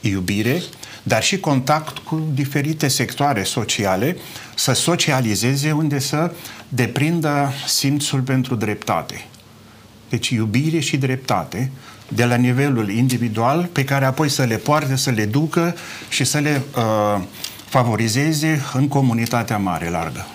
iubire, 0.00 0.62
dar 1.06 1.22
și 1.22 1.38
contact 1.38 1.98
cu 1.98 2.28
diferite 2.32 2.88
sectoare 2.88 3.42
sociale, 3.42 4.16
să 4.54 4.72
socializeze 4.72 5.72
unde 5.72 5.98
să 5.98 6.32
deprindă 6.68 7.52
simțul 7.66 8.20
pentru 8.20 8.54
dreptate. 8.54 9.26
Deci 10.08 10.28
iubire 10.28 10.78
și 10.78 10.96
dreptate 10.96 11.70
de 12.08 12.24
la 12.24 12.34
nivelul 12.34 12.90
individual 12.90 13.68
pe 13.72 13.84
care 13.84 14.04
apoi 14.04 14.28
să 14.28 14.42
le 14.42 14.56
poarte, 14.56 14.96
să 14.96 15.10
le 15.10 15.24
ducă 15.24 15.76
și 16.08 16.24
să 16.24 16.38
le 16.38 16.62
uh, 16.76 17.22
favorizeze 17.64 18.62
în 18.72 18.88
comunitatea 18.88 19.58
mare, 19.58 19.88
largă. 19.88 20.26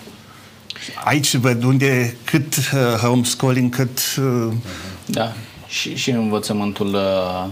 Aici 1.04 1.36
văd 1.36 1.64
unde 1.64 2.16
cât 2.24 2.56
uh, 2.56 2.98
homeschooling, 3.02 3.76
cât... 3.76 4.00
Uh, 4.18 4.54
da, 5.06 5.34
și, 5.70 5.96
și 5.96 6.12
învățământul 6.12 6.94
uh, 6.94 7.46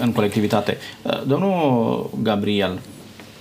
în 0.00 0.12
colectivitate. 0.12 0.76
Uh, 1.02 1.22
domnul 1.26 2.10
Gabriel, 2.22 2.78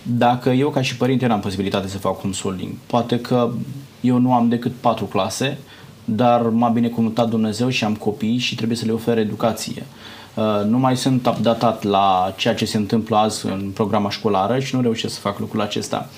dacă 0.03 0.49
eu 0.49 0.69
ca 0.69 0.81
și 0.81 0.97
părinte 0.97 1.25
n-am 1.25 1.39
posibilitate 1.39 1.87
să 1.87 1.97
fac 1.97 2.19
homeschooling, 2.19 2.73
poate 2.85 3.19
că 3.19 3.51
eu 4.01 4.17
nu 4.17 4.33
am 4.33 4.49
decât 4.49 4.71
patru 4.79 5.05
clase, 5.05 5.57
dar 6.05 6.41
m-a 6.41 6.69
binecuvântat 6.69 7.29
Dumnezeu 7.29 7.69
și 7.69 7.83
am 7.83 7.95
copii 7.95 8.37
și 8.37 8.55
trebuie 8.55 8.77
să 8.77 8.85
le 8.85 8.91
ofer 8.91 9.17
educație. 9.17 9.85
Uh, 10.33 10.65
nu 10.65 10.77
mai 10.77 10.97
sunt 10.97 11.27
updatat 11.27 11.83
la 11.83 12.33
ceea 12.37 12.55
ce 12.55 12.65
se 12.65 12.77
întâmplă 12.77 13.17
azi 13.17 13.45
în 13.45 13.71
programa 13.73 14.09
școlară 14.09 14.59
și 14.59 14.75
nu 14.75 14.81
reușesc 14.81 15.13
să 15.13 15.19
fac 15.19 15.39
lucrul 15.39 15.61
acesta. 15.61 16.09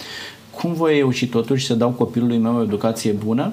Cum 0.55 0.73
voi 0.73 0.95
reuși 0.95 1.27
totuși 1.27 1.65
să 1.65 1.73
dau 1.73 1.89
copilului 1.89 2.37
meu 2.37 2.55
o 2.55 2.61
educație 2.61 3.11
bună, 3.11 3.51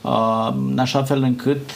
uh, 0.00 0.52
în 0.70 0.78
așa 0.78 1.02
fel 1.02 1.22
încât 1.22 1.70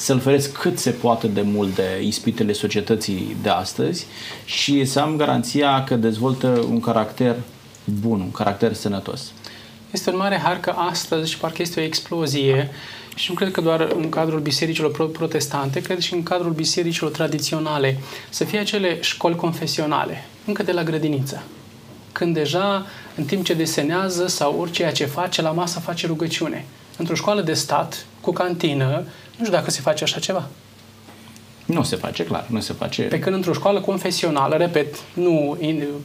să-l 0.00 0.20
feresc 0.20 0.52
cât 0.52 0.78
se 0.78 0.90
poate 0.90 1.26
de 1.26 1.40
mult 1.40 1.74
de 1.74 2.02
ispitele 2.02 2.52
societății 2.52 3.36
de 3.42 3.48
astăzi 3.48 4.06
și 4.44 4.84
să 4.84 5.00
am 5.00 5.16
garanția 5.16 5.84
că 5.84 5.94
dezvoltă 5.94 6.64
un 6.68 6.80
caracter 6.80 7.36
bun, 7.84 8.20
un 8.20 8.30
caracter 8.30 8.72
sănătos. 8.72 9.32
Este 9.90 10.10
un 10.10 10.16
mare 10.16 10.36
har 10.36 10.60
că 10.60 10.74
astăzi 10.76 11.30
și 11.30 11.38
parcă 11.38 11.62
este 11.62 11.80
o 11.80 11.82
explozie 11.82 12.70
și 13.14 13.26
nu 13.28 13.34
cred 13.34 13.50
că 13.50 13.60
doar 13.60 13.80
în 13.96 14.08
cadrul 14.08 14.40
bisericilor 14.40 15.10
protestante, 15.10 15.80
cred 15.80 15.98
și 15.98 16.14
în 16.14 16.22
cadrul 16.22 16.52
bisericilor 16.52 17.10
tradiționale, 17.10 17.98
să 18.30 18.44
fie 18.44 18.58
acele 18.58 18.98
școli 19.00 19.36
confesionale, 19.36 20.24
încă 20.44 20.62
de 20.62 20.72
la 20.72 20.82
grădiniță. 20.82 21.42
Când 22.12 22.34
deja, 22.34 22.86
în 23.16 23.24
timp 23.24 23.44
ce 23.44 23.54
desenează 23.54 24.26
sau 24.26 24.60
orice 24.60 24.90
ce 24.94 25.04
face, 25.04 25.42
la 25.42 25.50
masă 25.50 25.80
face 25.80 26.06
rugăciune. 26.06 26.64
Într-o 27.00 27.14
școală 27.14 27.40
de 27.40 27.52
stat, 27.52 28.06
cu 28.20 28.32
cantină, 28.32 29.04
nu 29.36 29.44
știu 29.44 29.56
dacă 29.56 29.70
se 29.70 29.80
face 29.80 30.04
așa 30.04 30.18
ceva. 30.18 30.48
Nu 31.64 31.82
se 31.82 31.96
face, 31.96 32.24
clar, 32.24 32.46
nu 32.48 32.60
se 32.60 32.72
face. 32.72 33.02
Pe 33.02 33.18
când 33.18 33.34
într-o 33.34 33.52
școală 33.52 33.80
confesională, 33.80 34.56
repet, 34.56 34.96
nu 35.12 35.58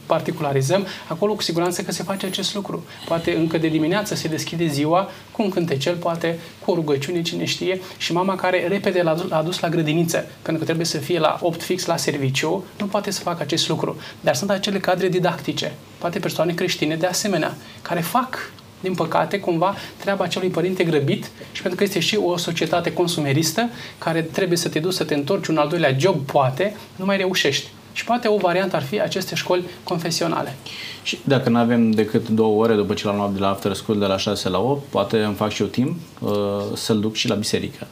particularizăm, 0.06 0.86
acolo 1.08 1.34
cu 1.34 1.42
siguranță 1.42 1.82
că 1.82 1.92
se 1.92 2.02
face 2.02 2.26
acest 2.26 2.54
lucru. 2.54 2.84
Poate 3.06 3.34
încă 3.34 3.58
de 3.58 3.68
dimineață 3.68 4.14
se 4.14 4.28
deschide 4.28 4.66
ziua 4.66 5.10
cu 5.32 5.42
un 5.42 5.50
cântecel, 5.50 5.94
poate 5.94 6.38
cu 6.64 6.70
o 6.70 6.74
rugăciune, 6.74 7.22
cine 7.22 7.44
știe, 7.44 7.80
și 7.96 8.12
mama 8.12 8.34
care 8.34 8.66
repede 8.68 9.02
l-a 9.02 9.42
dus 9.44 9.60
la 9.60 9.68
grădiniță, 9.68 10.18
pentru 10.18 10.58
că 10.58 10.64
trebuie 10.64 10.86
să 10.86 10.98
fie 10.98 11.18
la 11.18 11.38
8 11.40 11.62
fix 11.62 11.84
la 11.84 11.96
serviciu, 11.96 12.64
nu 12.78 12.86
poate 12.86 13.10
să 13.10 13.20
facă 13.20 13.42
acest 13.42 13.68
lucru. 13.68 13.96
Dar 14.20 14.34
sunt 14.34 14.50
acele 14.50 14.78
cadre 14.78 15.08
didactice, 15.08 15.72
poate 15.98 16.18
persoane 16.18 16.52
creștine 16.52 16.96
de 16.96 17.06
asemenea, 17.06 17.56
care 17.82 18.00
fac 18.00 18.50
din 18.80 18.94
păcate, 18.94 19.40
cumva, 19.40 19.74
treaba 19.96 20.24
acelui 20.24 20.48
părinte 20.48 20.84
grăbit 20.84 21.30
și 21.52 21.60
pentru 21.60 21.78
că 21.78 21.84
este 21.84 22.00
și 22.00 22.16
o 22.16 22.36
societate 22.36 22.92
consumeristă 22.92 23.68
care 23.98 24.22
trebuie 24.22 24.58
să 24.58 24.68
te 24.68 24.78
duci 24.78 24.92
să 24.92 25.04
te 25.04 25.14
întorci 25.14 25.46
un 25.46 25.56
al 25.56 25.68
doilea 25.68 25.96
job, 25.98 26.16
poate, 26.16 26.76
nu 26.96 27.04
mai 27.04 27.16
reușești. 27.16 27.68
Și 27.92 28.04
poate 28.04 28.28
o 28.28 28.36
variantă 28.36 28.76
ar 28.76 28.82
fi 28.82 29.00
aceste 29.00 29.34
școli 29.34 29.64
confesionale. 29.84 30.56
Și 31.02 31.18
dacă 31.24 31.48
nu 31.48 31.58
avem 31.58 31.90
decât 31.90 32.28
două 32.28 32.62
ore 32.62 32.74
după 32.74 32.94
ce 32.94 33.06
l-am 33.06 33.16
luat 33.16 33.32
de 33.32 33.38
la 33.38 33.48
after 33.48 33.72
school 33.72 33.98
de 33.98 34.06
la 34.06 34.16
6 34.16 34.48
la 34.48 34.58
8, 34.58 34.84
poate 34.88 35.18
îmi 35.18 35.34
fac 35.34 35.50
și 35.50 35.62
eu 35.62 35.68
timp 35.68 35.98
uh, 36.20 36.30
să-l 36.74 37.00
duc 37.00 37.14
și 37.14 37.28
la 37.28 37.34
biserică. 37.34 37.86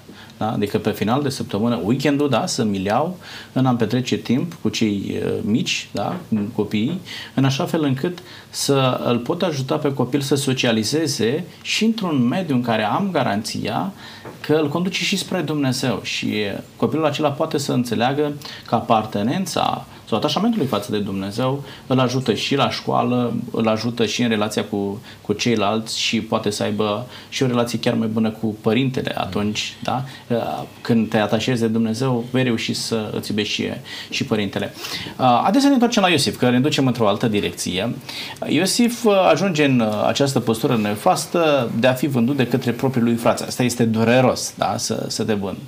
Da? 0.45 0.53
Adică 0.53 0.79
pe 0.79 0.91
final 0.91 1.23
de 1.23 1.29
săptămână, 1.29 1.81
weekendul, 1.83 2.29
da, 2.29 2.47
să-mi 2.47 2.85
iau 2.85 3.17
în 3.53 3.67
a 3.67 3.75
petrece 3.75 4.17
timp 4.17 4.55
cu 4.63 4.69
cei 4.69 5.21
uh, 5.25 5.33
mici, 5.43 5.89
da, 5.93 6.17
cu 6.29 6.51
copiii, 6.55 7.01
în 7.35 7.45
așa 7.45 7.65
fel 7.65 7.85
încât 7.85 8.19
să 8.51 9.01
îl 9.05 9.19
pot 9.19 9.43
ajuta 9.43 9.77
pe 9.77 9.95
copil 9.95 10.21
să 10.21 10.35
socializeze 10.35 11.45
și 11.63 11.85
într-un 11.85 12.27
mediu 12.27 12.55
în 12.55 12.63
care 12.63 12.83
am 12.83 13.09
garanția 13.13 13.93
că 14.41 14.55
îl 14.55 14.69
conduce 14.69 15.05
și 15.05 15.17
spre 15.17 15.41
Dumnezeu 15.41 16.01
și 16.03 16.35
copilul 16.77 17.05
acela 17.05 17.31
poate 17.31 17.59
să 17.59 17.73
înțeleagă 17.73 18.33
că 18.67 18.75
apartenența 18.75 19.87
sau 20.09 20.19
atașamentul 20.19 20.59
lui 20.59 20.69
față 20.69 20.91
de 20.91 20.99
Dumnezeu 20.99 21.63
îl 21.87 21.99
ajută 21.99 22.35
și 22.35 22.57
la 22.57 22.71
școală, 22.71 23.35
îl 23.51 23.69
ajută 23.69 24.07
și 24.07 24.23
în 24.23 24.29
relația 24.29 24.65
cu, 24.65 25.01
cu 25.21 25.33
ceilalți 25.33 26.01
și 26.01 26.21
poate 26.21 26.51
să 26.51 26.63
aibă 26.63 27.07
și 27.29 27.43
o 27.43 27.47
relație 27.47 27.79
chiar 27.79 27.95
mai 27.95 28.07
bună 28.07 28.31
cu 28.31 28.57
părintele 28.61 29.15
atunci, 29.17 29.77
da? 29.83 30.05
Când 30.81 31.09
te 31.09 31.19
atașezi 31.19 31.61
de 31.61 31.67
Dumnezeu, 31.67 32.25
vei 32.31 32.43
reuși 32.43 32.75
să 32.75 33.11
îți 33.15 33.31
iubești 33.31 33.55
și, 33.55 33.69
și 34.11 34.25
părintele. 34.25 34.75
Haideți 35.17 35.63
să 35.63 35.69
ne 35.69 35.73
întoarcem 35.73 36.03
la 36.03 36.09
Iosif, 36.09 36.39
că 36.39 36.51
ne 36.51 36.61
ducem 36.61 36.87
într-o 36.87 37.09
altă 37.09 37.29
direcție. 37.29 37.95
Iosif 38.49 39.07
ajunge 39.31 39.65
în 39.65 39.89
această 40.07 40.41
postură 40.41 40.77
nefastă 40.77 41.71
de 41.79 41.87
a 41.87 41.93
fi 41.93 42.07
vândut 42.07 42.37
de 42.37 42.47
către 42.47 42.71
propriul 42.71 43.05
lui 43.05 43.15
frață. 43.15 43.45
Asta 43.47 43.63
este 43.63 43.85
dureros, 43.85 44.55
da? 44.57 44.75
Să, 44.77 45.05
să 45.09 45.25
te 45.25 45.35
vând 45.35 45.59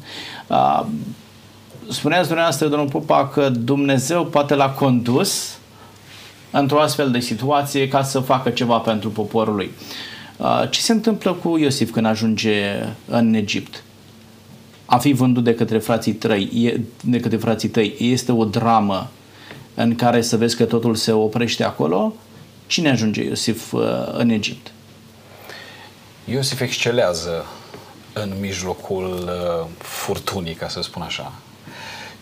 spuneați 1.90 2.26
dumneavoastră, 2.26 2.68
domnul 2.68 2.88
Popa, 2.88 3.28
că 3.28 3.48
Dumnezeu 3.48 4.24
poate 4.24 4.54
l-a 4.54 4.70
condus 4.70 5.58
într-o 6.50 6.80
astfel 6.80 7.10
de 7.10 7.20
situație 7.20 7.88
ca 7.88 8.02
să 8.02 8.20
facă 8.20 8.50
ceva 8.50 8.78
pentru 8.78 9.10
poporul 9.10 9.54
lui. 9.54 9.70
Uh, 10.36 10.64
ce 10.70 10.80
se 10.80 10.92
întâmplă 10.92 11.32
cu 11.32 11.58
Iosif 11.58 11.90
când 11.92 12.06
ajunge 12.06 12.84
în 13.06 13.34
Egipt? 13.34 13.82
A 14.84 14.98
fi 14.98 15.12
vândut 15.12 15.44
de 15.44 15.54
către 15.54 15.78
frații 15.78 16.12
tăi, 16.12 16.84
de 17.00 17.20
către 17.20 17.36
frații 17.36 17.68
tăi 17.68 17.94
este 17.98 18.32
o 18.32 18.44
dramă 18.44 19.10
în 19.74 19.94
care 19.94 20.22
să 20.22 20.36
vezi 20.36 20.56
că 20.56 20.64
totul 20.64 20.94
se 20.94 21.12
oprește 21.12 21.64
acolo? 21.64 22.14
Cine 22.66 22.90
ajunge 22.90 23.24
Iosif 23.24 23.72
uh, 23.72 23.82
în 24.12 24.28
Egipt? 24.28 24.72
Iosif 26.24 26.60
excelează 26.60 27.44
în 28.12 28.32
mijlocul 28.40 29.04
uh, 29.24 29.66
furtunii, 29.78 30.54
ca 30.54 30.68
să 30.68 30.80
spun 30.82 31.02
așa 31.02 31.32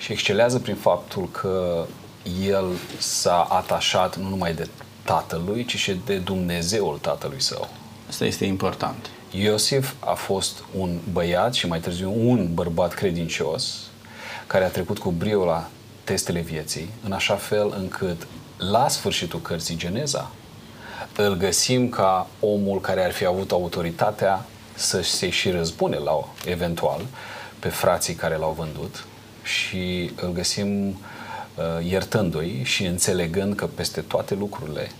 și 0.04 0.12
excelează 0.12 0.58
prin 0.58 0.74
faptul 0.74 1.28
că 1.30 1.86
el 2.46 2.64
s-a 2.98 3.42
atașat 3.42 4.16
nu 4.16 4.28
numai 4.28 4.54
de 4.54 4.68
tatălui, 5.02 5.64
ci 5.64 5.76
și 5.76 6.00
de 6.04 6.16
Dumnezeul 6.16 6.98
tatălui 6.98 7.40
său. 7.40 7.68
Asta 8.08 8.24
este 8.24 8.44
important. 8.44 9.10
Iosif 9.30 9.92
a 9.98 10.12
fost 10.12 10.64
un 10.78 10.98
băiat 11.12 11.54
și 11.54 11.66
mai 11.66 11.80
târziu 11.80 12.12
un 12.28 12.54
bărbat 12.54 12.94
credincios 12.94 13.76
care 14.46 14.64
a 14.64 14.68
trecut 14.68 14.98
cu 14.98 15.10
brio 15.10 15.44
la 15.44 15.68
testele 16.04 16.40
vieții, 16.40 16.88
în 17.04 17.12
așa 17.12 17.34
fel 17.34 17.74
încât 17.78 18.26
la 18.56 18.88
sfârșitul 18.88 19.40
cărții 19.40 19.76
Geneza 19.76 20.30
îl 21.16 21.36
găsim 21.36 21.88
ca 21.88 22.26
omul 22.40 22.80
care 22.80 23.04
ar 23.04 23.12
fi 23.12 23.24
avut 23.24 23.50
autoritatea 23.50 24.44
să 24.74 25.02
se 25.02 25.30
și 25.30 25.50
răzbune 25.50 25.96
la 25.96 26.28
eventual 26.46 27.00
pe 27.58 27.68
frații 27.68 28.14
care 28.14 28.36
l-au 28.36 28.54
vândut 28.58 29.04
și 29.44 30.10
îl 30.16 30.32
găsim 30.32 30.88
uh, 30.88 31.86
iertându-i 31.86 32.62
și 32.62 32.84
înțelegând 32.84 33.54
că 33.54 33.66
peste 33.66 34.00
toate 34.00 34.34
lucrurile 34.34 34.90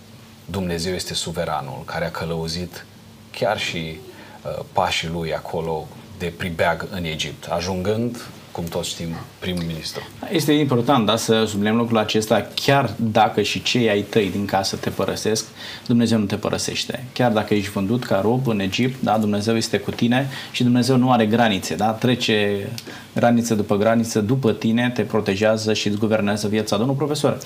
Dumnezeu 0.45 0.93
este 0.93 1.13
suveranul 1.13 1.83
care 1.85 2.05
a 2.05 2.11
călăuzit 2.11 2.85
chiar 3.31 3.59
și 3.59 3.97
uh, 4.45 4.63
pașii 4.71 5.07
lui 5.07 5.35
acolo 5.35 5.87
de 6.17 6.33
pribeag 6.37 6.87
în 6.91 7.03
Egipt, 7.03 7.45
ajungând 7.45 8.17
cum 8.55 8.63
toți 8.63 8.89
știm, 8.89 9.07
primul 9.39 9.63
ministru. 9.67 10.01
Este 10.31 10.51
important, 10.51 11.05
da, 11.05 11.15
să 11.15 11.45
subliniem 11.45 11.75
lucrul 11.75 11.97
acesta, 11.97 12.47
chiar 12.55 12.93
dacă 12.95 13.41
și 13.41 13.61
cei 13.61 13.89
ai 13.89 14.01
tăi 14.01 14.29
din 14.31 14.45
casă 14.45 14.75
te 14.75 14.89
părăsesc, 14.89 15.45
Dumnezeu 15.87 16.19
nu 16.19 16.25
te 16.25 16.35
părăsește. 16.35 17.03
Chiar 17.13 17.31
dacă 17.31 17.53
ești 17.53 17.71
vândut 17.71 18.03
ca 18.03 18.19
rob 18.23 18.47
în 18.47 18.59
Egipt, 18.59 19.01
da, 19.03 19.17
Dumnezeu 19.17 19.55
este 19.55 19.77
cu 19.77 19.91
tine 19.91 20.27
și 20.51 20.63
Dumnezeu 20.63 20.97
nu 20.97 21.11
are 21.11 21.25
granițe, 21.25 21.75
da, 21.75 21.91
trece 21.91 22.67
graniță 23.15 23.55
după 23.55 23.77
graniță, 23.77 24.19
după 24.19 24.51
tine, 24.51 24.91
te 24.93 25.01
protejează 25.01 25.73
și 25.73 25.87
îți 25.87 25.97
guvernează 25.97 26.47
viața. 26.47 26.77
Domnul 26.77 26.95
profesor, 26.95 27.37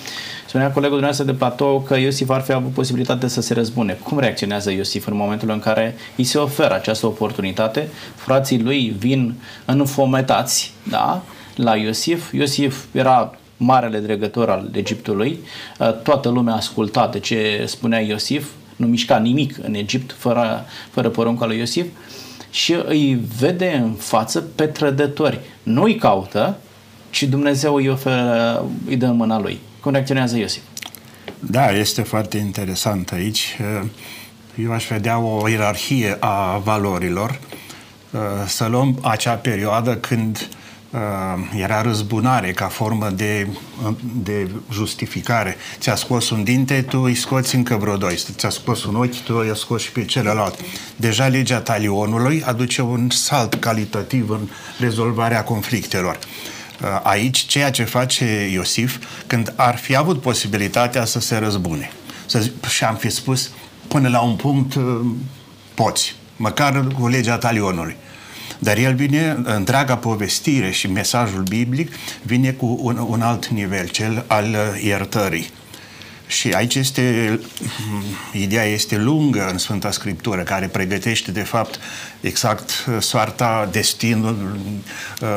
spunea 0.48 0.72
colegul 0.72 1.00
dumneavoastră 1.00 1.26
de 1.26 1.34
platou 1.34 1.82
că 1.82 1.98
Iosif 1.98 2.30
ar 2.30 2.42
fi 2.42 2.52
avut 2.52 2.72
posibilitate 2.72 3.28
să 3.28 3.42
se 3.42 3.54
răzbune. 3.54 3.98
Cum 4.04 4.20
reacționează 4.20 4.72
Iosif 4.72 5.08
în 5.08 5.16
momentul 5.16 5.50
în 5.50 5.60
care 5.60 5.96
îi 6.16 6.24
se 6.24 6.38
oferă 6.38 6.74
această 6.74 7.06
oportunitate? 7.06 7.88
Frații 8.16 8.62
lui 8.62 8.96
vin 8.98 9.34
înfometați, 9.66 10.74
da, 10.84 10.99
la 11.56 11.76
Iosif. 11.76 12.34
Iosif 12.34 12.84
era 12.92 13.34
marele 13.58 14.00
dregător 14.00 14.50
al 14.50 14.70
Egiptului. 14.74 15.40
Toată 16.04 16.30
lumea 16.30 16.54
asculta 16.54 17.08
de 17.08 17.20
ce 17.20 17.64
spunea 17.68 18.00
Iosif, 18.00 18.48
nu 18.76 18.88
mișca 18.88 19.18
nimic 19.18 19.58
în 19.62 19.74
Egipt 19.74 20.16
fără, 20.18 20.66
fără 20.92 21.10
poruncul 21.10 21.48
lui 21.48 21.58
Iosif 21.58 21.86
și 22.50 22.76
îi 22.86 23.20
vede 23.40 23.82
în 23.84 23.94
față 23.94 24.40
pe 24.40 24.66
trădători. 24.66 25.40
Nu 25.64 25.84
îi 25.84 25.96
caută, 25.96 26.58
ci 27.10 27.24
Dumnezeu 27.24 27.76
îi, 27.76 27.90
oferă, 27.90 28.66
îi 28.88 28.96
dă 28.96 29.06
în 29.06 29.16
mâna 29.16 29.40
lui. 29.40 29.60
Cum 29.80 29.92
reacționează 29.92 30.38
Iosif? 30.38 30.62
Da, 31.40 31.72
este 31.72 32.02
foarte 32.02 32.38
interesant 32.38 33.12
aici. 33.12 33.58
Eu 34.64 34.72
aș 34.72 34.88
vedea 34.88 35.20
o 35.20 35.50
ierarhie 35.50 36.18
a 36.20 36.58
valorilor. 36.58 37.40
Să 38.48 38.66
luăm 38.66 39.00
acea 39.02 39.34
perioadă 39.34 39.96
când 39.96 40.38
uh, 40.38 40.59
era 41.56 41.82
răzbunare 41.82 42.52
ca 42.52 42.66
formă 42.66 43.10
de, 43.10 43.48
de 44.24 44.50
justificare. 44.72 45.56
Ți-a 45.80 45.96
scos 45.96 46.30
un 46.30 46.44
dinte, 46.44 46.82
tu 46.82 47.00
îi 47.00 47.16
scoți 47.16 47.56
încă 47.56 47.76
vreo 47.76 47.98
doi. 47.98 48.20
Ți-a 48.32 48.50
scos 48.50 48.84
un 48.84 48.96
ochi, 48.96 49.24
tu 49.24 49.36
îi 49.36 49.58
scoți 49.58 49.84
și 49.84 49.92
pe 49.92 50.06
celălalt. 50.06 50.60
Deja 50.96 51.28
legea 51.28 51.60
talionului 51.60 52.44
aduce 52.46 52.82
un 52.82 53.10
salt 53.10 53.54
calitativ 53.54 54.30
în 54.30 54.50
rezolvarea 54.80 55.44
conflictelor. 55.44 56.20
Uh, 56.82 57.00
aici, 57.04 57.38
ceea 57.38 57.72
ce 57.72 57.84
face 57.84 58.50
Iosif, 58.52 58.98
când 59.28 59.54
ar 59.56 59.78
fi 59.78 59.96
avut 59.96 60.22
posibilitatea 60.22 61.06
să 61.06 61.20
se 61.20 61.38
răzbune, 61.38 61.92
să 62.26 62.40
zic, 62.40 62.66
și 62.66 62.84
am 62.84 62.96
fi 62.96 63.10
spus, 63.10 63.52
până 63.88 64.10
la 64.10 64.22
un 64.22 64.36
punct 64.36 64.76
uh, 64.76 65.00
poți, 65.74 66.16
măcar 66.36 66.88
cu 67.00 67.08
legea 67.08 67.38
talionului. 67.38 67.96
Dar 68.60 68.78
el 68.78 68.96
vine, 68.96 69.40
întreaga 69.44 69.98
povestire 69.98 70.72
și 70.72 70.88
mesajul 70.88 71.44
biblic 71.44 71.92
vine 72.22 72.52
cu 72.52 72.78
un, 72.82 72.98
un 73.08 73.22
alt 73.22 73.48
nivel, 73.48 73.88
cel 73.88 74.24
al 74.28 74.56
iertării. 74.84 75.50
Și 76.28 76.50
aici 76.50 76.76
este, 76.76 77.40
ideea 78.32 78.64
este 78.64 78.98
lungă 78.98 79.50
în 79.52 79.58
Sfânta 79.58 79.92
Scriptură, 79.92 80.42
care 80.42 80.68
pregătește, 80.68 81.32
de 81.32 81.42
fapt, 81.42 81.80
exact 82.22 82.86
soarta, 83.00 83.70
destinul 83.72 84.58
uh, 85.22 85.28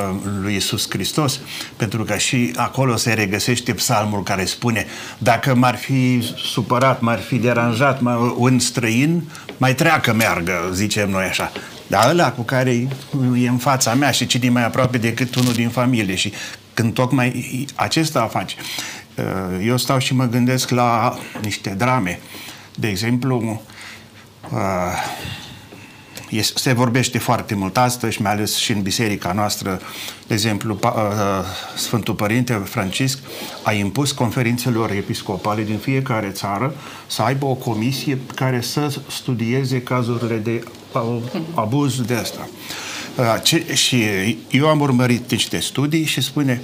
lui 0.40 0.54
Isus 0.54 0.86
Hristos, 0.90 1.40
pentru 1.76 2.04
că 2.04 2.16
și 2.16 2.52
acolo 2.56 2.96
se 2.96 3.12
regăsește 3.12 3.72
psalmul 3.72 4.22
care 4.22 4.44
spune 4.44 4.86
dacă 5.18 5.54
m-ar 5.54 5.76
fi 5.76 6.22
supărat, 6.52 7.00
m-ar 7.00 7.20
fi 7.20 7.36
deranjat 7.36 8.00
un 8.36 8.58
străin, 8.58 9.22
mai 9.56 9.74
treacă 9.74 10.12
meargă, 10.12 10.70
zicem 10.72 11.10
noi 11.10 11.24
așa. 11.24 11.52
Dar 11.92 12.10
ăla 12.10 12.32
cu 12.32 12.42
care 12.42 12.88
e 13.36 13.48
în 13.48 13.56
fața 13.56 13.94
mea 13.94 14.10
și 14.10 14.26
cine 14.26 14.48
mai 14.48 14.64
aproape 14.64 14.98
decât 14.98 15.34
unul 15.34 15.52
din 15.52 15.68
familie 15.68 16.14
și 16.14 16.32
când 16.74 16.94
tocmai 16.94 17.66
acesta 17.74 18.26
face. 18.26 18.56
Uh, 19.16 19.66
eu 19.66 19.76
stau 19.76 19.98
și 19.98 20.14
mă 20.14 20.26
gândesc 20.26 20.70
la 20.70 21.18
niște 21.42 21.70
drame. 21.70 22.20
De 22.74 22.88
exemplu, 22.88 23.62
uh, 24.50 24.58
se 26.40 26.72
vorbește 26.72 27.18
foarte 27.18 27.54
mult 27.54 27.76
astăzi, 27.76 28.22
mai 28.22 28.32
ales 28.32 28.56
și 28.56 28.72
în 28.72 28.82
biserica 28.82 29.32
noastră. 29.32 29.80
De 30.26 30.34
exemplu, 30.34 30.78
uh, 30.82 30.90
Sfântul 31.76 32.14
Părinte 32.14 32.52
Francisc 32.52 33.18
a 33.62 33.72
impus 33.72 34.12
conferințelor 34.12 34.90
episcopale 34.90 35.62
din 35.62 35.78
fiecare 35.78 36.28
țară 36.28 36.74
să 37.06 37.22
aibă 37.22 37.44
o 37.44 37.54
comisie 37.54 38.18
care 38.34 38.60
să 38.60 38.96
studieze 39.10 39.82
cazurile 39.82 40.36
de 40.36 40.64
abuz 41.54 42.00
de 42.00 42.14
asta. 42.14 42.48
Ce, 43.42 43.74
și 43.74 44.04
eu 44.50 44.68
am 44.68 44.80
urmărit 44.80 45.30
niște 45.30 45.58
studii 45.58 46.04
și 46.04 46.20
spune 46.20 46.60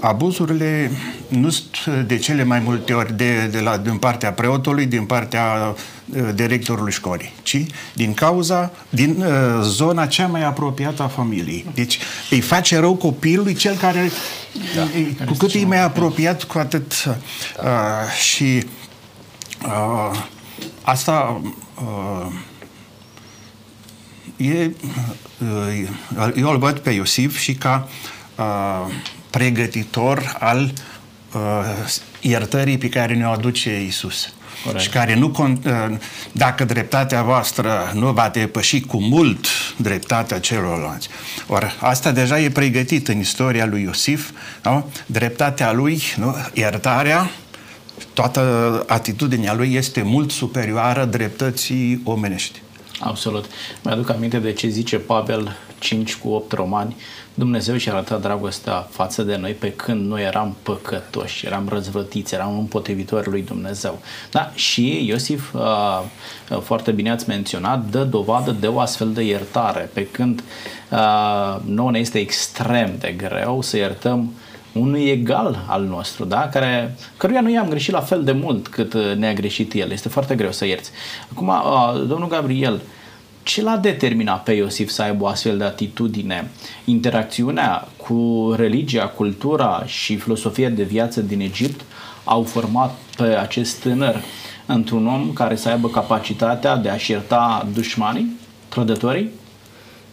abuzurile 0.00 0.90
nu 1.28 1.50
sunt 1.50 2.06
de 2.06 2.16
cele 2.16 2.44
mai 2.44 2.58
multe 2.58 2.92
ori 2.92 3.16
de, 3.16 3.46
de 3.46 3.60
la, 3.60 3.76
din 3.76 3.96
partea 3.96 4.32
preotului, 4.32 4.86
din 4.86 5.04
partea 5.04 5.74
uh, 6.14 6.28
directorului 6.34 6.92
școlii, 6.92 7.32
ci 7.42 7.64
din 7.94 8.14
cauza, 8.14 8.72
din 8.88 9.16
uh, 9.18 9.60
zona 9.62 10.06
cea 10.06 10.26
mai 10.26 10.44
apropiată 10.44 11.02
a 11.02 11.08
familiei. 11.08 11.66
Deci 11.74 11.98
îi 12.30 12.40
face 12.40 12.78
rău 12.78 12.94
copilului 12.94 13.54
cel 13.54 13.76
care, 13.76 14.10
da, 14.74 14.82
uh, 14.82 15.26
cu 15.26 15.32
cât 15.32 15.54
e 15.54 15.64
mai 15.64 15.82
apropiat, 15.82 16.42
cu 16.42 16.58
atât. 16.58 17.04
Da. 17.04 17.16
Uh, 17.62 18.20
și 18.20 18.64
uh, 19.64 20.20
asta 20.82 21.40
uh, 21.74 22.32
e, 24.42 24.70
uh, 25.38 26.32
eu 26.36 26.50
îl 26.50 26.58
văd 26.58 26.78
pe 26.78 26.90
Iosif 26.90 27.38
și 27.38 27.54
ca 27.54 27.88
uh, 28.36 28.94
pregătitor 29.30 30.36
al 30.38 30.72
uh, 31.34 31.40
iertării 32.20 32.78
pe 32.78 32.88
care 32.88 33.14
ne-o 33.14 33.30
aduce 33.30 33.84
Isus. 33.84 34.32
Corect. 34.64 34.82
Și 34.82 34.88
care 34.88 35.14
nu, 35.14 35.32
uh, 35.38 35.96
dacă 36.32 36.64
dreptatea 36.64 37.22
voastră 37.22 37.92
nu 37.94 38.12
va 38.12 38.28
depăși 38.32 38.80
cu 38.80 39.00
mult 39.00 39.46
dreptatea 39.76 40.40
celorlalți. 40.40 41.08
Ori 41.46 41.76
asta 41.80 42.10
deja 42.10 42.40
e 42.40 42.50
pregătit 42.50 43.08
în 43.08 43.18
istoria 43.18 43.66
lui 43.66 43.82
Iosif, 43.82 44.30
nu? 44.64 44.90
dreptatea 45.06 45.72
lui, 45.72 46.02
nu? 46.16 46.36
iertarea, 46.52 47.30
toată 48.12 48.84
atitudinea 48.88 49.54
lui 49.54 49.74
este 49.74 50.02
mult 50.02 50.30
superioară 50.30 51.04
dreptății 51.04 52.00
omenești. 52.04 52.62
Absolut. 53.04 53.44
Mi-aduc 53.82 54.10
aminte 54.10 54.38
de 54.38 54.52
ce 54.52 54.68
zice 54.68 54.98
Pavel 54.98 55.56
5 55.78 56.16
cu 56.16 56.28
8 56.28 56.52
romani. 56.52 56.96
Dumnezeu 57.34 57.76
și-a 57.76 57.92
arătat 57.92 58.20
dragostea 58.20 58.88
față 58.90 59.22
de 59.22 59.36
noi 59.36 59.52
pe 59.52 59.72
când 59.72 60.08
noi 60.08 60.22
eram 60.22 60.56
păcătoși, 60.62 61.46
eram 61.46 61.68
răzvrătiți, 61.68 62.34
eram 62.34 62.58
împotrivitori 62.58 63.28
lui 63.28 63.42
Dumnezeu. 63.42 63.98
Da, 64.30 64.50
și 64.54 65.06
Iosif, 65.06 65.54
uh, 65.54 66.02
foarte 66.62 66.90
bine 66.90 67.10
ați 67.10 67.28
menționat, 67.28 67.84
dă 67.84 68.04
dovadă 68.04 68.50
de 68.60 68.66
o 68.66 68.80
astfel 68.80 69.12
de 69.12 69.22
iertare, 69.22 69.90
pe 69.92 70.06
când 70.06 70.42
uh, 70.90 71.56
nouă 71.64 71.90
ne 71.90 71.98
este 71.98 72.18
extrem 72.18 72.96
de 72.98 73.14
greu 73.16 73.62
să 73.62 73.76
iertăm 73.76 74.32
unui 74.72 75.08
egal 75.08 75.64
al 75.66 75.84
nostru, 75.84 76.24
da? 76.24 76.48
Care, 76.48 76.96
căruia 77.16 77.40
nu 77.40 77.50
i-am 77.50 77.68
greșit 77.68 77.92
la 77.92 78.00
fel 78.00 78.24
de 78.24 78.32
mult 78.32 78.68
cât 78.68 78.94
ne-a 78.94 79.32
greșit 79.32 79.72
el. 79.74 79.90
Este 79.90 80.08
foarte 80.08 80.34
greu 80.34 80.52
să 80.52 80.66
ierți. 80.66 80.90
Acum, 81.32 81.52
domnul 82.08 82.28
Gabriel, 82.28 82.80
ce 83.42 83.62
l-a 83.62 83.76
determinat 83.76 84.42
pe 84.42 84.52
Iosif 84.52 84.90
să 84.90 85.02
aibă 85.02 85.24
o 85.24 85.26
astfel 85.26 85.58
de 85.58 85.64
atitudine? 85.64 86.50
Interacțiunea 86.84 87.88
cu 87.96 88.52
religia, 88.56 89.06
cultura 89.06 89.82
și 89.86 90.16
filosofia 90.16 90.68
de 90.68 90.82
viață 90.82 91.20
din 91.20 91.40
Egipt 91.40 91.80
au 92.24 92.42
format 92.42 92.94
pe 93.16 93.22
acest 93.22 93.80
tânăr 93.80 94.22
într-un 94.66 95.06
om 95.06 95.32
care 95.32 95.56
să 95.56 95.68
aibă 95.68 95.88
capacitatea 95.88 96.76
de 96.76 96.88
a-și 96.88 97.10
ierta 97.10 97.68
dușmanii, 97.74 98.36
trădătorii? 98.68 99.30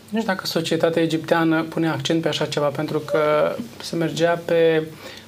Nu 0.09 0.19
știu 0.19 0.33
dacă 0.33 0.45
societatea 0.45 1.01
egipteană 1.01 1.63
pune 1.63 1.89
accent 1.89 2.21
pe 2.21 2.27
așa 2.27 2.45
ceva, 2.45 2.65
pentru 2.67 2.99
că 2.99 3.55
se 3.81 3.95
mergea 3.95 4.41
pe 4.45 4.83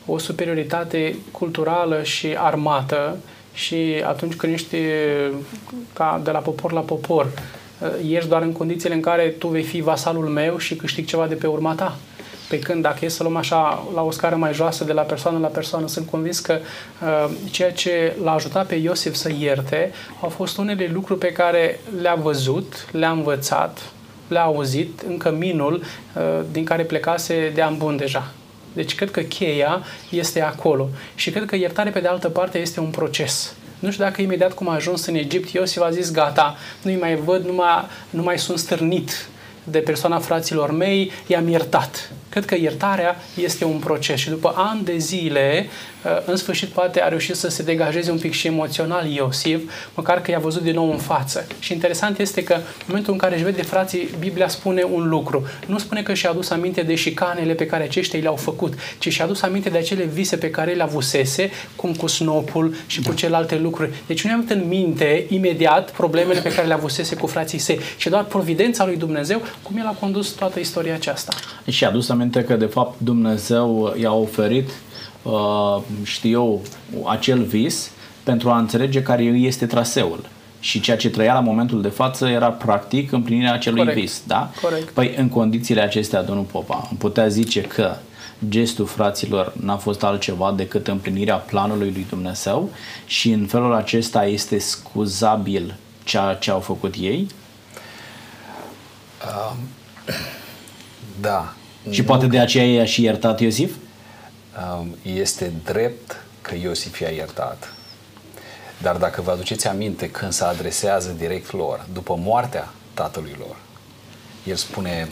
o 0.06 0.18
superioritate 0.18 1.16
culturală 1.32 2.04
și 2.04 2.36
armată 2.38 3.18
și 3.54 4.04
atunci 4.06 4.36
când 4.36 4.54
ești 4.54 4.78
ca 5.94 6.22
de 6.24 6.32
la 6.32 6.40
popor 6.40 6.72
la 6.72 6.80
popor, 6.80 7.28
ești 8.10 8.30
doar 8.30 8.42
în 8.42 8.52
condițiile 8.52 8.96
în 8.96 9.02
care 9.02 9.28
tu 9.28 9.48
vei 9.48 9.64
fi 9.64 9.82
vasalul 9.82 10.28
meu 10.28 10.58
și 10.58 10.76
câștig 10.76 11.06
ceva 11.06 11.28
de 11.28 11.36
pe 11.36 11.48
urma 11.48 11.74
ta. 11.74 11.98
Pe 12.50 12.60
când 12.60 12.82
dacă 12.82 13.06
e 13.06 13.08
să 13.08 13.24
luăm 13.24 13.36
așa 13.36 13.88
la 13.94 14.02
o 14.02 14.12
scară 14.12 14.36
mai 14.36 14.54
joasă 14.54 14.84
de 14.84 14.94
la 14.94 15.02
persoană 15.02 15.40
la 15.40 15.48
persoană, 15.48 15.88
sunt 15.88 16.10
convins 16.10 16.40
că 16.40 16.60
uh, 17.02 17.32
ceea 17.52 17.72
ce 17.72 18.16
l-a 18.24 18.34
ajutat 18.34 18.68
pe 18.68 18.76
Iosif 18.76 19.14
să 19.14 19.32
ierte 19.40 19.92
au 20.22 20.30
fost 20.30 20.58
unele 20.58 20.90
lucruri 20.94 21.20
pe 21.20 21.32
care 21.32 21.80
le-a 22.02 22.16
văzut, 22.16 22.88
le-a 22.92 23.12
învățat, 23.12 23.92
le-a 24.32 24.44
auzit 24.44 25.02
în 25.08 25.18
căminul 25.18 25.84
uh, 26.16 26.22
din 26.52 26.64
care 26.64 26.84
plecase 26.84 27.52
de 27.54 27.64
an 27.64 27.78
bun 27.78 27.98
deja. 27.98 28.32
Deci 28.74 28.96
cred 28.96 29.12
că 29.12 29.22
cheia 29.22 29.84
este 30.10 30.42
acolo. 30.42 30.90
Și 31.16 31.32
cred 31.32 31.46
că 31.46 31.56
iertare, 31.56 31.90
pe 31.90 32.00
de 32.00 32.08
altă 32.08 32.30
parte, 32.30 32.60
este 32.60 32.80
un 32.80 32.90
proces. 32.90 33.54
Nu 33.80 33.92
știu 33.92 34.04
dacă 34.04 34.22
imediat 34.22 34.54
cum 34.54 34.70
a 34.70 34.74
ajuns 34.74 35.06
în 35.06 35.16
Egipt, 35.16 35.50
Iosif 35.50 35.82
a 35.82 35.90
zis, 35.90 36.12
gata, 36.12 36.58
nu-i 36.82 36.98
mai 36.98 37.16
văd, 37.16 37.46
nu 37.46 37.54
mai, 37.54 37.86
nu 38.10 38.22
mai 38.22 38.40
sunt 38.40 38.60
stârnit 38.60 39.30
de 39.64 39.80
persoana 39.80 40.20
fraților 40.20 40.72
mei, 40.72 41.12
i-am 41.28 41.48
iertat. 41.48 42.12
Cred 42.32 42.46
că 42.46 42.56
iertarea 42.56 43.16
este 43.42 43.66
un 43.66 43.78
proces 43.78 44.20
și 44.20 44.30
după 44.30 44.54
ani 44.56 44.84
de 44.84 44.98
zile, 44.98 45.68
uh, 46.06 46.12
în 46.26 46.36
sfârșit 46.36 46.70
poate 46.70 47.02
a 47.02 47.08
reușit 47.08 47.36
să 47.36 47.50
se 47.50 47.64
degajeze 47.64 48.12
un 48.12 48.18
pic 48.18 48.34
și 48.34 48.48
emoțional 48.48 49.08
Iosif, 49.08 49.62
măcar 49.94 50.22
că 50.22 50.32
i-a 50.32 50.40
văzut 50.40 50.62
din 50.62 50.74
nou 50.74 50.92
în 50.92 50.98
față. 50.98 51.48
Și 51.60 51.74
interesant 51.74 52.20
este 52.20 52.44
că 52.44 52.54
în 52.54 52.62
momentul 52.88 53.14
în 53.14 53.20
care 53.20 53.36
își 53.36 53.44
vede 53.44 53.62
frații, 53.62 54.10
Biblia 54.20 54.48
spune 54.48 54.84
un 54.84 55.10
lucru. 55.10 55.48
Nu 55.68 55.78
spune 55.78 56.04
că 56.04 56.14
și-a 56.14 56.30
adus 56.30 56.50
aminte 56.50 56.82
de 56.82 56.96
șicanele 56.96 57.54
pe 57.54 57.66
care 57.66 57.84
aceștia 57.84 58.20
le-au 58.20 58.36
făcut, 58.36 58.74
ci 59.00 59.12
și-a 59.12 59.26
adus 59.26 59.42
aminte 59.42 59.70
de 59.70 59.78
acele 59.78 60.04
vise 60.04 60.38
pe 60.38 60.50
care 60.50 60.74
le 60.74 60.84
avusese, 60.84 61.50
cum 61.76 61.94
cu 61.94 62.08
snopul 62.08 62.76
și 62.88 63.02
da. 63.02 63.10
cu 63.10 63.16
celelalte 63.16 63.58
lucruri. 63.58 63.92
Deci 64.08 64.24
nu 64.24 64.30
i-a 64.30 64.44
în 64.48 64.68
minte 64.68 65.26
imediat 65.30 65.92
problemele 65.92 66.40
pe 66.40 66.54
care 66.54 66.68
le 66.68 66.74
avusese 66.74 67.16
cu 67.16 67.28
frații 67.28 67.58
săi, 67.58 67.80
și 67.98 68.10
doar 68.10 68.24
providența 68.24 68.86
lui 68.86 68.98
Dumnezeu, 68.98 69.42
cum 69.62 69.78
el 69.78 69.86
a 69.86 69.96
condus 70.00 70.30
toată 70.30 70.60
istoria 70.60 70.94
aceasta. 70.94 71.34
Și 71.70 71.84
a 71.84 71.88
adus 71.88 72.10
aminte 72.10 72.20
că 72.30 72.56
de 72.56 72.66
fapt 72.66 73.00
Dumnezeu 73.00 73.96
i-a 74.00 74.14
oferit, 74.14 74.70
uh, 75.22 75.82
știu 76.04 76.30
eu, 76.32 76.62
acel 77.06 77.44
vis 77.44 77.92
pentru 78.24 78.50
a 78.50 78.58
înțelege 78.58 79.02
care 79.02 79.24
este 79.24 79.66
traseul. 79.66 80.26
Și 80.60 80.80
ceea 80.80 80.98
ce 80.98 81.10
trăia 81.10 81.34
la 81.34 81.40
momentul 81.40 81.82
de 81.82 81.88
față 81.88 82.28
era 82.28 82.50
practic 82.50 83.12
împlinirea 83.12 83.54
acelui 83.54 83.80
Corect. 83.80 84.00
vis. 84.00 84.22
Da? 84.28 84.52
Corect. 84.62 84.90
Păi 84.90 85.14
în 85.18 85.30
condițiile 85.30 85.82
acestea, 85.82 86.24
domnul 86.24 86.44
Popa, 86.44 86.88
am 86.90 86.98
putea 86.98 87.28
zice 87.28 87.62
că 87.62 87.96
gestul 88.50 88.86
fraților 88.86 89.54
n-a 89.60 89.78
fost 89.78 90.04
altceva 90.04 90.54
decât 90.58 90.88
împlinirea 90.88 91.36
planului 91.36 91.92
lui 91.92 92.06
Dumnezeu 92.10 92.70
și 93.06 93.32
în 93.32 93.46
felul 93.46 93.74
acesta 93.74 94.26
este 94.26 94.60
scuzabil 94.60 95.76
ceea 96.04 96.34
ce 96.34 96.52
au 96.52 96.60
făcut 96.60 96.96
ei? 97.00 97.28
Uh, 99.26 99.56
da, 101.28 101.54
și 101.90 102.04
poate 102.04 102.28
de 102.28 102.40
aceea 102.40 102.66
i-a 102.66 102.86
și 102.86 103.04
iertat 103.04 103.40
Iosif? 103.40 103.76
Um, 104.80 104.96
este 105.02 105.52
drept 105.64 106.24
că 106.42 106.56
Iosif 106.56 107.00
i-a 107.00 107.10
iertat. 107.10 107.74
Dar 108.82 108.96
dacă 108.96 109.22
vă 109.22 109.32
aduceți 109.32 109.68
aminte, 109.68 110.10
când 110.10 110.32
se 110.32 110.44
adresează 110.44 111.16
direct 111.18 111.52
lor, 111.52 111.86
după 111.94 112.16
moartea 112.16 112.70
tatălui 112.94 113.36
lor, 113.40 113.56
el 114.44 114.56
spune, 114.56 115.10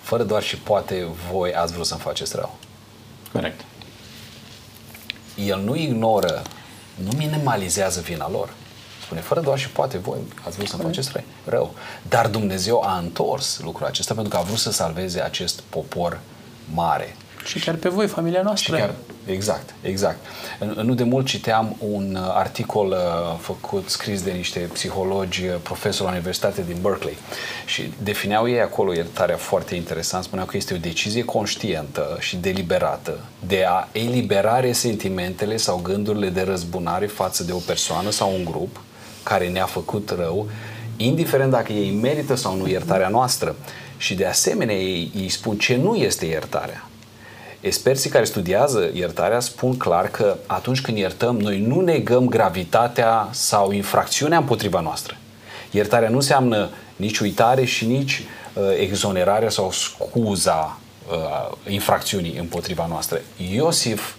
fără 0.00 0.22
doar 0.22 0.42
și 0.42 0.56
poate 0.56 1.06
voi 1.32 1.54
ați 1.54 1.72
vrut 1.72 1.86
să-mi 1.86 2.00
faceți 2.00 2.36
rău. 2.36 2.58
Corect. 3.32 3.60
El 5.46 5.60
nu 5.60 5.76
ignoră, 5.76 6.42
nu 6.94 7.10
minimalizează 7.16 8.00
vina 8.00 8.30
lor. 8.30 8.52
Spune, 9.10 9.24
fără 9.24 9.40
doar 9.40 9.58
și 9.58 9.70
poate 9.70 9.98
voi 9.98 10.18
ați 10.46 10.56
vrut 10.56 10.68
să-mi 10.68 10.82
faceți 10.82 11.10
rău. 11.44 11.74
Dar 12.08 12.26
Dumnezeu 12.26 12.82
a 12.84 12.98
întors 12.98 13.60
lucrul 13.62 13.86
acesta 13.86 14.14
pentru 14.14 14.32
că 14.32 14.38
a 14.38 14.42
vrut 14.42 14.58
să 14.58 14.72
salveze 14.72 15.20
acest 15.20 15.60
popor 15.60 16.20
mare. 16.74 17.16
Și 17.44 17.58
chiar 17.58 17.74
pe 17.74 17.88
voi, 17.88 18.06
familia 18.06 18.42
noastră. 18.42 18.76
Și 18.76 18.80
chiar, 18.80 18.94
exact, 19.26 19.74
exact. 19.82 20.18
Nu 20.82 20.94
de 20.94 21.02
mult 21.02 21.26
citeam 21.26 21.76
un 21.78 22.18
uh, 22.20 22.32
articol 22.34 22.86
uh, 22.86 23.38
făcut, 23.40 23.88
scris 23.88 24.22
de 24.22 24.30
niște 24.30 24.58
psihologi, 24.58 25.46
uh, 25.46 25.54
profesori 25.62 26.04
la 26.04 26.10
Universitatea 26.10 26.64
din 26.64 26.76
Berkeley 26.80 27.16
și 27.64 27.92
defineau 28.02 28.48
ei 28.48 28.60
acolo 28.60 28.92
iertarea 28.92 29.36
foarte 29.36 29.74
interesant, 29.74 30.24
spuneau 30.24 30.46
că 30.46 30.56
este 30.56 30.74
o 30.74 30.76
decizie 30.76 31.24
conștientă 31.24 32.16
și 32.20 32.36
deliberată 32.36 33.20
de 33.46 33.64
a 33.68 33.88
elibera 33.92 34.60
resentimentele 34.60 35.56
sau 35.56 35.80
gândurile 35.82 36.28
de 36.28 36.42
răzbunare 36.42 37.06
față 37.06 37.44
de 37.44 37.52
o 37.52 37.58
persoană 37.58 38.10
sau 38.10 38.32
un 38.34 38.44
grup 38.44 38.80
care 39.22 39.48
ne-a 39.48 39.66
făcut 39.66 40.14
rău, 40.18 40.48
indiferent 40.96 41.50
dacă 41.50 41.72
ei 41.72 41.90
merită 41.90 42.34
sau 42.34 42.56
nu 42.56 42.68
iertarea 42.68 43.08
noastră. 43.08 43.56
Și 43.96 44.14
de 44.14 44.26
asemenea 44.26 44.74
ei, 44.74 45.10
ei 45.16 45.28
spun 45.28 45.56
ce 45.56 45.76
nu 45.76 45.94
este 45.94 46.26
iertarea. 46.26 46.84
Experții 47.60 48.10
care 48.10 48.24
studiază 48.24 48.90
iertarea 48.92 49.40
spun 49.40 49.76
clar 49.76 50.08
că 50.08 50.36
atunci 50.46 50.80
când 50.80 50.96
iertăm, 50.96 51.36
noi 51.36 51.60
nu 51.60 51.80
negăm 51.80 52.28
gravitatea 52.28 53.28
sau 53.30 53.70
infracțiunea 53.70 54.38
împotriva 54.38 54.80
noastră. 54.80 55.16
Iertarea 55.70 56.08
nu 56.08 56.16
înseamnă 56.16 56.68
nici 56.96 57.18
uitare 57.18 57.64
și 57.64 57.86
nici 57.86 58.22
uh, 58.54 58.62
exonerarea 58.78 59.50
sau 59.50 59.72
scuza 59.72 60.78
uh, 61.10 61.56
infracțiunii 61.72 62.36
împotriva 62.38 62.86
noastră. 62.86 63.20
Iosif 63.52 64.14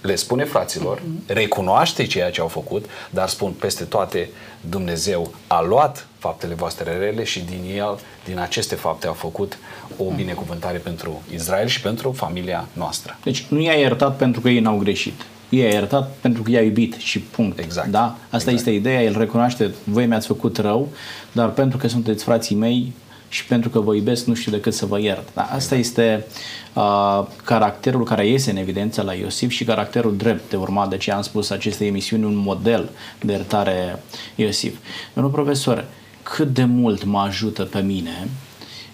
le 0.00 0.14
spune 0.14 0.44
fraților, 0.44 1.02
recunoaște 1.26 2.06
ceea 2.06 2.30
ce 2.30 2.40
au 2.40 2.48
făcut, 2.48 2.84
dar 3.10 3.28
spun 3.28 3.52
peste 3.52 3.84
toate 3.84 4.28
Dumnezeu 4.60 5.34
a 5.46 5.62
luat 5.62 6.06
faptele 6.18 6.54
voastre 6.54 6.98
rele 6.98 7.24
și 7.24 7.40
din 7.40 7.76
el, 7.76 7.98
din 8.24 8.38
aceste 8.38 8.74
fapte 8.74 9.06
a 9.06 9.12
făcut 9.12 9.58
o 9.96 10.04
binecuvântare 10.10 10.78
pentru 10.78 11.22
Israel 11.34 11.66
și 11.66 11.80
pentru 11.80 12.12
familia 12.12 12.66
noastră. 12.72 13.18
Deci 13.22 13.46
nu 13.48 13.60
i-a 13.60 13.72
iertat 13.72 14.16
pentru 14.16 14.40
că 14.40 14.48
ei 14.48 14.60
n-au 14.60 14.76
greșit. 14.76 15.26
I-a 15.48 15.68
iertat 15.68 16.10
pentru 16.20 16.42
că 16.42 16.50
i-a 16.50 16.62
iubit 16.62 16.94
și 16.94 17.18
punct. 17.18 17.58
Exact. 17.58 17.88
Da? 17.88 18.04
Asta 18.04 18.36
exact. 18.36 18.56
este 18.56 18.70
ideea, 18.70 19.02
el 19.02 19.18
recunoaște, 19.18 19.74
voi 19.84 20.06
mi-ați 20.06 20.26
făcut 20.26 20.58
rău, 20.58 20.88
dar 21.32 21.48
pentru 21.48 21.78
că 21.78 21.88
sunteți 21.88 22.24
frații 22.24 22.56
mei, 22.56 22.92
și 23.30 23.44
pentru 23.44 23.68
că 23.70 23.80
vă 23.80 23.94
iubesc 23.94 24.24
nu 24.24 24.34
știu 24.34 24.52
decât 24.52 24.74
să 24.74 24.86
vă 24.86 25.00
iert. 25.00 25.34
Da, 25.34 25.42
asta 25.42 25.74
este 25.74 26.26
uh, 26.72 27.26
caracterul 27.44 28.04
care 28.04 28.26
iese 28.26 28.50
în 28.50 28.56
evidență 28.56 29.02
la 29.02 29.14
Iosif 29.14 29.50
și 29.50 29.64
caracterul 29.64 30.16
drept 30.16 30.50
de 30.50 30.56
urmat. 30.56 30.88
De 30.88 30.96
ce 30.96 31.12
am 31.12 31.22
spus 31.22 31.50
aceste 31.50 31.86
emisiuni 31.86 32.24
un 32.24 32.36
model 32.36 32.90
de 33.20 33.32
iertare 33.32 34.02
Iosif. 34.34 34.76
Domnul 35.14 35.32
profesor, 35.32 35.84
cât 36.22 36.54
de 36.54 36.64
mult 36.64 37.04
mă 37.04 37.18
ajută 37.18 37.62
pe 37.62 37.80
mine 37.80 38.28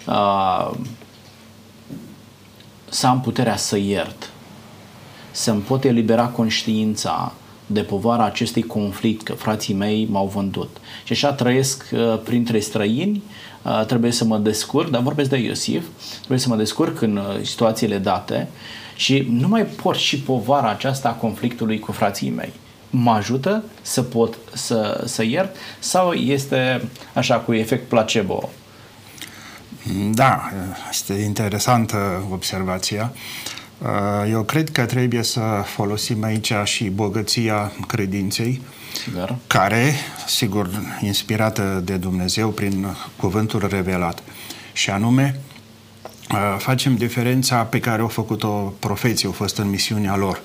uh, 0.07 0.71
să 2.89 3.07
am 3.07 3.21
puterea 3.21 3.55
să 3.55 3.77
iert, 3.77 4.29
să-mi 5.31 5.61
pot 5.61 5.83
elibera 5.83 6.27
conștiința 6.27 7.33
de 7.67 7.81
povara 7.81 8.25
acestui 8.25 8.63
conflict, 8.63 9.23
că 9.23 9.33
frații 9.33 9.73
mei 9.73 10.07
m-au 10.11 10.27
vândut. 10.27 10.77
Și 11.03 11.13
așa 11.13 11.33
trăiesc 11.33 11.85
uh, 11.91 12.19
printre 12.23 12.59
străini, 12.59 13.23
uh, 13.61 13.85
trebuie 13.85 14.11
să 14.11 14.25
mă 14.25 14.37
descurc, 14.37 14.89
dar 14.89 15.01
vorbesc 15.01 15.29
de 15.29 15.37
Iosif, 15.37 15.85
trebuie 16.17 16.39
să 16.39 16.49
mă 16.49 16.55
descurc 16.55 17.01
în 17.01 17.17
uh, 17.17 17.43
situațiile 17.43 17.97
date 17.97 18.47
și 18.95 19.27
nu 19.31 19.47
mai 19.47 19.65
port 19.65 19.99
și 19.99 20.19
povara 20.19 20.69
aceasta 20.69 21.09
a 21.09 21.13
conflictului 21.13 21.79
cu 21.79 21.91
frații 21.91 22.29
mei. 22.29 22.53
Mă 22.89 23.11
ajută 23.11 23.63
să 23.81 24.01
pot 24.01 24.37
să, 24.53 25.03
să 25.05 25.23
iert 25.23 25.55
sau 25.79 26.13
este 26.13 26.89
așa 27.13 27.35
cu 27.35 27.53
efect 27.53 27.89
placebo? 27.89 28.49
Da, 30.11 30.41
este 30.89 31.13
interesantă 31.13 32.27
observația. 32.31 33.11
Uh, 33.13 33.19
eu 34.29 34.43
cred 34.43 34.69
că 34.69 34.85
trebuie 34.85 35.23
să 35.23 35.41
folosim 35.65 36.23
aici 36.23 36.53
și 36.63 36.89
bogăția 36.89 37.71
credinței, 37.87 38.61
Sigur. 39.03 39.35
care, 39.47 39.93
sigur, 40.27 40.69
inspirată 41.01 41.81
de 41.85 41.95
Dumnezeu 41.95 42.49
prin 42.49 42.95
cuvântul 43.15 43.67
revelat. 43.69 44.23
Și 44.73 44.89
anume, 44.89 45.39
uh, 46.31 46.55
facem 46.57 46.95
diferența 46.95 47.63
pe 47.63 47.79
care 47.79 48.01
au 48.01 48.07
făcut-o 48.07 48.73
profeții, 48.79 49.27
au 49.27 49.33
fost 49.33 49.57
în 49.57 49.69
misiunea 49.69 50.15
lor. 50.15 50.41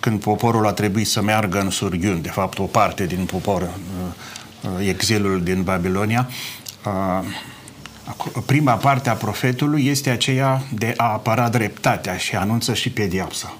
Când 0.00 0.20
poporul 0.20 0.66
a 0.66 0.72
trebuit 0.72 1.06
să 1.06 1.22
meargă 1.22 1.60
în 1.60 1.70
surghiuni, 1.70 2.20
de 2.20 2.28
fapt 2.28 2.58
o 2.58 2.64
parte 2.64 3.06
din 3.06 3.24
popor, 3.24 3.62
uh, 3.62 4.88
exilul 4.88 5.42
din 5.42 5.62
Babilonia, 5.62 6.28
prima 8.46 8.72
parte 8.72 9.08
a 9.08 9.14
profetului 9.14 9.86
este 9.86 10.10
aceea 10.10 10.62
de 10.74 10.94
a 10.96 11.04
apăra 11.04 11.48
dreptatea 11.48 12.16
și 12.16 12.36
anunță 12.36 12.74
și 12.74 12.90
pediapsa. 12.90 13.56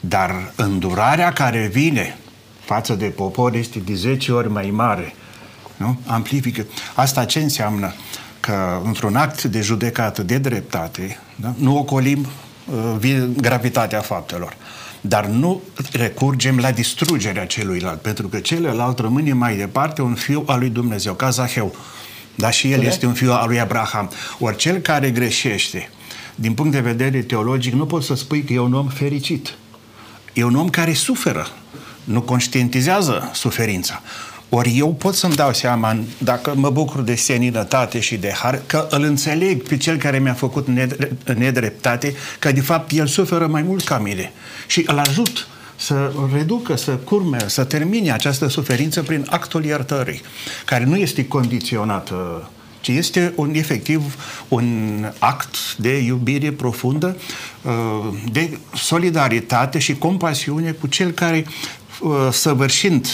Dar 0.00 0.52
îndurarea 0.56 1.32
care 1.32 1.66
vine 1.72 2.18
față 2.64 2.94
de 2.94 3.06
popor 3.06 3.54
este 3.54 3.78
de 3.78 3.94
10 3.94 4.32
ori 4.32 4.50
mai 4.50 4.70
mare. 4.70 5.14
Nu? 5.76 6.00
Amplifică. 6.06 6.66
Asta 6.94 7.24
ce 7.24 7.38
înseamnă? 7.38 7.92
Că 8.40 8.80
într-un 8.84 9.16
act 9.16 9.42
de 9.42 9.60
judecată 9.60 10.22
de 10.22 10.38
dreptate, 10.38 11.18
da? 11.36 11.54
nu 11.56 11.78
ocolim 11.78 12.26
uh, 13.00 13.24
gravitatea 13.36 14.00
faptelor. 14.00 14.56
Dar 15.00 15.26
nu 15.26 15.62
recurgem 15.92 16.58
la 16.58 16.70
distrugerea 16.70 17.46
celuilalt, 17.46 18.00
pentru 18.00 18.28
că 18.28 18.38
celălalt 18.38 18.98
rămâne 18.98 19.32
mai 19.32 19.56
departe 19.56 20.02
un 20.02 20.14
fiu 20.14 20.42
al 20.46 20.58
lui 20.58 20.68
Dumnezeu, 20.68 21.14
ca 21.14 21.30
Zaheu. 21.30 21.74
Dar 22.38 22.52
și 22.52 22.66
el 22.66 22.74
Corect. 22.74 22.92
este 22.92 23.06
un 23.06 23.12
fiu 23.12 23.32
al 23.32 23.48
lui 23.48 23.60
Abraham. 23.60 24.10
Ori 24.38 24.56
cel 24.56 24.78
care 24.78 25.10
greșește, 25.10 25.90
din 26.34 26.54
punct 26.54 26.72
de 26.72 26.80
vedere 26.80 27.22
teologic, 27.22 27.72
nu 27.72 27.86
poți 27.86 28.06
să 28.06 28.14
spui 28.14 28.42
că 28.42 28.52
e 28.52 28.58
un 28.58 28.74
om 28.74 28.88
fericit. 28.88 29.54
E 30.32 30.44
un 30.44 30.54
om 30.54 30.68
care 30.68 30.92
suferă. 30.92 31.46
Nu 32.04 32.20
conștientizează 32.20 33.30
suferința. 33.34 34.02
Ori 34.48 34.78
eu 34.78 34.94
pot 34.94 35.14
să-mi 35.14 35.34
dau 35.34 35.52
seama, 35.52 35.96
dacă 36.18 36.54
mă 36.56 36.70
bucur 36.70 37.00
de 37.00 37.14
seninătate 37.14 38.00
și 38.00 38.16
de 38.16 38.32
har, 38.42 38.62
că 38.66 38.86
îl 38.90 39.02
înțeleg 39.02 39.68
pe 39.68 39.76
cel 39.76 39.96
care 39.96 40.18
mi-a 40.18 40.34
făcut 40.34 40.66
nedreptate, 41.36 42.14
că 42.38 42.52
de 42.52 42.60
fapt 42.60 42.90
el 42.92 43.06
suferă 43.06 43.46
mai 43.46 43.62
mult 43.62 43.84
ca 43.84 43.98
mine. 43.98 44.32
Și 44.66 44.84
îl 44.86 44.98
ajut 44.98 45.48
să 45.80 46.12
reducă, 46.32 46.76
să 46.76 46.96
curme, 46.96 47.38
să 47.46 47.64
termine 47.64 48.12
această 48.12 48.48
suferință 48.48 49.02
prin 49.02 49.26
actul 49.30 49.64
iertării, 49.64 50.20
care 50.64 50.84
nu 50.84 50.96
este 50.96 51.26
condiționat 51.26 52.12
ci 52.80 52.88
este 52.88 53.32
un, 53.36 53.54
efectiv 53.54 54.16
un 54.48 55.04
act 55.18 55.76
de 55.76 55.98
iubire 55.98 56.52
profundă, 56.52 57.16
uh, 57.62 57.72
de 58.32 58.58
solidaritate 58.74 59.78
și 59.78 59.94
compasiune 59.94 60.70
cu 60.70 60.86
cel 60.86 61.10
care, 61.10 61.46
uh, 62.00 62.28
săvârșind 62.30 63.06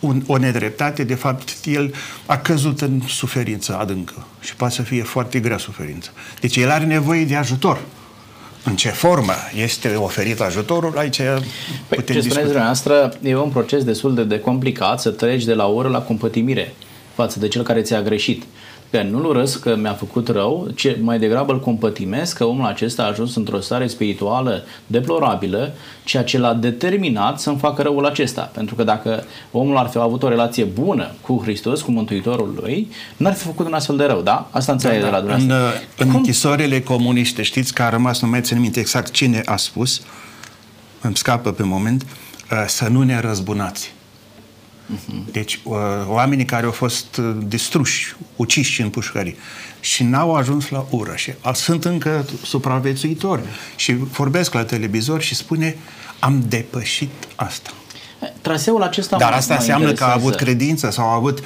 un, 0.00 0.22
o 0.26 0.36
nedreptate, 0.36 1.04
de 1.04 1.14
fapt, 1.14 1.56
el 1.64 1.94
a 2.26 2.36
căzut 2.36 2.80
în 2.80 3.02
suferință 3.08 3.78
adâncă 3.78 4.26
și 4.40 4.54
poate 4.54 4.74
să 4.74 4.82
fie 4.82 5.02
foarte 5.02 5.40
grea 5.40 5.58
suferință. 5.58 6.10
Deci 6.40 6.56
el 6.56 6.70
are 6.70 6.84
nevoie 6.84 7.24
de 7.24 7.36
ajutor. 7.36 7.80
În 8.68 8.76
ce 8.76 8.88
formă? 8.88 9.32
Este 9.54 9.94
oferit 9.94 10.40
ajutorul, 10.40 10.98
aici 10.98 11.20
păi, 11.88 12.04
Ce 12.04 12.20
spuneți 12.20 12.42
dumneavoastră, 12.42 13.12
e 13.22 13.36
un 13.36 13.48
proces 13.48 13.84
destul 13.84 14.14
de, 14.14 14.24
de 14.24 14.40
complicat 14.40 15.00
să 15.00 15.10
treci 15.10 15.44
de 15.44 15.54
la 15.54 15.66
oră 15.66 15.88
la 15.88 16.00
compătimire 16.00 16.74
față 17.14 17.38
de 17.38 17.48
cel 17.48 17.62
care 17.62 17.82
ți-a 17.82 18.02
greșit 18.02 18.42
că 18.90 19.02
nu-l 19.02 19.24
urăsc 19.24 19.60
că 19.60 19.76
mi-a 19.76 19.92
făcut 19.92 20.28
rău, 20.28 20.68
ci 20.74 20.96
mai 21.00 21.18
degrabă 21.18 21.52
îl 21.52 21.60
compătimesc 21.60 22.36
că 22.36 22.44
omul 22.44 22.66
acesta 22.66 23.02
a 23.02 23.06
ajuns 23.06 23.36
într-o 23.36 23.60
stare 23.60 23.86
spirituală 23.86 24.64
deplorabilă, 24.86 25.72
ceea 26.04 26.24
ce 26.24 26.38
l-a 26.38 26.54
determinat 26.54 27.40
să-mi 27.40 27.58
facă 27.58 27.82
răul 27.82 28.06
acesta. 28.06 28.50
Pentru 28.54 28.74
că 28.74 28.84
dacă 28.84 29.24
omul 29.50 29.76
ar 29.76 29.88
fi 29.88 29.98
avut 29.98 30.22
o 30.22 30.28
relație 30.28 30.64
bună 30.64 31.10
cu 31.20 31.40
Hristos, 31.42 31.80
cu 31.80 31.90
Mântuitorul 31.90 32.58
lui, 32.60 32.90
n-ar 33.16 33.34
fi 33.34 33.44
făcut 33.44 33.66
un 33.66 33.72
astfel 33.72 33.96
de 33.96 34.04
rău, 34.04 34.20
da? 34.20 34.48
Asta 34.50 34.72
înțeleg 34.72 35.00
da, 35.00 35.04
de 35.04 35.10
la 35.10 35.18
dumneavoastră. 35.20 35.80
În, 35.96 36.08
în 36.08 36.14
închisoarele 36.14 36.80
comuniste, 36.80 37.42
știți 37.42 37.74
că 37.74 37.82
a 37.82 37.88
rămas, 37.88 38.20
nu 38.20 38.28
mai 38.28 38.40
țin 38.40 38.60
minte 38.60 38.80
exact 38.80 39.10
cine 39.10 39.42
a 39.44 39.56
spus, 39.56 40.00
îmi 41.00 41.16
scapă 41.16 41.52
pe 41.52 41.62
moment, 41.62 42.02
uh, 42.02 42.64
să 42.66 42.88
nu 42.88 43.02
ne 43.02 43.20
răzbunați. 43.20 43.96
Uh-huh. 44.94 45.32
Deci 45.32 45.60
uh, 45.62 45.76
oamenii 46.06 46.44
care 46.44 46.66
au 46.66 46.72
fost 46.72 47.16
uh, 47.16 47.36
distruși, 47.46 48.16
uciși 48.36 48.80
în 48.80 48.90
pușcării 48.90 49.36
și 49.80 50.02
n-au 50.02 50.34
ajuns 50.34 50.68
la 50.68 50.86
ură 50.90 51.16
și 51.16 51.32
sunt 51.54 51.84
încă 51.84 52.26
supraviețuitori 52.44 53.42
și 53.76 53.94
vorbesc 53.94 54.52
la 54.52 54.64
televizor 54.64 55.22
și 55.22 55.34
spune 55.34 55.76
am 56.18 56.44
depășit 56.48 57.10
asta. 57.34 57.70
Traseul 58.40 58.82
acesta 58.82 59.16
Dar 59.16 59.32
asta 59.32 59.54
înseamnă 59.54 59.92
că 59.92 60.04
a 60.04 60.12
avut 60.12 60.34
credință 60.34 60.90
sau 60.90 61.06
a 61.06 61.14
avut, 61.14 61.42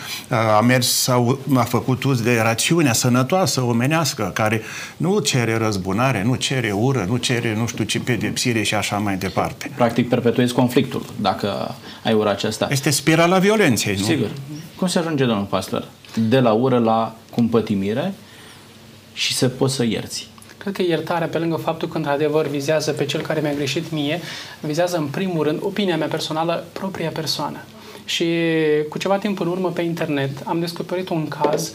a 0.57 0.61
mers 0.61 0.89
sau 0.89 1.39
a 1.55 1.62
făcut 1.62 2.05
uz 2.05 2.20
de 2.20 2.41
rațiunea 2.43 2.93
sănătoasă, 2.93 3.61
omenească, 3.61 4.31
care 4.35 4.62
nu 4.97 5.18
cere 5.18 5.57
răzbunare, 5.57 6.23
nu 6.23 6.35
cere 6.35 6.70
ură, 6.70 7.05
nu 7.09 7.16
cere 7.16 7.55
nu 7.57 7.66
știu 7.66 7.85
ce 7.85 8.01
pedepsire 8.01 8.62
și 8.62 8.75
așa 8.75 8.97
mai 8.97 9.16
departe. 9.16 9.70
Practic 9.75 10.09
perpetuezi 10.09 10.53
conflictul 10.53 11.05
dacă 11.20 11.75
ai 12.05 12.12
ura 12.12 12.31
aceasta. 12.31 12.68
Este 12.70 12.91
spirala 12.91 13.39
violenței, 13.39 13.97
nu? 13.99 14.05
Sigur. 14.05 14.31
Cum 14.77 14.89
se 14.89 14.99
ajunge, 14.99 15.25
domnul 15.25 15.45
pastor? 15.45 15.89
De 16.14 16.41
la 16.41 16.53
ură 16.53 16.79
la 16.79 17.14
cumpătimire 17.31 18.14
și 19.12 19.35
să 19.35 19.49
poți 19.49 19.75
să 19.75 19.85
ierți. 19.85 20.29
Cred 20.62 20.74
că 20.74 20.82
iertarea, 20.82 21.26
pe 21.26 21.38
lângă 21.38 21.56
faptul 21.56 21.88
că 21.88 21.96
într-adevăr 21.96 22.46
vizează 22.46 22.92
pe 22.92 23.04
cel 23.04 23.20
care 23.20 23.40
mi-a 23.40 23.54
greșit 23.54 23.90
mie, 23.90 24.20
vizează 24.60 24.96
în 24.96 25.06
primul 25.06 25.44
rând 25.44 25.58
opinia 25.62 25.96
mea 25.96 26.06
personală, 26.06 26.64
propria 26.72 27.10
persoană. 27.10 27.58
Și 28.04 28.26
cu 28.88 28.98
ceva 28.98 29.18
timp 29.18 29.40
în 29.40 29.46
urmă 29.46 29.70
pe 29.70 29.82
internet 29.82 30.30
am 30.44 30.60
descoperit 30.60 31.08
un 31.08 31.28
caz 31.28 31.72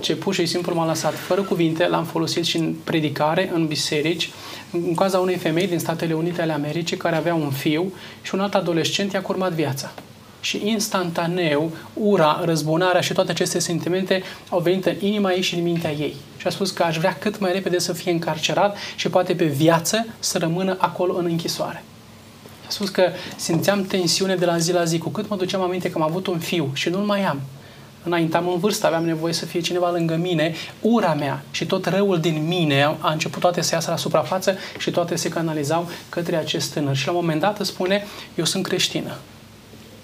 ce 0.00 0.16
pur 0.16 0.34
și 0.34 0.46
simplu 0.46 0.74
m-a 0.74 0.86
lăsat 0.86 1.14
fără 1.14 1.42
cuvinte, 1.42 1.86
l-am 1.86 2.04
folosit 2.04 2.44
și 2.44 2.56
în 2.56 2.74
predicare, 2.84 3.50
în 3.54 3.66
biserici, 3.66 4.30
în 4.72 4.94
caza 4.94 5.18
unei 5.18 5.36
femei 5.36 5.66
din 5.66 5.78
Statele 5.78 6.14
Unite 6.14 6.42
ale 6.42 6.52
Americii 6.52 6.96
care 6.96 7.16
avea 7.16 7.34
un 7.34 7.50
fiu 7.50 7.92
și 8.22 8.34
un 8.34 8.40
alt 8.40 8.54
adolescent 8.54 9.12
i-a 9.12 9.22
curmat 9.22 9.52
viața 9.52 9.92
și 10.40 10.60
instantaneu 10.64 11.70
ura, 11.94 12.40
răzbunarea 12.44 13.00
și 13.00 13.12
toate 13.12 13.30
aceste 13.30 13.58
sentimente 13.58 14.22
au 14.48 14.60
venit 14.60 14.84
în 14.86 14.94
inima 15.00 15.32
ei 15.32 15.42
și 15.42 15.54
în 15.54 15.62
mintea 15.62 15.92
ei. 15.92 16.14
Și 16.38 16.46
a 16.46 16.50
spus 16.50 16.70
că 16.70 16.82
aș 16.82 16.98
vrea 16.98 17.16
cât 17.20 17.38
mai 17.38 17.52
repede 17.52 17.78
să 17.78 17.92
fie 17.92 18.10
încarcerat 18.10 18.76
și 18.96 19.08
poate 19.08 19.34
pe 19.34 19.44
viață 19.44 20.06
să 20.18 20.38
rămână 20.38 20.76
acolo 20.78 21.14
în 21.16 21.24
închisoare. 21.24 21.82
A 22.66 22.70
spus 22.70 22.88
că 22.88 23.10
simțeam 23.36 23.84
tensiune 23.84 24.34
de 24.34 24.44
la 24.44 24.58
zi 24.58 24.72
la 24.72 24.84
zi. 24.84 24.98
Cu 24.98 25.08
cât 25.08 25.28
mă 25.28 25.36
duceam 25.36 25.62
aminte 25.62 25.90
că 25.90 25.98
am 25.98 26.04
avut 26.04 26.26
un 26.26 26.38
fiu 26.38 26.70
și 26.72 26.88
nu-l 26.88 27.04
mai 27.04 27.24
am, 27.24 27.40
înaintam 28.02 28.48
în 28.48 28.58
vârstă, 28.58 28.86
aveam 28.86 29.04
nevoie 29.04 29.32
să 29.32 29.46
fie 29.46 29.60
cineva 29.60 29.90
lângă 29.90 30.16
mine, 30.16 30.54
ura 30.80 31.14
mea 31.14 31.42
și 31.50 31.66
tot 31.66 31.86
răul 31.86 32.20
din 32.20 32.46
mine 32.46 32.96
a 32.98 33.12
început 33.12 33.40
toate 33.40 33.60
să 33.60 33.74
iasă 33.74 33.90
la 33.90 33.96
suprafață 33.96 34.56
și 34.78 34.90
toate 34.90 35.16
se 35.16 35.28
canalizau 35.28 35.88
către 36.08 36.36
acest 36.36 36.72
tânăr. 36.72 36.96
Și 36.96 37.06
la 37.06 37.12
un 37.12 37.18
moment 37.20 37.40
dat 37.40 37.60
spune, 37.62 38.06
eu 38.34 38.44
sunt 38.44 38.66
creștină 38.66 39.16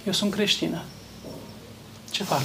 eu 0.05 0.13
sunt 0.13 0.33
creștină. 0.33 0.83
Ce 2.11 2.25
fac? 2.25 2.43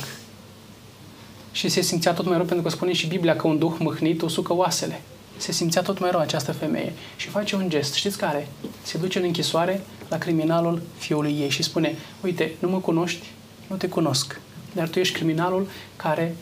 Și 1.52 1.70
se 1.70 1.82
simțea 1.82 2.14
tot 2.14 2.26
mai 2.26 2.38
rău, 2.38 2.46
pentru 2.46 2.66
că 2.66 2.72
spune 2.72 2.94
și 2.94 3.08
Biblia 3.08 3.36
că 3.36 3.48
un 3.48 3.58
duh 3.58 3.76
mâhnit 3.80 4.22
usucă 4.22 4.54
oasele. 4.54 5.02
Se 5.38 5.52
simțea 5.52 5.82
tot 5.82 6.00
mai 6.00 6.12
rău 6.12 6.20
această 6.20 6.52
femeie 6.52 6.94
și 7.16 7.28
face 7.28 7.56
un 7.56 7.70
gest. 7.70 7.94
Știți 7.94 8.18
care? 8.18 8.48
Se 8.82 8.98
duce 8.98 9.18
în 9.18 9.24
închisoare 9.24 9.82
la 10.10 10.18
criminalul 10.18 10.82
fiului 10.98 11.38
ei 11.40 11.50
și 11.50 11.64
spune, 11.64 11.96
uite, 12.24 12.52
nu 12.60 12.70
mă 12.70 12.78
cunoști, 12.78 13.26
nu 13.68 13.76
te 13.76 13.88
cunosc, 13.88 14.40
dar 14.74 14.88
tu 14.88 15.00
ești 15.00 15.16
criminalul 15.16 15.68
care 15.96 16.36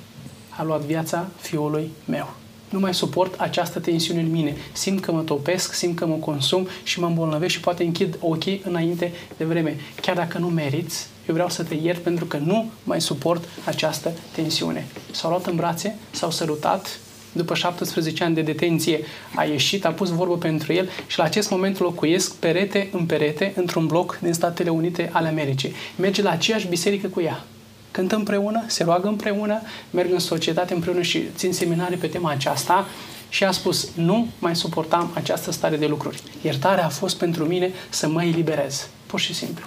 a 0.50 0.64
luat 0.64 0.82
viața 0.82 1.28
fiului 1.40 1.92
meu. 2.06 2.34
Nu 2.70 2.80
mai 2.80 2.94
suport 2.94 3.40
această 3.40 3.80
tensiune 3.80 4.20
în 4.20 4.32
mine. 4.32 4.56
Simt 4.72 5.02
că 5.02 5.12
mă 5.12 5.22
topesc, 5.22 5.74
simt 5.74 5.98
că 5.98 6.06
mă 6.06 6.16
consum 6.16 6.68
și 6.84 7.00
mă 7.00 7.06
îmbolnăvesc 7.06 7.54
și 7.54 7.60
poate 7.60 7.84
închid 7.84 8.18
ochii 8.20 8.62
înainte 8.66 9.12
de 9.38 9.46
vreme. 9.46 9.76
Chiar 10.02 10.16
dacă 10.16 10.38
nu 10.38 10.48
meriți, 10.48 11.08
eu 11.28 11.34
vreau 11.34 11.50
să 11.50 11.64
te 11.64 11.76
iert 11.76 12.02
pentru 12.02 12.26
că 12.26 12.38
nu 12.38 12.70
mai 12.84 13.02
suport 13.02 13.44
această 13.66 14.12
tensiune. 14.32 14.86
S-au 15.12 15.30
luat 15.30 15.46
în 15.46 15.56
brațe, 15.56 15.96
s-au 16.12 16.32
sărutat, 16.32 17.00
după 17.32 17.56
17 17.56 18.24
ani 18.24 18.36
de 18.36 18.42
detenție 18.42 19.04
a 19.36 19.44
ieșit, 19.44 19.86
a 19.86 19.90
pus 19.90 20.10
vorbă 20.10 20.38
pentru 20.38 20.74
el 20.74 20.90
și 21.08 21.18
la 21.18 21.24
acest 21.24 21.50
moment 21.50 21.80
locuiesc 21.80 22.36
perete 22.36 22.90
în 22.92 23.06
perete 23.06 23.54
într-un 23.56 23.86
bloc 23.86 24.20
din 24.22 24.34
Statele 24.34 24.70
Unite 24.70 25.10
ale 25.14 25.28
Americii. 25.28 25.74
Merge 25.96 26.22
la 26.22 26.30
aceeași 26.30 26.68
biserică 26.68 27.08
cu 27.08 27.22
ea 27.22 27.44
cântă 27.92 28.16
împreună, 28.16 28.64
se 28.68 28.84
roagă 28.84 29.08
împreună, 29.08 29.62
merg 29.90 30.12
în 30.12 30.20
societate 30.20 30.74
împreună 30.74 31.02
și 31.02 31.24
țin 31.36 31.54
seminarii 31.54 31.98
pe 31.98 32.08
tema 32.08 32.30
aceasta 32.32 32.88
și 33.30 33.44
a 33.44 33.52
spus, 33.52 33.90
nu 33.96 34.28
mai 34.40 34.56
suportam 34.56 35.12
această 35.14 35.52
stare 35.52 35.78
de 35.78 35.88
lucruri. 35.88 36.22
Iertarea 36.42 36.86
a 36.86 36.90
fost 36.90 37.18
pentru 37.18 37.46
mine 37.46 37.72
să 37.90 38.08
mă 38.08 38.24
eliberez, 38.24 38.90
pur 39.06 39.20
și 39.20 39.34
simplu. 39.34 39.66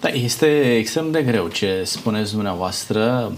Da, 0.00 0.08
este 0.08 0.76
extrem 0.76 1.10
de 1.10 1.22
greu 1.22 1.48
ce 1.48 1.82
spuneți 1.84 2.32
dumneavoastră. 2.32 3.32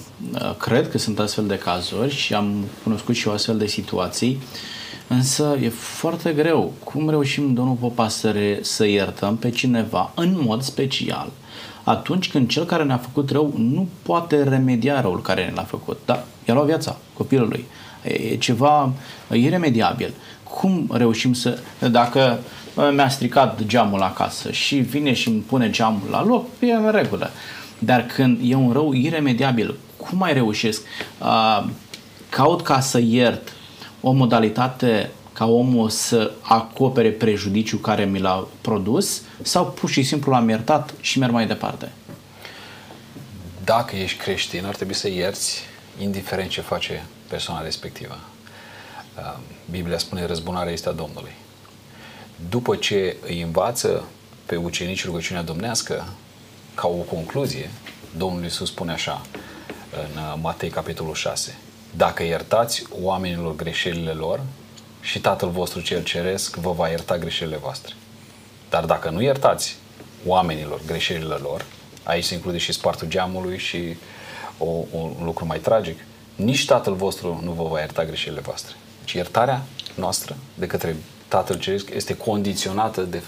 Cred 0.59 0.91
că 0.91 0.99
sunt 0.99 1.19
astfel 1.19 1.47
de 1.47 1.59
cazuri 1.59 2.15
și 2.15 2.35
am 2.35 2.65
cunoscut 2.83 3.15
și 3.15 3.29
o 3.29 3.33
astfel 3.33 3.59
de 3.59 3.67
situații, 3.67 4.39
însă 5.09 5.59
e 5.63 5.69
foarte 5.69 6.33
greu. 6.33 6.73
Cum 6.85 7.11
reușim, 7.11 7.55
domnul 7.55 7.75
Popa, 7.75 8.09
să, 8.09 8.31
re, 8.31 8.59
să 8.63 8.87
iertăm 8.87 9.37
pe 9.37 9.51
cineva 9.51 10.13
în 10.15 10.37
mod 10.41 10.63
special 10.63 11.31
atunci 11.85 12.31
când 12.31 12.49
cel 12.49 12.65
care 12.65 12.85
ne-a 12.85 12.97
făcut 12.97 13.31
rău 13.31 13.55
nu 13.57 13.89
poate 14.03 14.43
remedia 14.43 15.01
răul 15.01 15.23
care 15.23 15.45
ne 15.45 15.53
l-a 15.55 15.63
făcut. 15.63 15.99
Da, 16.05 16.25
i-a 16.49 16.55
luat 16.55 16.67
viața 16.67 16.97
copilului. 17.13 17.65
E 18.03 18.37
ceva 18.37 18.93
iremediabil. 19.33 20.13
Cum 20.43 20.91
reușim 20.93 21.33
să... 21.33 21.59
Dacă 21.91 22.39
mi-a 22.93 23.09
stricat 23.09 23.62
geamul 23.62 24.03
acasă 24.03 24.51
și 24.51 24.77
vine 24.77 25.12
și 25.12 25.29
îmi 25.29 25.41
pune 25.41 25.70
geamul 25.70 26.09
la 26.11 26.25
loc, 26.25 26.47
e 26.61 26.73
în 26.73 26.91
regulă. 26.91 27.31
Dar 27.79 28.07
când 28.07 28.39
e 28.43 28.55
un 28.55 28.73
rău 28.73 28.93
iremediabil, 28.93 29.79
cum 29.97 30.18
mai 30.18 30.33
reușesc? 30.33 30.83
Uh, 31.18 31.64
caut 32.29 32.62
ca 32.62 32.81
să 32.81 32.99
iert 32.99 33.53
o 34.01 34.12
modalitate 34.12 35.11
ca 35.33 35.47
omul 35.47 35.89
să 35.89 36.33
acopere 36.41 37.11
prejudiciul 37.11 37.79
care 37.79 38.05
mi 38.05 38.20
l-a 38.20 38.49
produs 38.61 39.23
sau 39.43 39.66
pur 39.66 39.91
și 39.91 40.03
simplu 40.03 40.33
l-am 40.33 40.49
iertat 40.49 40.95
și 41.01 41.18
merg 41.18 41.33
mai 41.33 41.47
departe? 41.47 41.93
Dacă 43.64 43.97
ești 43.97 44.18
creștin, 44.18 44.64
ar 44.66 44.75
trebui 44.75 44.95
să 44.95 45.09
ierți 45.09 45.61
indiferent 45.99 46.51
ce 46.51 46.61
face 46.61 47.05
persoana 47.29 47.62
respectivă. 47.62 48.18
Uh, 49.16 49.39
Biblia 49.70 49.99
spune 49.99 50.27
răzbunarea 50.27 50.73
este 50.73 50.89
a 50.89 50.93
Domnului. 50.93 51.33
După 52.49 52.76
ce 52.76 53.16
îi 53.26 53.40
învață 53.40 54.05
pe 54.47 54.57
ucenici 54.57 55.05
rugăciunea 55.05 55.43
domnească, 55.43 56.05
ca 56.74 56.88
o 56.88 57.03
concluzie, 57.03 57.70
Domnul 58.16 58.43
Iisus 58.43 58.68
spune 58.68 58.93
așa 58.93 59.20
în 59.93 60.22
uh, 60.22 60.38
Matei 60.40 60.68
capitolul 60.68 61.14
6. 61.14 61.59
Dacă 61.97 62.22
iertați 62.22 62.84
oamenilor 63.03 63.57
greșelile 63.57 64.12
lor, 64.12 64.40
și 65.01 65.20
Tatăl 65.20 65.49
vostru 65.49 65.80
cel 65.80 66.03
ceresc 66.03 66.57
vă 66.57 66.72
va 66.72 66.88
ierta 66.88 67.18
greșelile 67.18 67.57
voastre. 67.57 67.95
Dar 68.70 68.84
dacă 68.84 69.11
nu 69.11 69.22
iertați 69.22 69.76
oamenilor 70.26 70.80
greșelile 70.86 71.34
lor, 71.34 71.64
Aici 72.03 72.24
se 72.24 72.34
include 72.34 72.59
și 72.59 72.72
spartul 72.72 73.09
geamului 73.09 73.59
și 73.59 73.97
o, 74.59 74.66
un 74.90 75.24
lucru 75.24 75.47
mai 75.47 75.59
tragic. 75.59 75.99
Nici 76.36 76.64
Tatăl 76.64 76.95
vostru 76.95 77.40
nu 77.43 77.53
vă 77.53 77.62
va 77.62 77.78
ierta 77.78 78.05
greșelile 78.05 78.40
voastre. 78.40 78.74
Ci 79.05 79.12
iertarea 79.12 79.62
noastră 79.95 80.36
de 80.55 80.66
către 80.66 80.97
Tatăl 81.33 81.59
Ceresc 81.59 81.91
este 81.95 82.16
condiționată 82.16 83.03
de 83.03 83.22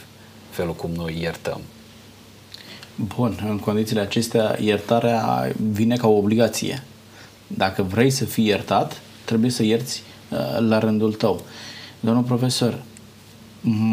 felul 0.50 0.74
cum 0.74 0.90
noi 0.90 1.18
iertăm. 1.20 1.61
Bun, 2.94 3.44
în 3.48 3.59
condițiile 3.59 4.00
acestea, 4.00 4.57
iertarea 4.61 5.48
vine 5.72 5.96
ca 5.96 6.09
o 6.09 6.16
obligație. 6.16 6.82
Dacă 7.46 7.82
vrei 7.82 8.11
să 8.11 8.24
fii 8.24 8.46
iertat, 8.46 9.00
trebuie 9.24 9.50
să 9.50 9.62
ierți 9.62 10.02
uh, 10.30 10.38
la 10.59 10.78
rândul 10.78 11.12
tău. 11.12 11.42
Domnul 12.00 12.22
profesor, 12.22 12.82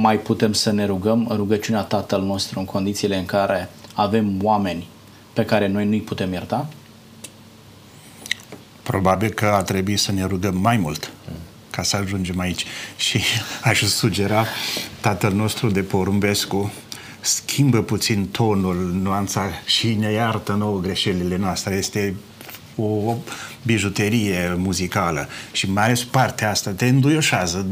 mai 0.02 0.20
putem 0.20 0.54
să 0.54 0.72
ne 0.72 0.86
rugăm 0.86 1.28
rugăciunea 1.30 1.82
Tatăl 1.82 2.22
nostru 2.22 2.60
în 2.60 2.66
condițiile 2.66 3.18
în 3.18 3.26
care 3.26 3.70
avem 3.96 4.40
oameni 4.44 4.88
pe 5.34 5.46
care 5.46 5.68
noi 5.68 5.86
nu-i 5.86 6.02
putem 6.02 6.32
ierta? 6.32 6.68
Probabil 8.84 9.30
că 9.30 9.46
ar 9.46 9.62
trebui 9.62 9.98
să 9.98 10.12
ne 10.12 10.26
rugăm 10.26 10.58
mai 10.58 10.78
mult 10.78 11.12
ca 11.72 11.84
să 11.84 11.96
ajungem 11.96 12.40
aici. 12.40 12.66
Și 12.98 13.22
aș 13.64 13.84
sugera 13.84 14.46
tatăl 15.00 15.34
nostru 15.34 15.70
de 15.70 15.82
porumbescu 15.82 16.72
schimbă 17.22 17.82
puțin 17.82 18.28
tonul, 18.28 19.00
nuanța 19.02 19.50
și 19.66 19.94
ne 19.94 20.12
iartă 20.12 20.52
nouă 20.52 20.80
greșelile 20.80 21.38
noastre. 21.38 21.76
Este 21.76 22.16
o, 22.76 22.84
o 22.84 23.18
bijuterie 23.64 24.56
muzicală 24.58 25.28
și 25.52 25.72
mai 25.72 25.84
ales 25.84 26.04
partea 26.04 26.50
asta 26.50 26.72
te 26.72 26.86
înduioșează. 26.86 27.66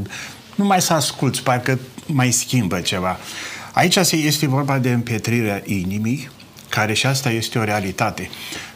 Nu 0.56 0.66
mai 0.66 0.82
să 0.82 0.94
asculți, 0.94 1.44
parcă 1.44 1.80
mai 2.06 2.32
schimbă 2.32 2.80
ceva. 2.80 3.20
Aici 3.74 3.96
este 4.12 4.48
vorba 4.48 4.78
de 4.78 4.92
împietrirea 4.92 5.62
inimii, 5.66 6.30
care 6.70 6.94
și 6.94 7.06
asta 7.06 7.30
este 7.30 7.60
o 7.60 7.64
realitate. 7.64 8.30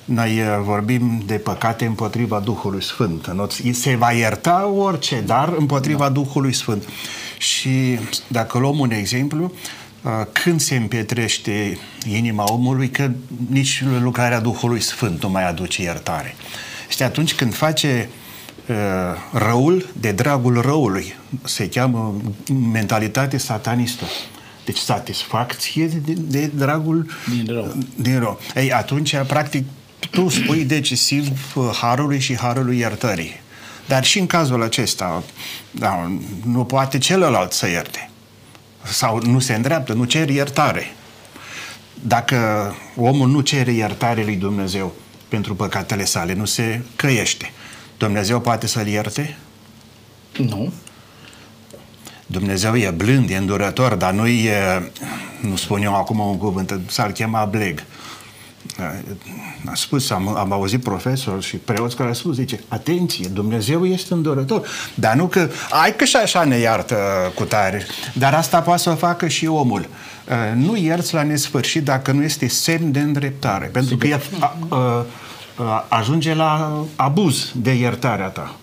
Noi 0.06 0.40
uh, 0.40 0.48
vorbim 0.64 1.24
de 1.26 1.34
păcate 1.34 1.86
împotriva 1.86 2.40
Duhului 2.40 2.84
Sfânt. 2.84 3.36
Se 3.72 3.96
va 3.96 4.12
ierta 4.12 4.68
orice, 4.68 5.22
dar 5.26 5.54
împotriva 5.58 6.04
da. 6.04 6.10
Duhului 6.10 6.54
Sfânt. 6.54 6.90
Și 7.38 8.00
dacă 8.28 8.58
luăm 8.58 8.80
un 8.80 8.92
exemplu, 8.92 9.52
uh, 10.02 10.12
când 10.32 10.62
se 10.62 10.76
împietrește 10.76 11.78
inima 12.08 12.52
omului, 12.52 12.90
că 12.90 13.12
nici 13.50 13.84
lucrarea 14.02 14.40
Duhului 14.40 14.80
Sfânt 14.80 15.22
nu 15.22 15.30
mai 15.30 15.48
aduce 15.50 15.82
iertare. 15.82 16.36
Este 16.90 17.04
atunci 17.04 17.34
când 17.36 17.54
face 17.54 18.10
uh, 18.68 18.76
răul 19.40 19.90
de 20.00 20.12
dragul 20.12 20.62
răului. 20.62 21.16
Se 21.44 21.70
cheamă 21.70 22.16
mentalitate 22.72 23.38
satanistă. 23.38 24.06
Deci 24.66 24.78
satisfacție 24.78 25.86
de, 25.86 26.14
de 26.14 26.52
dragul 26.56 27.10
din 27.30 27.46
rău. 27.54 27.76
Din 27.96 28.20
rău. 28.20 28.40
Ei, 28.56 28.72
atunci, 28.74 29.16
practic, 29.28 29.66
tu 30.10 30.30
spui 30.30 30.66
decisiv 30.66 31.56
uh, 31.56 31.70
harului 31.82 32.20
și 32.20 32.38
harului 32.38 32.78
iertării. 32.78 33.42
Dar 33.88 34.04
și 34.04 34.20
în 34.20 34.28
cazul 34.28 34.64
acesta, 34.64 35.24
da, 35.72 36.12
nu 36.46 36.64
poate 36.64 36.98
celălalt 36.98 37.52
să 37.52 37.68
ierte. 37.68 38.10
Sau 38.84 39.22
nu 39.22 39.40
se 39.40 39.54
îndreaptă, 39.54 39.94
nu 39.94 40.04
cer 40.04 40.30
iertare. 40.30 40.96
Dacă 41.94 42.76
omul 42.96 43.30
nu 43.30 43.42
cere 43.42 43.72
iertare 43.72 44.24
lui 44.24 44.36
Dumnezeu 44.36 44.94
pentru 45.28 45.56
păcatele 45.56 46.06
sale, 46.06 46.34
nu 46.34 46.46
se 46.46 46.82
căiește, 46.96 47.52
Dumnezeu 47.98 48.40
poate 48.40 48.68
să-l 48.68 48.88
ierte? 48.88 49.38
Nu. 50.38 50.74
Dumnezeu 52.26 52.76
e 52.76 52.90
blând, 52.90 53.30
e 53.30 53.36
îndurător, 53.36 53.96
dar 53.96 54.14
nu 54.14 54.28
e, 54.28 54.92
nu 55.42 55.56
spun 55.56 55.82
eu 55.82 55.96
acum 55.96 56.20
un 56.20 56.38
cuvânt, 56.38 56.80
s-ar 56.88 57.12
chema 57.12 57.46
bleg. 57.46 57.84
A 59.66 59.74
spus, 59.74 60.10
am, 60.10 60.28
am 60.28 60.52
auzit 60.52 60.84
profesor 60.84 61.42
și 61.42 61.56
preoți 61.56 61.96
care 61.96 62.08
au 62.08 62.16
spus, 62.16 62.36
zice, 62.36 62.60
atenție, 62.68 63.28
Dumnezeu 63.28 63.86
este 63.86 64.14
îndurător, 64.14 64.68
dar 64.96 65.16
nu 65.16 65.26
că, 65.26 65.50
ai 65.84 65.96
că 65.96 66.06
și 66.06 66.16
așa 66.16 66.44
ne 66.44 66.56
iartă 66.56 66.96
cu 67.36 67.44
tare, 67.44 67.86
dar 68.14 68.34
asta 68.34 68.62
poate 68.62 68.82
să 68.82 68.90
o 68.90 68.96
facă 68.96 69.28
și 69.28 69.48
omul. 69.48 69.88
Nu 70.56 70.76
ierți 70.76 71.14
la 71.14 71.24
nesfârșit 71.24 71.84
dacă 71.84 72.12
nu 72.12 72.24
este 72.24 72.48
semn 72.48 72.92
de 72.92 73.00
îndreptare, 73.00 73.66
pentru 73.66 73.98
că 73.98 74.20
a, 74.40 74.56
a, 74.70 75.06
a, 75.56 75.86
ajunge 75.90 76.34
la 76.34 76.84
abuz 76.96 77.52
de 77.56 77.72
iertarea 77.74 78.28
ta. 78.28 78.56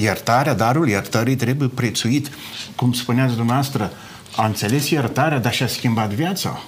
Iertarea, 0.00 0.54
darul 0.54 0.88
iertării 0.88 1.36
trebuie 1.36 1.68
prețuit. 1.68 2.30
Cum 2.76 2.92
spuneați 2.92 3.34
dumneavoastră, 3.34 3.92
a 4.36 4.46
înțeles 4.46 4.90
iertarea, 4.90 5.38
dar 5.38 5.52
și-a 5.52 5.66
schimbat 5.66 6.10
viața. 6.10 6.62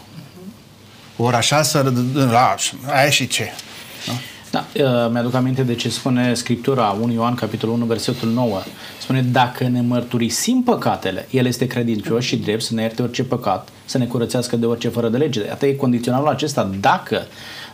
Ori 1.17 1.37
așa 1.37 1.63
să... 1.63 1.93
La, 2.15 2.55
aia 2.87 3.11
și 3.11 3.27
ce? 3.27 3.53
Da, 4.51 4.67
uh, 4.75 5.11
mi-aduc 5.11 5.35
aminte 5.35 5.63
de 5.63 5.75
ce 5.75 5.89
spune 5.89 6.35
Scriptura 6.35 6.97
1 7.01 7.13
Ioan, 7.13 7.35
capitolul 7.35 7.75
1, 7.75 7.85
versetul 7.85 8.29
9. 8.29 8.63
Spune, 9.01 9.23
dacă 9.23 9.69
ne 9.69 9.81
mărturisim 9.81 10.63
păcatele, 10.63 11.27
El 11.31 11.47
este 11.47 11.67
credincios 11.67 12.25
și 12.25 12.37
drept 12.37 12.63
să 12.63 12.75
ne 12.75 12.83
ierte 12.83 13.03
orice 13.03 13.25
păcat, 13.25 13.69
să 13.85 13.99
ne 13.99 14.05
curățească 14.05 14.57
de 14.57 14.67
orice 14.67 14.89
fără 14.89 15.09
de 15.09 15.17
lege. 15.17 15.51
Atât 15.51 15.69
e 15.69 15.75
condiționalul 15.75 16.29
acesta. 16.29 16.71
Dacă 16.81 17.27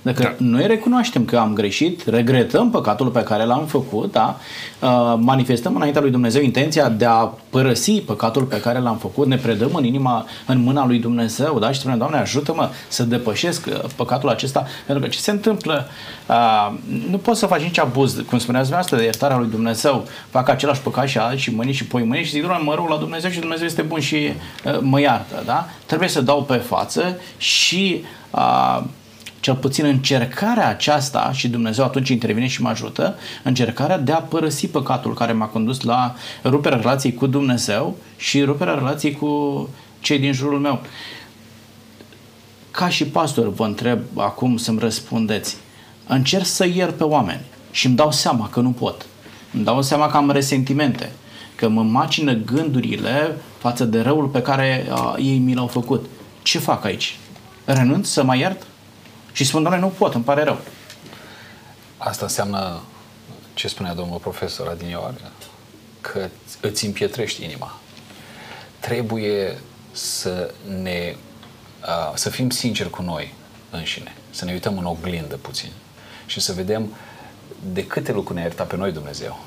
dacă 0.03 0.22
da. 0.22 0.34
noi 0.38 0.66
recunoaștem 0.66 1.24
că 1.24 1.36
am 1.36 1.55
greșit, 1.55 2.07
regretăm 2.07 2.70
păcatul 2.70 3.09
pe 3.09 3.22
care 3.22 3.44
l-am 3.44 3.66
făcut, 3.66 4.12
da? 4.12 4.38
Uh, 4.80 5.14
manifestăm 5.18 5.74
înaintea 5.76 6.00
lui 6.00 6.11
Dumnezeu 6.11 6.42
intenția 6.42 6.88
de 6.88 7.05
a 7.05 7.30
părăsi 7.50 8.00
păcatul 8.00 8.42
pe 8.42 8.61
care 8.61 8.78
l-am 8.78 8.96
făcut, 8.96 9.26
ne 9.26 9.36
predăm 9.36 9.74
în 9.74 9.84
inima, 9.84 10.26
în 10.46 10.62
mâna 10.62 10.86
lui 10.86 10.98
Dumnezeu, 10.98 11.59
da? 11.59 11.72
Și 11.72 11.80
spunem, 11.80 11.98
Doamne, 11.98 12.18
ajută-mă 12.18 12.70
să 12.88 13.03
depășesc 13.03 13.66
uh, 13.66 13.90
păcatul 13.96 14.28
acesta, 14.28 14.66
pentru 14.86 15.05
că 15.05 15.11
ce 15.11 15.18
se 15.18 15.30
întâmplă? 15.30 15.86
Uh, 16.28 16.72
nu 17.11 17.16
poți 17.16 17.38
să 17.38 17.46
faci 17.46 17.62
nici 17.62 17.78
abuz, 17.78 18.12
cum 18.12 18.38
spuneați 18.38 18.68
dumneavoastră, 18.68 18.96
de 18.96 19.03
iertarea 19.03 19.38
lui 19.38 19.50
Dumnezeu. 19.50 20.07
Fac 20.30 20.48
același 20.48 20.80
păcat 20.80 21.09
și 21.09 21.18
azi 21.18 21.40
și 21.40 21.55
mâini 21.55 21.72
și 21.72 21.86
poi 21.86 22.03
mâini 22.03 22.24
și 22.24 22.30
zic, 22.30 22.42
Doamne, 22.42 22.64
mă 22.64 22.74
rog 22.74 22.88
la 22.88 22.96
Dumnezeu 22.96 23.30
și 23.30 23.40
Dumnezeu 23.40 23.66
este 23.66 23.82
bun 23.82 24.00
și 24.00 24.32
mă 24.80 25.00
iartă, 25.00 25.42
da? 25.44 25.68
Trebuie 25.86 26.09
să 26.09 26.20
dau 26.20 26.42
pe 26.42 26.57
față 26.57 27.16
și 27.36 28.05
uh, 28.30 28.82
cel 29.43 29.55
puțin 29.55 29.84
încercarea 29.84 30.68
aceasta, 30.68 31.30
și 31.32 31.49
Dumnezeu 31.49 31.84
atunci 31.84 32.09
intervine 32.09 32.47
și 32.47 32.62
mă 32.62 32.68
ajută, 32.68 33.16
încercarea 33.43 33.99
de 33.99 34.12
a 34.12 34.20
părăsi 34.20 34.66
păcatul 34.66 35.14
care 35.14 35.32
m-a 35.32 35.47
condus 35.47 35.80
la 35.80 36.14
ruperea 36.45 36.78
relației 36.78 37.14
cu 37.14 37.26
Dumnezeu 37.26 37.97
și 38.16 38.43
ruperea 38.43 38.74
relației 38.74 39.12
cu 39.12 39.68
cei 40.01 40.18
din 40.18 40.32
jurul 40.32 40.59
meu. 40.59 40.80
Ca 42.70 42.88
și 42.88 43.05
pastor 43.05 43.53
vă 43.53 43.64
întreb 43.64 44.01
acum 44.16 44.57
să-mi 44.57 44.78
răspundeți. 44.78 45.57
Încerc 46.07 46.45
să 46.45 46.66
iert 46.66 46.97
pe 46.97 47.05
oameni 47.05 47.45
și 47.70 47.86
îmi 47.86 47.97
dau 47.97 48.11
seama 48.11 48.49
că 48.49 48.61
nu 48.61 48.70
pot. 48.70 49.07
Îmi 49.53 49.64
dau 49.64 49.82
seama 49.82 50.07
că 50.07 50.16
am 50.16 50.30
resentimente, 50.30 51.12
că 51.55 51.68
mă 51.68 51.82
macină 51.82 52.32
gândurile 52.32 53.36
față 53.59 53.84
de 53.84 54.01
răul 54.01 54.26
pe 54.26 54.43
care 54.43 54.86
uh, 54.90 55.14
ei 55.18 55.38
mi 55.38 55.55
l-au 55.55 55.66
făcut. 55.66 56.07
Ce 56.43 56.59
fac 56.59 56.84
aici? 56.84 57.18
Renunț 57.64 58.09
să 58.09 58.24
mă 58.24 58.36
iert? 58.36 58.66
Și 59.33 59.45
spun, 59.45 59.62
doamne, 59.62 59.80
nu 59.80 59.89
pot, 59.89 60.14
îmi 60.14 60.24
pare 60.24 60.43
rău. 60.43 60.59
Asta 61.97 62.24
înseamnă 62.24 62.80
ce 63.55 63.68
spunea 63.68 63.95
domnul 63.95 64.18
profesor 64.18 64.68
Adinioară, 64.68 65.33
că 66.01 66.28
îți 66.61 66.87
împietrești 66.87 67.45
inima. 67.45 67.78
Trebuie 68.80 69.59
să 69.93 70.55
ne 70.80 71.16
să 72.14 72.30
fim 72.30 72.51
sinceri 72.51 72.91
cu 72.91 73.03
noi 73.03 73.35
înșine, 73.70 74.14
să 74.30 74.45
ne 74.45 74.53
uităm 74.53 74.78
în 74.78 74.85
oglindă 74.85 75.37
puțin 75.37 75.70
și 76.26 76.41
să 76.41 76.53
vedem 76.53 76.95
de 77.72 77.87
câte 77.87 78.12
lucruri 78.12 78.35
ne-a 78.35 78.45
iertat 78.45 78.66
pe 78.66 78.76
noi 78.76 78.93
Dumnezeu. 78.93 79.39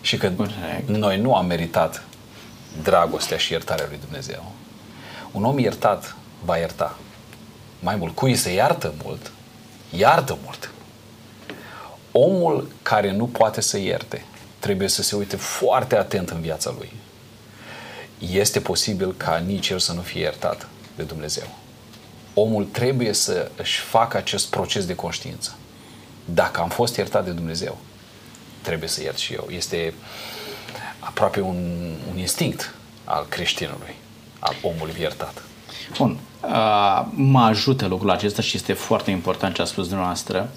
Și 0.00 0.16
că 0.16 0.30
Correct. 0.30 0.88
noi 0.88 1.20
nu 1.20 1.34
am 1.34 1.46
meritat 1.46 2.02
dragostea 2.82 3.36
și 3.36 3.52
iertarea 3.52 3.86
lui 3.88 3.98
Dumnezeu. 4.04 4.52
Un 5.32 5.44
om 5.44 5.58
iertat 5.58 6.16
va 6.44 6.56
ierta 6.56 6.98
mai 7.86 7.96
mult, 7.96 8.14
cui 8.14 8.36
se 8.36 8.52
iartă 8.52 8.94
mult, 9.04 9.30
iartă 9.96 10.38
mult. 10.44 10.70
Omul 12.12 12.70
care 12.82 13.12
nu 13.12 13.26
poate 13.26 13.60
să 13.60 13.78
ierte 13.78 14.24
trebuie 14.58 14.88
să 14.88 15.02
se 15.02 15.16
uite 15.16 15.36
foarte 15.36 15.96
atent 15.96 16.30
în 16.30 16.40
viața 16.40 16.74
lui. 16.78 16.92
Este 18.18 18.60
posibil 18.60 19.14
ca 19.14 19.36
nici 19.36 19.68
el 19.68 19.78
să 19.78 19.92
nu 19.92 20.00
fie 20.00 20.20
iertat 20.20 20.68
de 20.96 21.02
Dumnezeu. 21.02 21.48
Omul 22.34 22.64
trebuie 22.64 23.12
să 23.12 23.50
își 23.56 23.80
facă 23.80 24.16
acest 24.16 24.46
proces 24.46 24.86
de 24.86 24.94
conștiință. 24.94 25.56
Dacă 26.24 26.60
am 26.60 26.68
fost 26.68 26.96
iertat 26.96 27.24
de 27.24 27.30
Dumnezeu, 27.30 27.78
trebuie 28.62 28.88
să 28.88 29.02
iert 29.02 29.18
și 29.18 29.32
eu. 29.32 29.48
Este 29.50 29.94
aproape 30.98 31.40
un, 31.40 31.92
un 32.10 32.18
instinct 32.18 32.74
al 33.04 33.26
creștinului, 33.28 33.94
al 34.38 34.54
omului 34.62 34.94
iertat. 34.98 35.45
Bun. 35.98 36.16
Uh, 36.42 37.06
mă 37.14 37.40
ajută 37.40 37.86
lucrul 37.86 38.10
acesta 38.10 38.42
și 38.42 38.56
este 38.56 38.72
foarte 38.72 39.10
important 39.10 39.54
ce 39.54 39.62
a 39.62 39.64
spus 39.64 39.86
dumneavoastră 39.86 40.50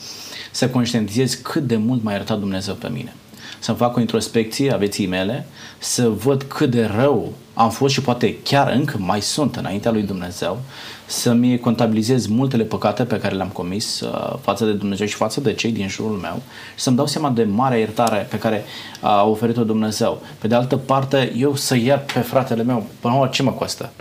să 0.52 0.70
conștientizez 0.70 1.34
cât 1.34 1.68
de 1.68 1.76
mult 1.76 2.04
m-a 2.04 2.12
iertat 2.12 2.40
Dumnezeu 2.40 2.74
pe 2.74 2.90
mine. 2.90 3.14
să-mi 3.60 3.78
fac 3.78 3.96
o 3.96 4.00
introspecție 4.00 4.74
a 4.74 4.78
vieții 4.78 5.08
mele, 5.08 5.48
să 5.78 6.10
văd 6.10 6.44
cât 6.44 6.70
de 6.70 6.86
rău 6.86 7.34
am 7.54 7.70
fost 7.70 7.94
și 7.94 8.02
poate 8.02 8.38
chiar 8.38 8.72
încă 8.72 8.98
mai 8.98 9.22
sunt 9.22 9.56
înaintea 9.56 9.92
lui 9.92 10.02
Dumnezeu, 10.02 10.60
să-mi 11.06 11.60
contabilizez 11.60 12.28
multele 12.28 12.64
păcate 12.64 13.04
pe 13.04 13.20
care 13.20 13.36
le-am 13.36 13.48
comis 13.48 14.00
uh, 14.00 14.34
față 14.42 14.66
de 14.66 14.74
Dumnezeu 14.74 15.08
și 15.08 15.16
față 15.16 15.42
de 15.42 15.54
cei 15.54 15.72
din 15.72 15.88
jurul 15.88 16.18
meu 16.18 16.42
și 16.76 16.84
să-mi 16.84 16.96
dau 16.96 17.06
seama 17.06 17.30
de 17.30 17.44
marea 17.44 17.78
iertare 17.78 18.28
pe 18.30 18.38
care 18.38 18.64
a 19.00 19.24
oferit-o 19.24 19.64
Dumnezeu. 19.64 20.22
Pe 20.38 20.48
de 20.48 20.56
altă 20.56 20.78
parte, 20.78 21.34
eu 21.38 21.56
să 21.56 21.76
iert 21.76 22.12
pe 22.12 22.20
fratele 22.20 22.64
meu, 22.64 22.86
până 23.00 23.18
la 23.20 23.28
ce 23.28 23.44
mă 23.44 23.52
costă? 23.52 23.92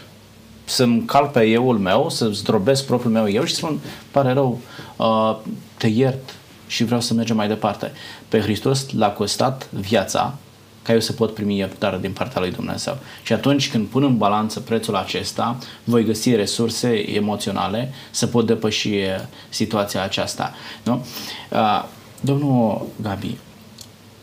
Să-mi 0.68 1.04
calc 1.04 1.32
pe 1.32 1.44
euul 1.44 1.78
meu, 1.78 2.10
să 2.10 2.28
zdrobesc 2.28 2.86
propriul 2.86 3.12
meu 3.12 3.30
eu 3.30 3.44
și 3.44 3.54
să 3.54 3.58
spun, 3.58 3.78
pare 4.10 4.32
rău, 4.32 4.60
uh, 4.96 5.36
te 5.76 5.86
iert 5.86 6.34
și 6.66 6.84
vreau 6.84 7.00
să 7.00 7.14
mergem 7.14 7.36
mai 7.36 7.48
departe. 7.48 7.92
Pe 8.28 8.40
Hristos 8.40 8.90
l-a 8.92 9.10
costat 9.10 9.68
viața 9.70 10.34
ca 10.82 10.92
eu 10.92 11.00
să 11.00 11.12
pot 11.12 11.34
primi 11.34 11.56
iertare 11.56 11.98
din 12.00 12.12
partea 12.12 12.40
lui 12.40 12.50
Dumnezeu. 12.50 12.98
Și 13.22 13.32
atunci 13.32 13.70
când 13.70 13.86
pun 13.86 14.02
în 14.02 14.16
balanță 14.16 14.60
prețul 14.60 14.96
acesta, 14.96 15.58
voi 15.84 16.04
găsi 16.04 16.34
resurse 16.34 17.14
emoționale 17.14 17.92
să 18.10 18.26
pot 18.26 18.46
depăși 18.46 18.88
uh, 18.88 19.04
situația 19.48 20.02
aceasta. 20.02 20.54
Nu? 20.82 21.06
Uh, 21.50 21.84
domnul 22.20 22.86
Gabi, 23.02 23.36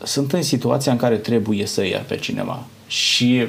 sunt 0.02 0.32
în 0.32 0.42
situația 0.42 0.92
în 0.92 0.98
care 0.98 1.16
trebuie 1.16 1.66
să 1.66 1.84
iert 1.84 2.06
pe 2.06 2.16
cineva 2.16 2.64
și 2.86 3.46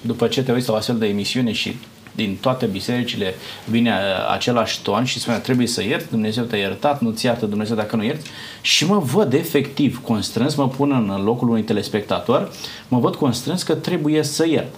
după 0.00 0.26
ce 0.26 0.42
te 0.42 0.52
uiți 0.52 0.68
la 0.68 0.74
o 0.74 0.76
astfel 0.76 0.98
de 0.98 1.06
emisiune 1.06 1.52
și 1.52 1.76
din 2.14 2.36
toate 2.40 2.66
bisericile 2.66 3.34
vine 3.64 3.90
uh, 3.90 4.32
același 4.32 4.82
ton 4.82 5.04
și 5.04 5.18
spune 5.18 5.38
trebuie 5.38 5.66
să 5.66 5.82
ierți, 5.82 6.10
Dumnezeu 6.10 6.44
te-a 6.44 6.58
iertat, 6.58 7.00
nu-ți 7.00 7.26
iartă 7.26 7.46
Dumnezeu 7.46 7.76
dacă 7.76 7.96
nu 7.96 8.04
ierți 8.04 8.30
și 8.60 8.86
mă 8.86 8.98
văd 8.98 9.32
efectiv 9.32 10.00
constrâns, 10.02 10.54
mă 10.54 10.68
pun 10.68 10.92
în 10.92 11.24
locul 11.24 11.48
unui 11.48 11.62
telespectator, 11.62 12.52
mă 12.88 12.98
văd 12.98 13.14
constrâns 13.14 13.62
că 13.62 13.74
trebuie 13.74 14.22
să 14.22 14.46
iert. 14.46 14.74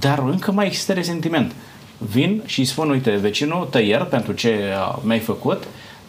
Dar 0.00 0.18
încă 0.18 0.52
mai 0.52 0.66
există 0.66 0.92
resentiment. 0.92 1.54
Vin 1.98 2.42
și 2.46 2.64
spun, 2.64 2.90
uite, 2.90 3.10
vecinul, 3.10 3.68
te 3.70 3.78
iert 3.78 4.08
pentru 4.08 4.32
ce 4.32 4.48
uh, 4.48 4.98
mi-ai 5.02 5.18
făcut, 5.18 5.62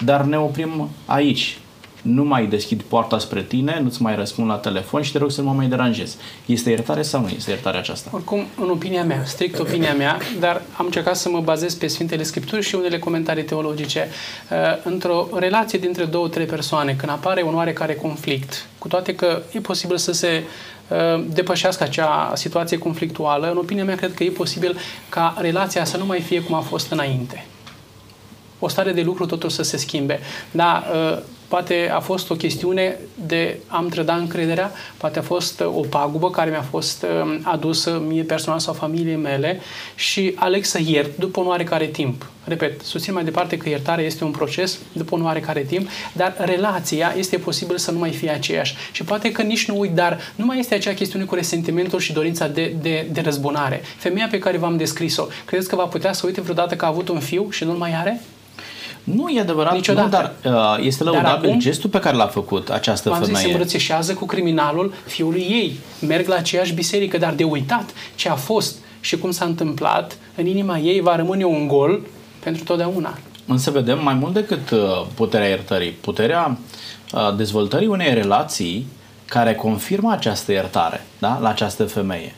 dar 0.03 0.21
ne 0.21 0.37
oprim 0.37 0.89
aici 1.05 1.57
nu 2.03 2.23
mai 2.23 2.45
deschid 2.45 2.81
poarta 2.81 3.19
spre 3.19 3.41
tine, 3.41 3.79
nu-ți 3.83 4.01
mai 4.01 4.15
răspund 4.15 4.47
la 4.47 4.55
telefon 4.55 5.01
și 5.01 5.11
te 5.11 5.17
rog 5.17 5.31
să 5.31 5.41
nu 5.41 5.47
mă 5.47 5.53
mai 5.53 5.67
deranjez. 5.67 6.17
Este 6.45 6.69
iertare 6.69 7.01
sau 7.01 7.21
nu 7.21 7.29
este 7.35 7.49
iertarea 7.49 7.79
aceasta? 7.79 8.09
Oricum, 8.13 8.45
în 8.61 8.69
opinia 8.69 9.03
mea, 9.03 9.23
strict 9.25 9.59
opinia 9.59 9.93
mea, 9.93 10.17
dar 10.39 10.61
am 10.77 10.85
încercat 10.85 11.15
să 11.15 11.29
mă 11.29 11.39
bazez 11.39 11.73
pe 11.73 11.87
Sfintele 11.87 12.23
Scripturi 12.23 12.61
și 12.61 12.75
unele 12.75 12.99
comentarii 12.99 13.43
teologice. 13.43 14.07
Uh, 14.51 14.57
într-o 14.83 15.27
relație 15.33 15.79
dintre 15.79 16.05
două, 16.05 16.27
trei 16.27 16.45
persoane, 16.45 16.93
când 16.93 17.11
apare 17.11 17.41
un 17.41 17.55
oarecare 17.55 17.93
conflict, 17.93 18.67
cu 18.77 18.87
toate 18.87 19.15
că 19.15 19.41
e 19.51 19.59
posibil 19.59 19.97
să 19.97 20.11
se 20.11 20.43
uh, 20.87 21.23
depășească 21.33 21.83
acea 21.83 22.31
situație 22.35 22.77
conflictuală, 22.77 23.51
în 23.51 23.57
opinia 23.57 23.83
mea 23.83 23.95
cred 23.95 24.13
că 24.13 24.23
e 24.23 24.29
posibil 24.29 24.77
ca 25.09 25.35
relația 25.37 25.85
să 25.85 25.97
nu 25.97 26.05
mai 26.05 26.19
fie 26.19 26.41
cum 26.41 26.55
a 26.55 26.59
fost 26.59 26.91
înainte 26.91 27.45
o 28.63 28.67
stare 28.67 28.91
de 28.91 29.01
lucru 29.01 29.25
totuși 29.25 29.55
să 29.55 29.63
se 29.63 29.77
schimbe. 29.77 30.19
Da, 30.51 30.83
uh, 30.93 31.17
poate 31.53 31.89
a 31.93 31.99
fost 31.99 32.29
o 32.29 32.35
chestiune 32.35 32.97
de 33.27 33.57
am 33.67 33.87
trăda 33.87 34.15
încrederea, 34.15 34.71
poate 34.97 35.19
a 35.19 35.21
fost 35.21 35.59
o 35.61 35.81
pagubă 35.89 36.29
care 36.29 36.49
mi-a 36.49 36.61
fost 36.69 37.05
um, 37.23 37.39
adusă 37.43 38.01
mie 38.07 38.23
personal 38.23 38.59
sau 38.59 38.73
familiei 38.73 39.15
mele 39.15 39.59
și 39.95 40.33
aleg 40.35 40.63
să 40.63 40.79
iert 40.85 41.17
după 41.17 41.39
un 41.39 41.47
oarecare 41.47 41.85
timp. 41.85 42.29
Repet, 42.43 42.81
susțin 42.81 43.13
mai 43.13 43.23
departe 43.23 43.57
că 43.57 43.69
iertarea 43.69 44.05
este 44.05 44.23
un 44.23 44.31
proces 44.31 44.79
după 44.91 45.15
un 45.15 45.23
oarecare 45.23 45.61
timp, 45.61 45.89
dar 46.13 46.35
relația 46.37 47.13
este 47.17 47.37
posibil 47.37 47.77
să 47.77 47.91
nu 47.91 47.99
mai 47.99 48.11
fie 48.11 48.29
aceeași. 48.29 48.75
Și 48.91 49.03
poate 49.03 49.31
că 49.31 49.41
nici 49.41 49.67
nu 49.67 49.79
uit, 49.79 49.91
dar 49.91 50.19
nu 50.35 50.45
mai 50.45 50.59
este 50.59 50.75
acea 50.75 50.93
chestiune 50.93 51.25
cu 51.25 51.35
resentimentul 51.35 51.99
și 51.99 52.13
dorința 52.13 52.47
de, 52.47 52.75
de, 52.81 53.07
de 53.11 53.21
răzbunare. 53.21 53.81
Femeia 53.97 54.27
pe 54.31 54.39
care 54.39 54.57
v-am 54.57 54.77
descris-o, 54.77 55.25
credeți 55.45 55.69
că 55.69 55.75
va 55.75 55.85
putea 55.85 56.13
să 56.13 56.25
uite 56.25 56.41
vreodată 56.41 56.75
că 56.75 56.85
a 56.85 56.87
avut 56.87 57.09
un 57.09 57.19
fiu 57.19 57.47
și 57.49 57.63
nu-l 57.63 57.77
mai 57.77 57.93
are? 57.95 58.21
Nu 59.03 59.29
e 59.29 59.39
adevărat, 59.39 59.73
Niciodată. 59.73 60.33
nu, 60.43 60.49
dar 60.51 60.53
uh, 60.77 60.85
este 60.85 61.03
lăudabil 61.03 61.49
acum, 61.49 61.59
gestul 61.59 61.89
pe 61.89 61.99
care 61.99 62.15
l-a 62.15 62.27
făcut 62.27 62.69
această 62.69 63.09
femeie. 63.09 63.33
Zis, 63.33 63.39
se 63.39 63.47
îmbrățișează 63.47 64.13
cu 64.13 64.25
criminalul 64.25 64.93
fiului 65.05 65.41
ei, 65.41 65.79
merg 66.07 66.27
la 66.27 66.35
aceeași 66.35 66.73
biserică, 66.73 67.17
dar 67.17 67.33
de 67.33 67.43
uitat 67.43 67.93
ce 68.15 68.29
a 68.29 68.35
fost 68.35 68.77
și 68.99 69.17
cum 69.17 69.31
s-a 69.31 69.45
întâmplat, 69.45 70.17
în 70.35 70.45
inima 70.45 70.77
ei 70.77 71.01
va 71.01 71.15
rămâne 71.15 71.43
un 71.43 71.67
gol 71.67 72.01
pentru 72.43 72.63
totdeauna. 72.63 73.17
Însă 73.45 73.71
vedem 73.71 74.03
mai 74.03 74.13
mult 74.13 74.33
decât 74.33 74.69
uh, 74.69 74.79
puterea 75.13 75.47
iertării, 75.47 75.91
puterea 75.91 76.57
uh, 77.13 77.35
dezvoltării 77.35 77.87
unei 77.87 78.13
relații 78.13 78.87
care 79.25 79.55
confirmă 79.55 80.11
această 80.11 80.51
iertare 80.51 81.05
da? 81.19 81.39
la 81.41 81.49
această 81.49 81.85
femeie. 81.85 82.35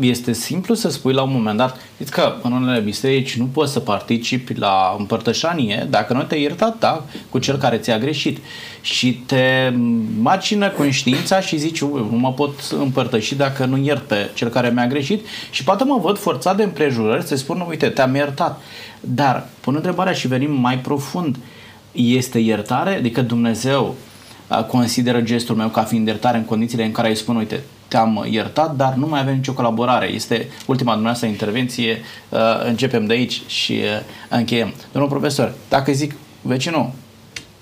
Este 0.00 0.32
simplu 0.32 0.74
să 0.74 0.90
spui 0.90 1.12
la 1.12 1.22
un 1.22 1.32
moment 1.32 1.56
dat, 1.56 1.76
știți 1.94 2.10
că 2.10 2.34
în 2.42 2.52
unele 2.52 2.80
biserici 2.80 3.36
nu 3.36 3.44
poți 3.44 3.72
să 3.72 3.80
participi 3.80 4.58
la 4.58 4.94
împărtășanie 4.98 5.86
dacă 5.90 6.12
nu 6.12 6.22
te-ai 6.22 6.40
iertat 6.40 6.78
da, 6.78 7.04
cu 7.28 7.38
cel 7.38 7.56
care 7.56 7.76
ți-a 7.76 7.98
greșit 7.98 8.38
și 8.80 9.12
te 9.12 9.72
macină 10.20 10.68
conștiința 10.68 11.40
și 11.40 11.58
zici, 11.58 11.80
nu 11.80 12.16
mă 12.18 12.32
pot 12.32 12.60
împărtăși 12.78 13.34
dacă 13.34 13.64
nu 13.64 13.76
iert 13.76 14.02
pe 14.02 14.30
cel 14.34 14.48
care 14.48 14.70
mi-a 14.70 14.86
greșit 14.86 15.26
și 15.50 15.64
poate 15.64 15.84
mă 15.84 15.98
văd 16.02 16.18
forțat 16.18 16.56
de 16.56 16.62
împrejurări 16.62 17.26
să 17.26 17.36
spun, 17.36 17.64
uite, 17.68 17.88
te-am 17.88 18.14
iertat. 18.14 18.60
Dar, 19.00 19.46
pun 19.60 19.74
întrebarea 19.74 20.12
și 20.12 20.28
venim 20.28 20.52
mai 20.52 20.78
profund, 20.78 21.36
este 21.92 22.38
iertare? 22.38 22.94
Adică 22.94 23.22
Dumnezeu 23.22 23.94
consideră 24.68 25.20
gestul 25.20 25.56
meu 25.56 25.68
ca 25.68 25.82
fiind 25.82 26.06
iertare 26.06 26.36
în 26.36 26.44
condițiile 26.44 26.84
în 26.84 26.92
care 26.92 27.08
îi 27.08 27.16
spun, 27.16 27.36
uite, 27.36 27.60
te-am 27.90 28.26
iertat, 28.30 28.76
dar 28.76 28.94
nu 28.94 29.06
mai 29.06 29.20
avem 29.20 29.34
nicio 29.34 29.52
colaborare. 29.52 30.06
Este 30.06 30.48
ultima 30.66 30.90
dumneavoastră 30.90 31.28
intervenție, 31.28 32.02
uh, 32.28 32.38
începem 32.64 33.06
de 33.06 33.12
aici 33.12 33.42
și 33.46 33.72
uh, 33.72 34.00
încheiem. 34.28 34.74
Domnul 34.92 35.10
profesor, 35.10 35.52
dacă 35.68 35.92
zic, 35.92 36.14
vecinul, 36.42 36.90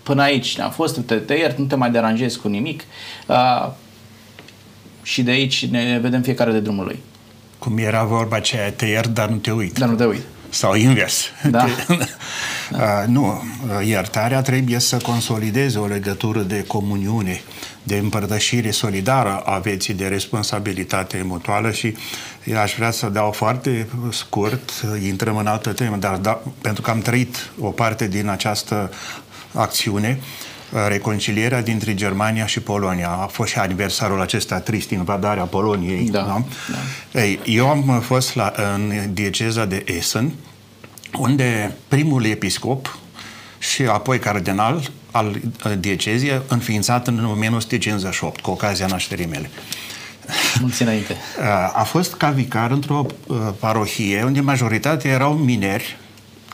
până 0.03 0.22
aici 0.22 0.57
ne-am 0.57 0.70
fost, 0.70 1.01
te, 1.01 1.14
te 1.14 1.35
iert, 1.35 1.59
nu 1.59 1.64
te 1.64 1.74
mai 1.74 1.91
deranjezi 1.91 2.39
cu 2.39 2.49
nimic 2.49 2.83
uh, 3.26 3.70
și 5.03 5.22
de 5.22 5.31
aici 5.31 5.66
ne 5.66 5.99
vedem 6.03 6.22
fiecare 6.22 6.53
de 6.53 6.61
drumul 6.61 6.85
lui. 6.85 6.99
Cum 7.59 7.79
era 7.79 8.05
vorba 8.05 8.37
aceea, 8.37 8.72
te 8.72 8.87
iert, 8.87 9.09
dar 9.09 9.29
nu 9.29 9.37
te 9.37 9.51
uit. 9.51 9.79
Dar 9.79 9.89
nu 9.89 9.95
te 9.95 10.05
uit. 10.05 10.22
Sau 10.49 10.74
invers. 10.74 11.24
Da. 11.51 11.66
da. 12.71 13.05
nu, 13.07 13.43
iertarea 13.85 14.43
trebuie 14.43 14.79
să 14.79 14.97
consolideze 14.97 15.79
o 15.79 15.87
legătură 15.87 16.41
de 16.41 16.64
comuniune, 16.66 17.41
de 17.83 17.97
împărtășire 17.97 18.71
solidară 18.71 19.43
a 19.45 19.59
vieții 19.59 19.95
de 19.95 20.07
responsabilitate 20.07 21.23
mutuală 21.25 21.71
și 21.71 21.95
aș 22.62 22.75
vrea 22.77 22.91
să 22.91 23.09
dau 23.09 23.31
foarte 23.31 23.89
scurt, 24.11 24.71
intrăm 25.07 25.37
în 25.37 25.47
altă 25.47 25.73
temă, 25.73 25.97
dar 25.97 26.16
da, 26.16 26.43
pentru 26.61 26.83
că 26.83 26.91
am 26.91 27.01
trăit 27.01 27.51
o 27.61 27.69
parte 27.69 28.09
din 28.09 28.29
această 28.29 28.91
acțiune, 29.55 30.21
reconcilierea 30.89 31.62
dintre 31.62 31.95
Germania 31.95 32.47
și 32.47 32.61
Polonia. 32.61 33.09
A 33.09 33.27
fost 33.27 33.51
și 33.51 33.59
aniversarul 33.59 34.21
acesta 34.21 34.61
trist, 34.61 34.91
invadarea 34.91 35.45
Poloniei. 35.45 36.09
Da, 36.09 36.21
da? 36.21 36.45
Da. 37.12 37.21
Ei, 37.21 37.41
eu 37.45 37.69
am 37.69 38.01
fost 38.01 38.35
la, 38.35 38.53
în 38.75 38.93
dieceza 39.12 39.64
de 39.64 39.85
Essen, 39.87 40.33
unde 41.12 41.76
primul 41.88 42.24
episcop 42.24 42.98
și 43.59 43.82
apoi 43.82 44.18
cardenal 44.18 44.90
al 45.11 45.26
uh, 45.26 45.72
diecezii, 45.78 46.42
înființat 46.48 47.06
în 47.06 47.24
1958, 47.24 48.40
cu 48.40 48.50
ocazia 48.50 48.86
nașterii 48.86 49.26
mele. 49.26 49.50
Mulți 50.61 50.82
înainte. 50.82 51.16
Uh, 51.38 51.44
a 51.74 51.82
fost 51.82 52.14
ca 52.14 52.30
vicar 52.30 52.70
într-o 52.70 53.06
uh, 53.26 53.36
parohie 53.59 54.22
unde 54.22 54.40
majoritatea 54.40 55.11
erau 55.11 55.32
mineri 55.34 55.98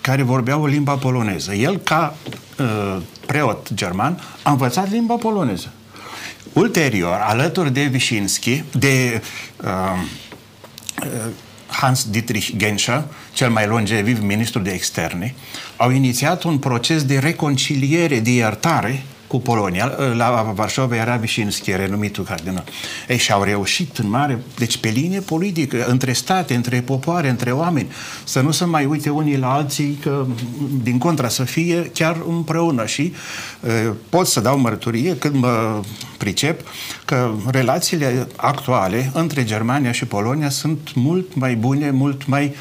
care 0.01 0.23
vorbeau 0.23 0.67
limba 0.67 0.95
poloneză. 0.95 1.55
El, 1.55 1.77
ca 1.77 2.17
uh, 2.59 2.97
preot 3.27 3.73
german, 3.75 4.23
a 4.43 4.51
învățat 4.51 4.91
limba 4.91 5.15
poloneză. 5.15 5.73
Ulterior, 6.53 7.19
alături 7.23 7.73
de 7.73 7.83
Vișinski, 7.83 8.63
de 8.73 9.23
uh, 9.65 9.99
uh, 11.75 11.81
Hans 11.81 12.11
Dietrich 12.11 12.57
Genscher, 12.57 13.05
cel 13.33 13.51
mai 13.51 13.67
longeviv 13.67 14.21
ministru 14.21 14.61
de 14.61 14.71
externe, 14.71 15.35
au 15.77 15.91
inițiat 15.91 16.43
un 16.43 16.59
proces 16.59 17.05
de 17.05 17.19
reconciliere, 17.19 18.21
de 18.21 18.31
iertare 18.31 19.03
cu 19.35 19.41
Polonia. 19.41 19.93
La 20.17 20.53
Varșova 20.55 20.97
era 20.97 21.17
Vișinski, 21.17 21.77
renumitul 21.77 22.25
cardinal. 22.25 22.65
Ei, 23.09 23.19
și-au 23.19 23.43
reușit 23.43 23.99
în 23.99 24.09
mare, 24.09 24.43
deci 24.59 24.77
pe 24.77 24.89
linie 24.89 25.21
politică, 25.21 25.85
între 25.89 26.13
state, 26.13 26.55
între 26.55 26.81
popoare, 26.81 27.29
între 27.29 27.51
oameni, 27.51 27.93
să 28.25 28.41
nu 28.41 28.51
se 28.51 28.65
mai 28.65 28.85
uite 28.85 29.11
unii 29.11 29.37
la 29.37 29.53
alții, 29.53 29.99
că 30.03 30.27
din 30.83 30.99
contra 30.99 31.29
să 31.29 31.45
fie 31.45 31.91
chiar 31.95 32.17
împreună 32.29 32.87
și 32.87 33.13
uh, 33.61 33.95
pot 34.09 34.27
să 34.27 34.41
dau 34.41 34.59
mărturie 34.59 35.17
când 35.17 35.35
mă 35.35 35.81
pricep 36.19 36.61
că 37.05 37.35
relațiile 37.51 38.29
actuale 38.37 39.11
între 39.15 39.45
Germania 39.45 39.93
și 39.93 40.05
Polonia 40.05 40.49
sunt 40.49 40.95
mult 40.95 41.35
mai 41.35 41.55
bune, 41.55 41.91
mult 41.91 42.27
mai 42.27 42.55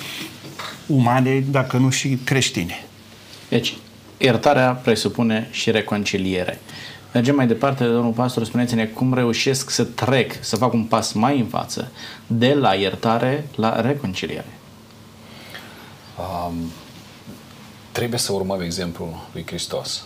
umane, 0.88 1.43
dacă 1.51 1.78
nu 1.78 1.89
și 1.89 2.17
creștine. 2.24 2.86
Deci, 3.49 3.74
iertarea 4.18 4.72
presupune 4.72 5.47
și 5.51 5.72
reconciliere. 5.72 6.59
Mergem 7.14 7.36
mai 7.36 7.47
departe, 7.47 7.84
domnul 7.84 8.11
pastor, 8.11 8.43
spuneți-ne 8.43 8.86
cum 8.86 9.14
reușesc 9.14 9.70
să 9.70 9.84
trec, 9.84 10.43
să 10.43 10.55
fac 10.55 10.74
un 10.74 10.84
pas 10.84 11.11
mai 11.11 11.39
în 11.39 11.45
față, 11.45 11.91
de 12.28 12.53
la 12.53 12.74
iertare 12.74 13.47
la 13.55 13.82
reconciliare. 13.82 14.57
Um, 16.18 16.72
trebuie 17.91 18.20
să 18.20 18.34
urmăm 18.34 18.61
exemplul 18.61 19.28
lui 19.34 19.43
Hristos, 19.45 20.03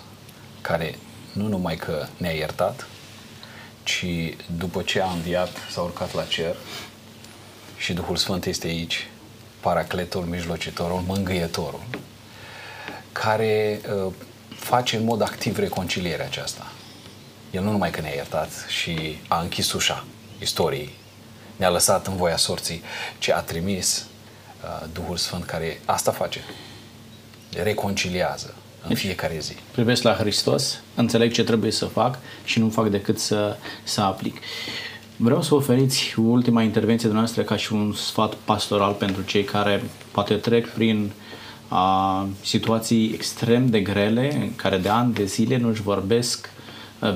care 0.62 0.95
nu 1.34 1.47
numai 1.47 1.76
că 1.76 2.05
ne-a 2.18 2.32
iertat, 2.32 2.88
ci 3.84 4.05
după 4.58 4.82
ce 4.82 5.01
a 5.01 5.12
înviat, 5.12 5.51
s-a 5.72 5.82
urcat 5.82 6.14
la 6.14 6.24
cer 6.24 6.55
și 7.78 7.93
Duhul 7.93 8.16
Sfânt 8.16 8.45
este 8.45 8.68
aici, 8.68 9.08
paracletul, 9.60 10.24
mijlocitorul, 10.24 11.03
mângâietorul, 11.08 11.82
care 13.24 13.82
uh, 14.05 14.13
face 14.49 14.95
în 14.95 15.03
mod 15.03 15.22
activ 15.22 15.57
reconcilierea 15.57 16.26
aceasta. 16.26 16.72
El 17.51 17.63
nu 17.63 17.72
numai 17.72 17.91
că 17.91 18.01
ne-a 18.01 18.13
iertat 18.13 18.49
și 18.68 19.18
a 19.28 19.39
închis 19.41 19.74
ușa 19.74 20.05
istoriei, 20.39 20.93
ne-a 21.55 21.70
lăsat 21.70 22.07
în 22.07 22.15
voia 22.15 22.38
sorții, 22.38 22.84
ci 23.18 23.30
a 23.30 23.39
trimis 23.39 24.05
uh, 24.63 24.88
Duhul 24.93 25.18
Sfânt 25.18 25.43
care 25.43 25.80
asta 25.86 26.11
face. 26.11 26.39
Reconciliază 27.63 28.53
în 28.82 28.89
deci, 28.89 28.97
fiecare 28.97 29.39
zi. 29.39 29.55
Privesc 29.72 30.01
la 30.01 30.13
Hristos, 30.13 30.82
înțeleg 30.95 31.32
ce 31.32 31.43
trebuie 31.43 31.72
să 31.72 31.86
fac 31.86 32.20
și 32.43 32.59
nu 32.59 32.70
fac 32.70 32.89
decât 32.89 33.20
să, 33.20 33.57
să 33.84 34.01
aplic. 34.01 34.38
Vreau 35.15 35.41
să 35.41 35.55
oferiți 35.55 36.13
ultima 36.18 36.61
intervenție 36.61 37.09
de 37.09 37.15
noastră 37.15 37.43
ca 37.43 37.57
și 37.57 37.74
un 37.74 37.93
sfat 37.93 38.34
pastoral 38.34 38.93
pentru 38.93 39.22
cei 39.22 39.43
care 39.43 39.84
poate 40.11 40.36
trec 40.36 40.70
prin 40.70 41.11
a, 41.68 42.28
situații 42.41 43.11
extrem 43.13 43.70
de 43.70 43.80
grele, 43.80 44.36
în 44.36 44.55
care 44.55 44.78
de 44.78 44.89
ani 44.89 45.13
de 45.13 45.26
zile 45.26 45.57
nu-și 45.57 45.82
vorbesc 45.82 46.49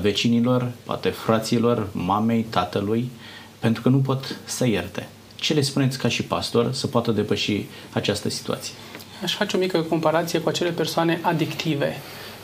vecinilor, 0.00 0.72
poate 0.84 1.08
fraților, 1.08 1.88
mamei, 1.92 2.46
tatălui, 2.50 3.10
pentru 3.58 3.82
că 3.82 3.88
nu 3.88 3.98
pot 3.98 4.36
să 4.44 4.66
ierte. 4.66 5.08
Ce 5.34 5.54
le 5.54 5.60
spuneți 5.60 5.98
ca 5.98 6.08
și 6.08 6.22
pastor 6.22 6.72
să 6.72 6.86
poată 6.86 7.10
depăși 7.10 7.64
această 7.92 8.28
situație? 8.28 8.74
Aș 9.22 9.34
face 9.34 9.56
o 9.56 9.58
mică 9.58 9.80
comparație 9.80 10.38
cu 10.38 10.48
acele 10.48 10.70
persoane 10.70 11.20
adictive. 11.22 11.96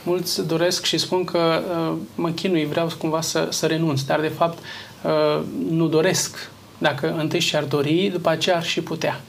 Mulți 0.02 0.46
doresc 0.46 0.84
și 0.84 0.98
spun 0.98 1.24
că 1.24 1.62
uh, 1.70 1.96
mă 2.14 2.30
chinui, 2.30 2.66
vreau 2.66 2.90
cumva 2.98 3.20
să, 3.20 3.46
să 3.50 3.66
renunț, 3.66 4.00
dar 4.00 4.20
de 4.20 4.28
fapt 4.28 4.58
uh, 5.02 5.44
nu 5.70 5.86
doresc. 5.86 6.50
Dacă 6.78 7.14
întâi 7.18 7.40
și-ar 7.40 7.64
dori, 7.64 8.08
după 8.12 8.28
aceea 8.28 8.56
ar 8.56 8.64
și 8.64 8.80
putea. 8.80 9.20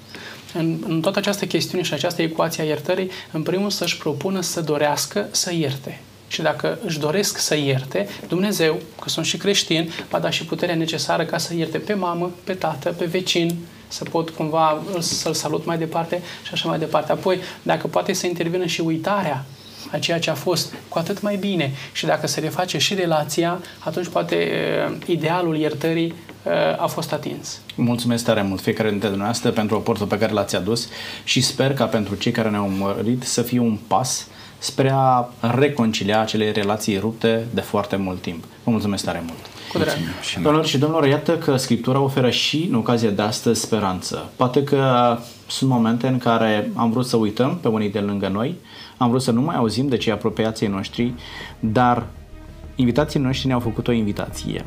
În, 0.54 0.78
în 0.88 1.02
toată 1.02 1.20
această 1.20 1.46
chestiune 1.46 1.84
și 1.84 1.94
această 1.94 2.22
ecuație 2.22 2.64
a 2.64 2.66
iertării, 2.66 3.12
în 3.32 3.44
primul 3.44 3.70
să-și 3.70 3.98
propună 3.98 4.42
să 4.42 4.62
dorească 4.62 5.28
să 5.32 5.54
ierte. 5.54 6.00
Și 6.28 6.42
dacă 6.42 6.80
își 6.86 7.00
doresc 7.00 7.38
să 7.38 7.56
ierte, 7.56 8.08
Dumnezeu, 8.28 8.80
că 9.02 9.10
sunt 9.10 9.26
și 9.26 9.38
creștin, 9.38 9.92
va 10.10 10.20
da 10.20 10.30
și 10.30 10.46
puterea 10.46 10.76
necesară 10.76 11.26
ca 11.26 11.38
să 11.38 11.54
ierte 11.54 11.78
pe 11.78 11.94
mamă, 11.94 12.32
pe 12.44 12.54
tată, 12.54 12.90
pe 12.90 13.06
vecin, 13.06 13.58
să 13.88 14.04
pot 14.04 14.30
cumva 14.30 14.82
să-l 15.00 15.34
salut 15.34 15.66
mai 15.66 15.78
departe 15.78 16.22
și 16.44 16.50
așa 16.54 16.70
mai 16.70 16.80
departe. 16.80 17.12
Apoi, 17.12 17.40
dacă 17.62 17.88
poate 17.88 18.14
să 18.14 18.28
intervină 18.28 18.66
și 18.66 18.82
uitarea 18.82 19.46
a 19.92 19.98
ceea 19.98 20.20
ce 20.20 20.30
a 20.30 20.34
fost, 20.34 20.74
cu 20.88 20.98
atât 20.98 21.22
mai 21.22 21.36
bine. 21.36 21.72
Și 21.92 22.06
dacă 22.06 22.28
se 22.28 22.40
reface 22.40 22.78
și 22.78 22.94
relația, 22.94 23.62
atunci 23.80 24.08
poate 24.08 24.52
uh, 24.90 24.96
idealul 25.06 25.58
iertării 25.58 26.06
uh, 26.08 26.16
a 26.80 26.88
fost 26.88 27.14
atins. 27.14 27.62
Mulțumesc 27.76 28.26
tare 28.26 28.42
mult 28.42 28.62
fiecare 28.62 28.90
dintre 28.90 29.08
dumneavoastră 29.08 29.50
pentru 29.52 29.76
aportul 29.76 30.06
pe 30.06 30.18
care 30.18 30.32
l-ați 30.34 30.56
adus 30.56 30.90
și 31.24 31.42
sper 31.42 31.74
ca 31.74 31.86
pentru 31.86 32.16
cei 32.16 32.32
care 32.32 32.50
ne-au 32.50 32.66
urmărit 32.66 33.24
să 33.24 33.42
fie 33.42 33.60
un 33.60 33.78
pas 33.88 34.28
spre 34.58 34.92
a 34.94 35.30
reconcilia 35.40 36.22
acele 36.22 36.52
relații 36.52 36.98
rupte 36.98 37.46
de 37.54 37.62
foarte 37.62 37.96
mult 37.96 38.22
timp. 38.22 38.44
Vă 38.64 38.72
mulțumesc 38.72 39.06
tare 39.06 39.24
mult! 39.26 39.40
Cu 39.72 39.78
drag. 39.78 39.94
Doamnelor 40.42 40.66
și 40.66 40.78
domnilor, 40.78 41.08
iată 41.08 41.38
că 41.38 41.56
Scriptura 41.56 42.00
oferă 42.00 42.30
și 42.30 42.68
în 42.70 42.76
ocazia 42.76 43.10
de 43.10 43.22
astăzi 43.22 43.62
speranță. 43.62 44.30
Poate 44.36 44.64
că 44.64 45.18
sunt 45.48 45.70
momente 45.70 46.08
în 46.08 46.18
care 46.18 46.72
am 46.76 46.92
vrut 46.92 47.06
să 47.06 47.18
uităm 47.18 47.58
pe 47.62 47.68
unii 47.68 47.90
de 47.90 48.00
lângă 48.00 48.28
noi, 48.28 48.56
am 48.98 49.10
vrut 49.10 49.22
să 49.22 49.32
nu 49.32 49.42
mai 49.42 49.56
auzim 49.56 49.88
de 49.88 49.98
cei 49.98 50.12
apropiații 50.12 50.68
noștri, 50.68 51.14
dar 51.60 52.06
invitații 52.76 53.20
noștri 53.20 53.48
ne-au 53.48 53.60
făcut 53.60 53.88
o 53.88 53.92
invitație. 53.92 54.66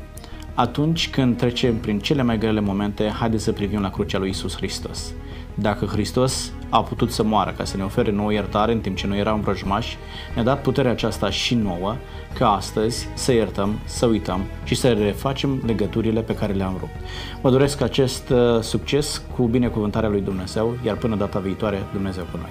Atunci 0.54 1.10
când 1.10 1.36
trecem 1.36 1.76
prin 1.76 1.98
cele 1.98 2.22
mai 2.22 2.38
grele 2.38 2.60
momente, 2.60 3.08
haideți 3.18 3.44
să 3.44 3.52
privim 3.52 3.80
la 3.80 3.90
crucea 3.90 4.18
lui 4.18 4.28
Isus 4.28 4.56
Hristos. 4.56 5.12
Dacă 5.54 5.84
Hristos 5.84 6.52
a 6.68 6.82
putut 6.82 7.10
să 7.10 7.22
moară 7.22 7.54
ca 7.56 7.64
să 7.64 7.76
ne 7.76 7.82
ofere 7.82 8.10
nouă 8.10 8.32
iertare 8.32 8.72
în 8.72 8.80
timp 8.80 8.96
ce 8.96 9.06
noi 9.06 9.18
eram 9.18 9.40
vrăjmași, 9.40 9.96
ne-a 10.34 10.44
dat 10.44 10.62
puterea 10.62 10.90
aceasta 10.90 11.30
și 11.30 11.54
nouă 11.54 11.96
ca 12.38 12.52
astăzi 12.52 13.08
să 13.14 13.32
iertăm, 13.32 13.78
să 13.84 14.06
uităm 14.06 14.40
și 14.64 14.74
să 14.74 14.92
refacem 14.92 15.62
legăturile 15.66 16.20
pe 16.20 16.34
care 16.34 16.52
le-am 16.52 16.76
rupt. 16.80 16.96
Vă 17.40 17.50
doresc 17.50 17.80
acest 17.80 18.30
uh, 18.30 18.60
succes 18.60 19.22
cu 19.36 19.46
binecuvântarea 19.46 20.08
lui 20.08 20.20
Dumnezeu, 20.20 20.76
iar 20.84 20.96
până 20.96 21.16
data 21.16 21.38
viitoare, 21.38 21.82
Dumnezeu 21.92 22.24
cu 22.30 22.36
noi. 22.36 22.50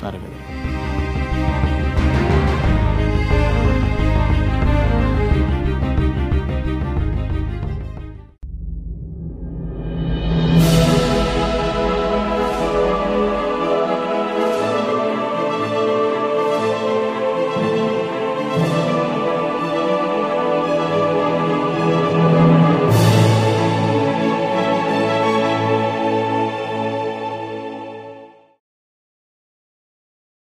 La 0.00 0.10
revedere! 0.10 0.91